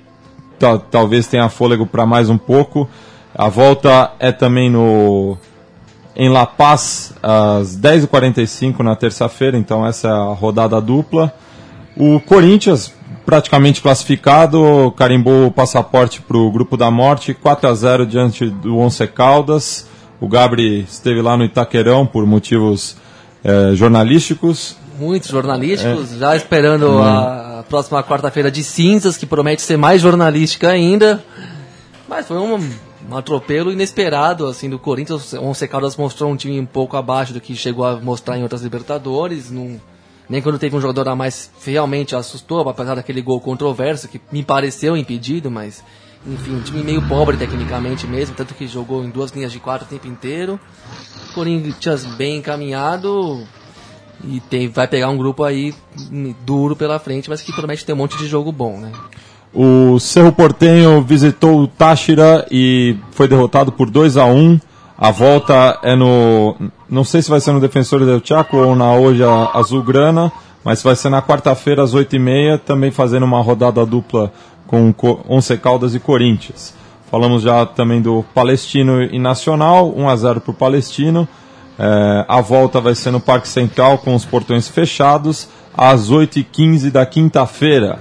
talvez 0.89 1.27
tenha 1.27 1.49
fôlego 1.49 1.85
para 1.85 2.05
mais 2.05 2.29
um 2.29 2.37
pouco. 2.37 2.89
A 3.35 3.49
volta 3.49 4.11
é 4.19 4.31
também 4.31 4.69
no 4.69 5.37
em 6.15 6.29
La 6.29 6.45
Paz 6.45 7.13
às 7.23 7.75
10h45 7.75 8.79
na 8.79 8.95
terça-feira, 8.95 9.57
então 9.57 9.85
essa 9.85 10.07
é 10.07 10.11
a 10.11 10.33
rodada 10.33 10.79
dupla. 10.79 11.33
O 11.97 12.19
Corinthians, 12.19 12.93
praticamente 13.25 13.81
classificado, 13.81 14.93
carimbou 14.95 15.47
o 15.47 15.51
passaporte 15.51 16.21
para 16.21 16.37
o 16.37 16.51
Grupo 16.51 16.77
da 16.77 16.91
Morte, 16.91 17.33
4 17.33 17.67
a 17.67 17.73
0 17.73 18.05
diante 18.05 18.45
do 18.45 18.77
Once 18.77 19.05
Caldas. 19.07 19.87
O 20.23 20.27
Gabri 20.29 20.85
esteve 20.89 21.21
lá 21.21 21.35
no 21.35 21.43
Itaquerão 21.43 22.05
por 22.05 22.25
motivos 22.25 22.95
é, 23.43 23.75
jornalísticos. 23.75 24.77
Muitos 24.97 25.29
jornalísticos, 25.29 26.13
é. 26.13 26.17
já 26.17 26.33
esperando 26.33 26.91
hum. 26.91 27.03
a 27.03 27.65
próxima 27.67 28.01
quarta-feira 28.01 28.49
de 28.49 28.63
cinzas, 28.63 29.17
que 29.17 29.25
promete 29.25 29.61
ser 29.61 29.75
mais 29.75 30.01
jornalística 30.01 30.69
ainda. 30.69 31.21
Mas 32.07 32.25
foi 32.25 32.37
um, 32.37 32.55
um 32.55 33.17
atropelo 33.17 33.69
inesperado 33.69 34.47
assim 34.47 34.69
do 34.69 34.79
Corinthians. 34.79 35.33
O 35.33 35.43
Once 35.43 35.67
Caldas 35.67 35.97
mostrou 35.97 36.31
um 36.31 36.37
time 36.37 36.57
um 36.57 36.65
pouco 36.65 36.95
abaixo 36.95 37.33
do 37.33 37.41
que 37.41 37.53
chegou 37.53 37.83
a 37.83 37.97
mostrar 37.97 38.37
em 38.37 38.43
outras 38.43 38.61
Libertadores. 38.61 39.51
Num, 39.51 39.77
nem 40.29 40.41
quando 40.41 40.57
teve 40.57 40.73
um 40.73 40.79
jogador 40.79 41.09
a 41.09 41.17
mais 41.17 41.51
realmente 41.65 42.15
assustou, 42.15 42.61
apesar 42.69 42.95
daquele 42.95 43.21
gol 43.21 43.41
controverso 43.41 44.07
que 44.07 44.21
me 44.31 44.41
pareceu 44.41 44.95
impedido, 44.95 45.51
mas 45.51 45.83
enfim, 46.25 46.55
um 46.55 46.61
time 46.61 46.83
meio 46.83 47.01
pobre 47.07 47.37
tecnicamente 47.37 48.07
mesmo, 48.07 48.35
tanto 48.35 48.53
que 48.53 48.67
jogou 48.67 49.03
em 49.03 49.09
duas 49.09 49.31
linhas 49.31 49.51
de 49.51 49.59
quatro 49.59 49.85
o 49.85 49.89
tempo 49.89 50.07
inteiro. 50.07 50.59
Corinthians 51.33 52.05
bem 52.05 52.37
encaminhado 52.37 53.43
e 54.23 54.39
tem, 54.39 54.69
vai 54.69 54.87
pegar 54.87 55.09
um 55.09 55.17
grupo 55.17 55.43
aí 55.43 55.73
duro 56.45 56.75
pela 56.75 56.99
frente, 56.99 57.29
mas 57.29 57.41
que 57.41 57.51
promete 57.51 57.85
ter 57.85 57.93
um 57.93 57.97
monte 57.97 58.17
de 58.17 58.27
jogo 58.27 58.51
bom, 58.51 58.77
né? 58.77 58.91
O 59.53 59.99
Cerro 59.99 60.31
Portenho 60.31 61.01
visitou 61.01 61.61
o 61.61 61.67
Táchira 61.67 62.47
e 62.49 62.95
foi 63.11 63.27
derrotado 63.27 63.71
por 63.71 63.89
2 63.89 64.17
a 64.17 64.25
1 64.25 64.59
A 64.97 65.11
volta 65.11 65.79
é 65.83 65.95
no. 65.95 66.55
Não 66.89 67.03
sei 67.03 67.21
se 67.21 67.29
vai 67.29 67.39
ser 67.39 67.51
no 67.51 67.59
Defensor 67.59 68.03
del 68.03 68.21
Chaco 68.23 68.57
ou 68.57 68.75
na 68.75 68.93
hoje 68.95 69.21
Azulgrana, 69.53 70.31
mas 70.63 70.81
vai 70.81 70.95
ser 70.95 71.09
na 71.09 71.21
quarta-feira 71.21 71.83
às 71.83 71.93
8h30, 71.93 72.59
também 72.59 72.89
fazendo 72.89 73.23
uma 73.23 73.41
rodada 73.41 73.85
dupla 73.85 74.31
com 74.73 75.19
Once 75.27 75.55
Caldas 75.57 75.93
e 75.93 75.99
Corinthians. 75.99 76.73
Falamos 77.11 77.43
já 77.43 77.65
também 77.65 78.01
do 78.01 78.25
Palestino 78.33 79.03
e 79.03 79.19
Nacional, 79.19 79.93
1 79.95 80.09
a 80.09 80.15
0 80.15 80.41
para 80.41 80.51
o 80.51 80.53
Palestino. 80.55 81.27
É, 81.77 82.25
a 82.27 82.41
volta 82.41 82.81
vai 82.81 82.95
ser 82.95 83.11
no 83.11 83.19
Parque 83.19 83.47
Central 83.47 83.99
com 83.99 84.15
os 84.15 84.25
portões 84.25 84.67
fechados 84.67 85.47
às 85.77 86.09
8h15 86.09 86.89
da 86.89 87.05
quinta-feira. 87.05 87.99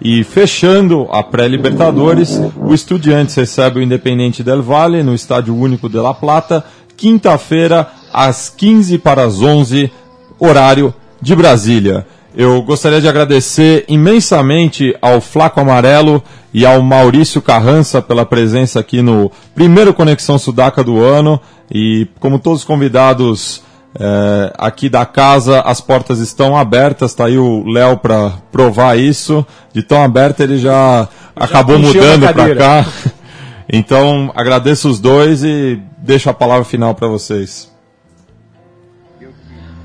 E 0.00 0.24
fechando 0.24 1.08
a 1.10 1.22
pré-Libertadores, 1.22 2.40
o 2.56 2.74
Estudiantes 2.74 3.34
recebe 3.34 3.78
o 3.78 3.82
Independente 3.82 4.42
del 4.42 4.62
Valle 4.62 5.02
no 5.02 5.14
Estádio 5.14 5.54
Único 5.54 5.88
de 5.88 5.98
La 5.98 6.14
Plata, 6.14 6.64
quinta-feira, 6.96 7.88
às 8.12 8.48
15 8.48 8.98
para 8.98 9.24
as 9.24 9.40
11, 9.40 9.90
horário 10.38 10.92
de 11.20 11.34
Brasília. 11.34 12.06
Eu 12.36 12.60
gostaria 12.62 13.00
de 13.00 13.08
agradecer 13.08 13.84
imensamente 13.86 14.96
ao 15.00 15.20
Flaco 15.20 15.60
Amarelo 15.60 16.20
e 16.52 16.66
ao 16.66 16.82
Maurício 16.82 17.40
Carrança 17.40 18.02
pela 18.02 18.26
presença 18.26 18.80
aqui 18.80 19.00
no 19.00 19.30
primeiro 19.54 19.94
Conexão 19.94 20.36
Sudaca 20.36 20.82
do 20.82 21.00
ano. 21.00 21.40
E 21.70 22.08
como 22.18 22.40
todos 22.40 22.60
os 22.60 22.64
convidados 22.64 23.62
é, 23.98 24.52
aqui 24.58 24.88
da 24.88 25.06
casa, 25.06 25.60
as 25.60 25.80
portas 25.80 26.18
estão 26.18 26.56
abertas. 26.56 27.12
Está 27.12 27.26
aí 27.26 27.38
o 27.38 27.64
Léo 27.68 27.98
para 27.98 28.32
provar 28.50 28.98
isso. 28.98 29.46
De 29.72 29.82
tão 29.82 30.02
aberta 30.02 30.42
ele 30.42 30.58
já, 30.58 31.08
já 31.08 31.08
acabou 31.36 31.78
mudando 31.78 32.32
para 32.32 32.56
cá. 32.56 32.86
Então 33.66 34.30
agradeço 34.36 34.90
os 34.90 35.00
dois 35.00 35.42
e 35.42 35.80
deixo 35.96 36.28
a 36.28 36.34
palavra 36.34 36.64
final 36.64 36.94
para 36.94 37.08
vocês. 37.08 37.73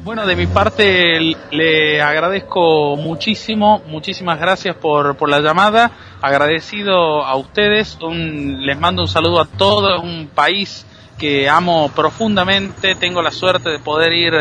Bueno, 0.10 0.26
de 0.26 0.36
mi 0.36 0.48
parte 0.48 1.20
le 1.52 2.02
agradezco 2.02 2.96
muchísimo, 2.96 3.84
muchísimas 3.86 4.40
gracias 4.40 4.76
por, 4.76 5.16
por 5.16 5.30
la 5.30 5.40
llamada, 5.40 5.92
agradecido 6.20 7.24
a 7.24 7.36
ustedes, 7.36 7.96
un, 8.02 8.66
les 8.66 8.80
mando 8.80 9.04
un 9.04 9.08
saludo 9.08 9.40
a 9.40 9.46
todo 9.46 10.02
un 10.02 10.28
país 10.34 10.84
que 11.20 11.48
amo 11.48 11.92
profundamente, 11.96 12.96
tengo 12.96 13.22
la 13.22 13.30
suerte 13.30 13.70
de 13.70 13.78
poder 13.78 14.14
ir 14.14 14.34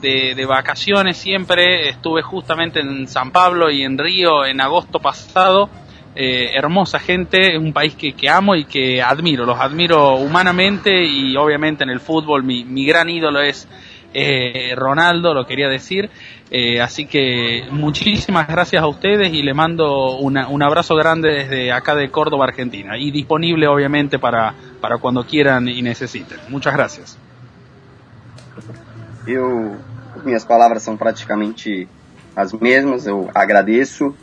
de, 0.00 0.34
de, 0.34 0.46
vacaciones 0.46 1.18
siempre, 1.18 1.90
estuve 1.90 2.22
justamente 2.22 2.80
en 2.80 3.06
San 3.06 3.32
Pablo 3.32 3.70
y 3.70 3.82
en 3.82 3.98
Río 3.98 4.46
en 4.46 4.62
agosto 4.62 4.98
pasado, 4.98 5.68
eh, 6.14 6.52
hermosa 6.54 6.98
gente, 6.98 7.58
un 7.58 7.74
país 7.74 7.94
que, 7.96 8.14
que, 8.14 8.30
amo 8.30 8.54
y 8.54 8.64
que 8.64 9.02
admiro, 9.02 9.44
los 9.44 9.60
admiro 9.60 10.14
humanamente 10.14 11.04
y 11.04 11.36
obviamente 11.36 11.84
en 11.84 11.90
el 11.90 12.00
fútbol 12.00 12.44
mi, 12.44 12.64
mi 12.64 12.86
gran 12.86 13.10
ídolo 13.10 13.42
es 13.42 13.68
eh, 14.14 14.74
Ronaldo, 14.76 15.34
lo 15.34 15.46
quería 15.46 15.68
decir. 15.68 16.10
Eh, 16.50 16.80
así 16.80 17.06
que 17.06 17.64
muchísimas 17.70 18.46
gracias 18.46 18.82
a 18.82 18.86
ustedes 18.86 19.32
y 19.32 19.42
le 19.42 19.54
mando 19.54 20.18
una- 20.18 20.48
un 20.48 20.62
abrazo 20.62 20.94
grande 20.96 21.30
desde 21.30 21.72
acá 21.72 21.94
de 21.94 22.10
Córdoba, 22.10 22.44
Argentina. 22.44 22.98
Y 22.98 23.10
disponible 23.10 23.66
obviamente 23.68 24.18
para, 24.18 24.54
para 24.80 24.98
cuando 24.98 25.24
quieran 25.24 25.68
y 25.68 25.80
necesiten. 25.82 26.38
Muchas 26.48 26.74
gracias. 26.74 27.18
Eu, 29.26 29.76
minhas 30.24 30.44
palavras 30.44 30.82
são 30.82 30.96
praticamente 30.96 31.88
as 32.34 32.52
mesmas, 32.52 33.06
eu 33.06 33.30
agradeço, 33.34 34.14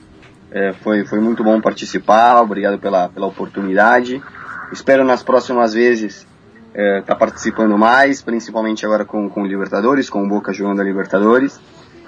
é, 0.52 0.74
foi, 0.74 1.06
foi 1.06 1.20
muito 1.20 1.44
bom 1.44 1.62
participar, 1.62 2.42
obrigado 2.42 2.78
pela, 2.80 3.08
pela 3.10 3.28
oportunidade. 3.28 4.22
Espero 4.72 5.04
nas 5.04 5.24
próximas 5.24 5.74
vezes 5.74 6.28
estar 7.00 7.16
participando 7.16 7.78
mais, 7.78 8.22
principalmente 8.22 8.86
agora 8.86 9.04
com, 9.06 9.30
com 9.30 9.46
Libertadores, 9.46 10.10
com 10.10 10.24
o 10.24 10.28
Boca 10.28 10.54
jogando 10.54 10.82
a 10.82 10.84
Libertadores. 10.84 11.60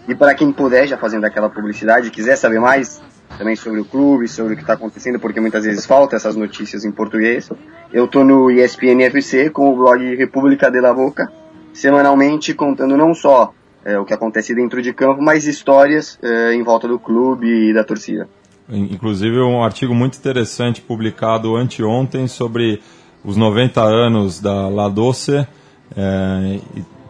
E 0.07 0.15
para 0.15 0.33
quem 0.33 0.51
puder, 0.51 0.87
já 0.87 0.97
fazendo 0.97 1.25
aquela 1.25 1.49
publicidade, 1.49 2.09
quiser 2.09 2.35
saber 2.35 2.59
mais 2.59 3.01
também 3.37 3.55
sobre 3.55 3.79
o 3.79 3.85
clube, 3.85 4.27
sobre 4.27 4.53
o 4.53 4.55
que 4.55 4.63
está 4.63 4.73
acontecendo, 4.73 5.19
porque 5.19 5.39
muitas 5.39 5.63
vezes 5.63 5.85
falta 5.85 6.15
essas 6.15 6.35
notícias 6.35 6.83
em 6.83 6.91
português, 6.91 7.49
eu 7.93 8.07
tô 8.07 8.23
no 8.23 8.51
ESPN 8.51 9.03
FC 9.03 9.49
com 9.49 9.71
o 9.71 9.75
blog 9.77 10.15
República 10.15 10.69
de 10.69 10.81
la 10.81 10.93
Boca, 10.93 11.31
semanalmente 11.73 12.53
contando 12.53 12.97
não 12.97 13.13
só 13.13 13.53
é, 13.85 13.97
o 13.97 14.05
que 14.05 14.13
acontece 14.13 14.53
dentro 14.53 14.81
de 14.81 14.93
campo, 14.93 15.21
mas 15.21 15.47
histórias 15.47 16.19
é, 16.21 16.53
em 16.53 16.61
volta 16.63 16.87
do 16.87 16.99
clube 16.99 17.47
e 17.69 17.73
da 17.73 17.83
torcida. 17.83 18.27
In- 18.69 18.89
Inclusive 18.93 19.39
um 19.39 19.63
artigo 19.63 19.93
muito 19.95 20.17
interessante 20.17 20.81
publicado 20.81 21.55
anteontem 21.55 22.27
sobre 22.27 22.81
os 23.23 23.35
90 23.35 23.81
anos 23.81 24.39
da 24.39 24.67
La 24.67 24.89
Doce. 24.89 25.45
é, 25.95 26.59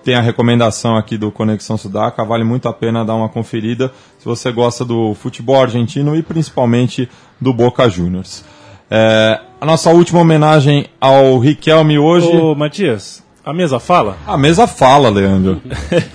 tem 0.03 0.15
a 0.15 0.21
recomendação 0.21 0.97
aqui 0.97 1.17
do 1.17 1.31
Conexão 1.31 1.77
Sudaca, 1.77 2.25
vale 2.25 2.43
muito 2.43 2.67
a 2.67 2.73
pena 2.73 3.05
dar 3.05 3.13
uma 3.13 3.29
conferida 3.29 3.91
se 4.17 4.25
você 4.25 4.51
gosta 4.51 4.83
do 4.83 5.13
futebol 5.13 5.61
argentino 5.61 6.15
e 6.15 6.23
principalmente 6.23 7.07
do 7.39 7.53
Boca 7.53 7.87
Juniors. 7.87 8.43
É, 8.89 9.39
a 9.59 9.65
nossa 9.65 9.89
última 9.91 10.19
homenagem 10.19 10.87
ao 10.99 11.37
Riquelme 11.37 11.97
hoje. 11.97 12.27
Ô, 12.27 12.55
Matias, 12.55 13.23
a 13.43 13.53
mesa 13.53 13.79
fala? 13.79 14.17
A 14.27 14.37
mesa 14.37 14.67
fala, 14.67 15.09
Leandro. 15.09 15.61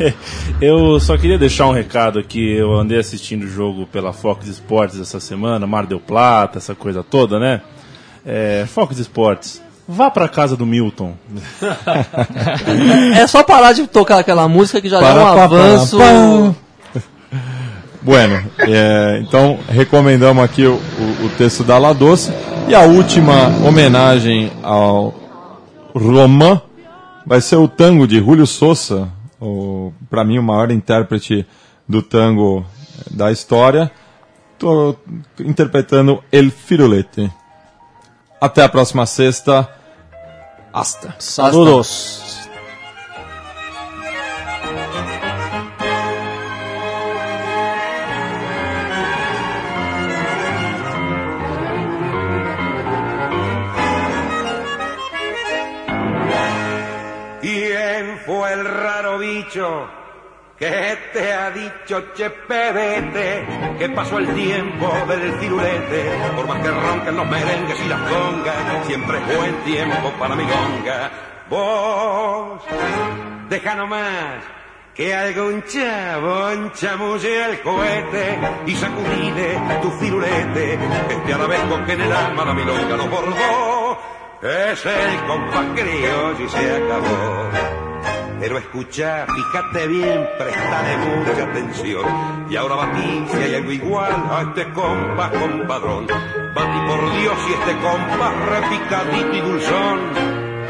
eu 0.61 1.01
só 1.01 1.17
queria 1.17 1.39
deixar 1.39 1.67
um 1.67 1.73
recado 1.73 2.19
aqui. 2.19 2.53
Eu 2.53 2.75
andei 2.75 2.99
assistindo 2.99 3.45
o 3.45 3.49
jogo 3.49 3.87
pela 3.87 4.13
Fox 4.13 4.47
Sports 4.47 5.01
essa 5.01 5.19
semana, 5.19 5.67
Mar 5.67 5.87
del 5.87 6.01
Plata, 6.01 6.59
essa 6.59 6.75
coisa 6.75 7.03
toda, 7.03 7.39
né? 7.39 7.63
É, 8.25 8.65
Fox 8.69 8.99
Sports, 8.99 9.63
vá 9.89 10.11
pra 10.11 10.29
casa 10.29 10.57
do 10.57 10.67
Milton. 10.67 11.15
É 13.17 13.27
só 13.27 13.43
parar 13.43 13.73
de 13.73 13.87
tocar 13.87 14.19
aquela 14.19 14.49
música 14.49 14.81
que 14.81 14.89
já 14.89 15.01
dá 15.01 15.11
um 15.11 15.15
Para, 15.15 15.35
pa, 15.35 15.45
avanço. 15.45 15.99
pa, 15.99 16.05
pa. 16.05 17.01
Bueno, 18.03 18.45
é, 18.61 19.19
então 19.23 19.59
recomendamos 19.69 20.45
aqui 20.45 20.65
o, 20.65 20.75
o- 20.75 21.27
o 21.27 21.29
texto 21.37 21.65
da 21.65 21.77
La 21.79 21.93
Doce. 21.93 22.33
E 22.69 22.75
a 22.75 22.83
última 22.83 23.49
homenagem 23.67 24.53
ao 24.63 25.15
Romã 25.95 26.61
vai 27.27 27.41
ser 27.41 27.57
o 27.57 27.67
tango 27.69 28.07
de 28.07 28.19
Julio 28.19 28.47
Sousa, 28.47 29.09
para 30.11 30.25
mim 30.25 30.39
o 30.39 30.43
maior 30.43 30.71
intérprete 30.71 31.47
do 31.89 32.01
tango 32.03 32.65
da 33.11 33.31
história. 33.33 33.91
Estou 34.55 34.99
interpretando 35.41 36.23
El 36.33 36.51
Firulete. 36.51 37.31
Até 38.41 38.63
a 38.63 38.69
próxima 38.69 39.05
sexta. 39.07 39.69
Hasta. 40.77 41.19
Saludos. 41.19 42.51
¿Quién 57.41 58.19
fue 58.27 58.53
el 58.53 58.65
raro 58.67 59.19
bicho 59.19 59.89
que 60.59 60.99
te 61.13 61.33
ha 61.33 61.51
dicho, 61.51 62.13
che 62.15 62.31
pedete, 62.31 63.47
que 63.79 63.89
pasó 63.91 64.19
el 64.19 64.35
tiempo 64.35 64.91
del 65.07 65.33
firulete? 65.35 66.11
Por 66.35 66.47
más 66.47 66.63
que 66.63 66.71
ronquen 66.71 67.17
los 67.17 67.27
merengues 67.27 67.81
y 67.85 67.89
las 67.89 68.01
congas, 68.01 68.87
siempre 68.87 69.19
es 69.19 69.37
buen 69.37 69.55
tiempo 69.65 70.11
para 70.19 70.35
mi 70.35 70.45
longa. 70.45 71.11
Vos, 71.51 72.63
deja 73.49 73.75
nomás 73.75 74.57
que 74.95 75.15
algún 75.15 75.63
chabón 75.65 76.73
chamulle 76.73 77.51
el 77.51 77.61
cohete 77.61 78.39
y 78.67 78.75
sacudile 78.75 79.61
tu 79.83 79.91
firulete. 79.91 80.79
Este 81.11 81.35
arabesco 81.35 81.85
que 81.85 81.93
en 81.93 82.01
el 82.01 82.13
alma 82.13 82.47
la 82.47 82.55
milonga 82.55 82.97
nos 82.97 83.11
bordó 83.11 83.99
es 84.43 84.87
el 84.87 85.25
compás 85.27 85.67
criollo 85.75 86.45
y 86.45 86.49
se 86.49 86.77
acabó. 86.77 87.86
Pero 88.39 88.59
escucha, 88.59 89.27
fíjate 89.27 89.87
bien, 89.89 90.29
prestale 90.39 90.97
mucha 90.99 91.45
atención. 91.45 92.05
Y 92.51 92.57
ahora 92.57 92.75
batí 92.77 93.27
si 93.31 93.37
hay 93.39 93.55
algo 93.55 93.73
igual 93.73 94.13
a 94.31 94.43
este 94.43 94.71
compás 94.73 95.31
compadrón. 95.31 96.07
Batí 96.07 96.79
por 96.87 97.01
Dios 97.19 97.39
y 97.49 97.53
este 97.55 97.73
compás 97.79 98.35
repicadito 98.49 99.37
y 99.37 99.41
dulzón. 99.41 100.01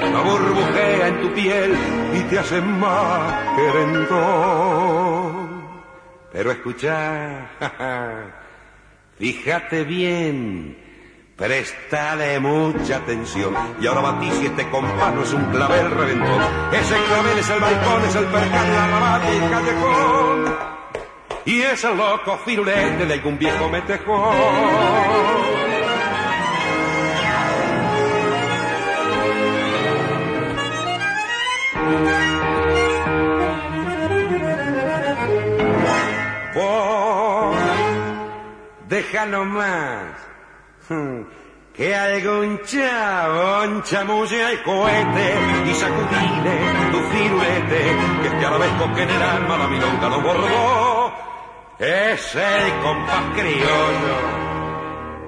La 0.00 0.20
burbujea 0.20 1.08
en 1.08 1.20
tu 1.22 1.32
piel 1.34 1.76
y 2.14 2.20
te 2.30 2.38
hace 2.38 2.60
más 2.60 3.56
querendón. 3.56 4.86
Pero 6.32 6.52
escucha, 6.52 7.50
fíjate 9.18 9.84
bien, 9.84 10.85
prestale 11.36 12.40
mucha 12.40 12.96
atención. 12.96 13.54
Y 13.80 13.86
ahora 13.86 14.00
batí 14.00 14.30
si 14.32 14.46
este 14.46 14.68
compás 14.70 15.14
no 15.14 15.22
es 15.22 15.32
un 15.32 15.44
clavel 15.46 15.90
reventón. 15.90 16.42
Ese 16.72 16.96
clavel 16.96 17.38
es 17.38 17.50
el 17.50 17.60
balcón, 17.60 18.04
es 18.04 18.14
el 18.14 18.24
percal, 18.24 18.72
la 18.72 18.86
rabata 18.88 19.32
y 19.32 19.36
el 19.36 19.50
callejón. 19.50 20.56
Y 21.44 21.60
es 21.62 21.84
el 21.84 21.96
loco 21.96 22.38
firulete 22.38 23.06
de 23.06 23.14
algún 23.14 23.38
viejo 23.38 23.68
metejón. 23.68 24.34
Vos, 36.54 37.56
deja 38.88 39.26
nomás 39.26 40.04
hmm, 40.04 40.35
que 41.76 41.94
algún 41.94 42.60
chabón 42.62 43.82
chamulle 43.82 44.44
al 44.44 44.62
cohete 44.62 45.34
y 45.66 45.74
sacudile 45.74 46.58
tu 46.92 46.98
firulete, 47.10 47.96
que 48.22 48.28
este 48.28 48.46
arabesco 48.46 48.94
que 48.94 49.02
en 49.02 49.10
el 49.10 49.22
alma 49.22 49.58
la 49.58 49.66
milonga 49.68 50.08
lo 50.08 50.20
bordó, 50.22 51.12
es 51.78 52.34
el 52.34 52.78
compás 52.82 53.24
criollo. 53.34 54.46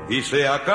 Y 0.08 0.22
se 0.22 0.48
acabó. 0.48 0.68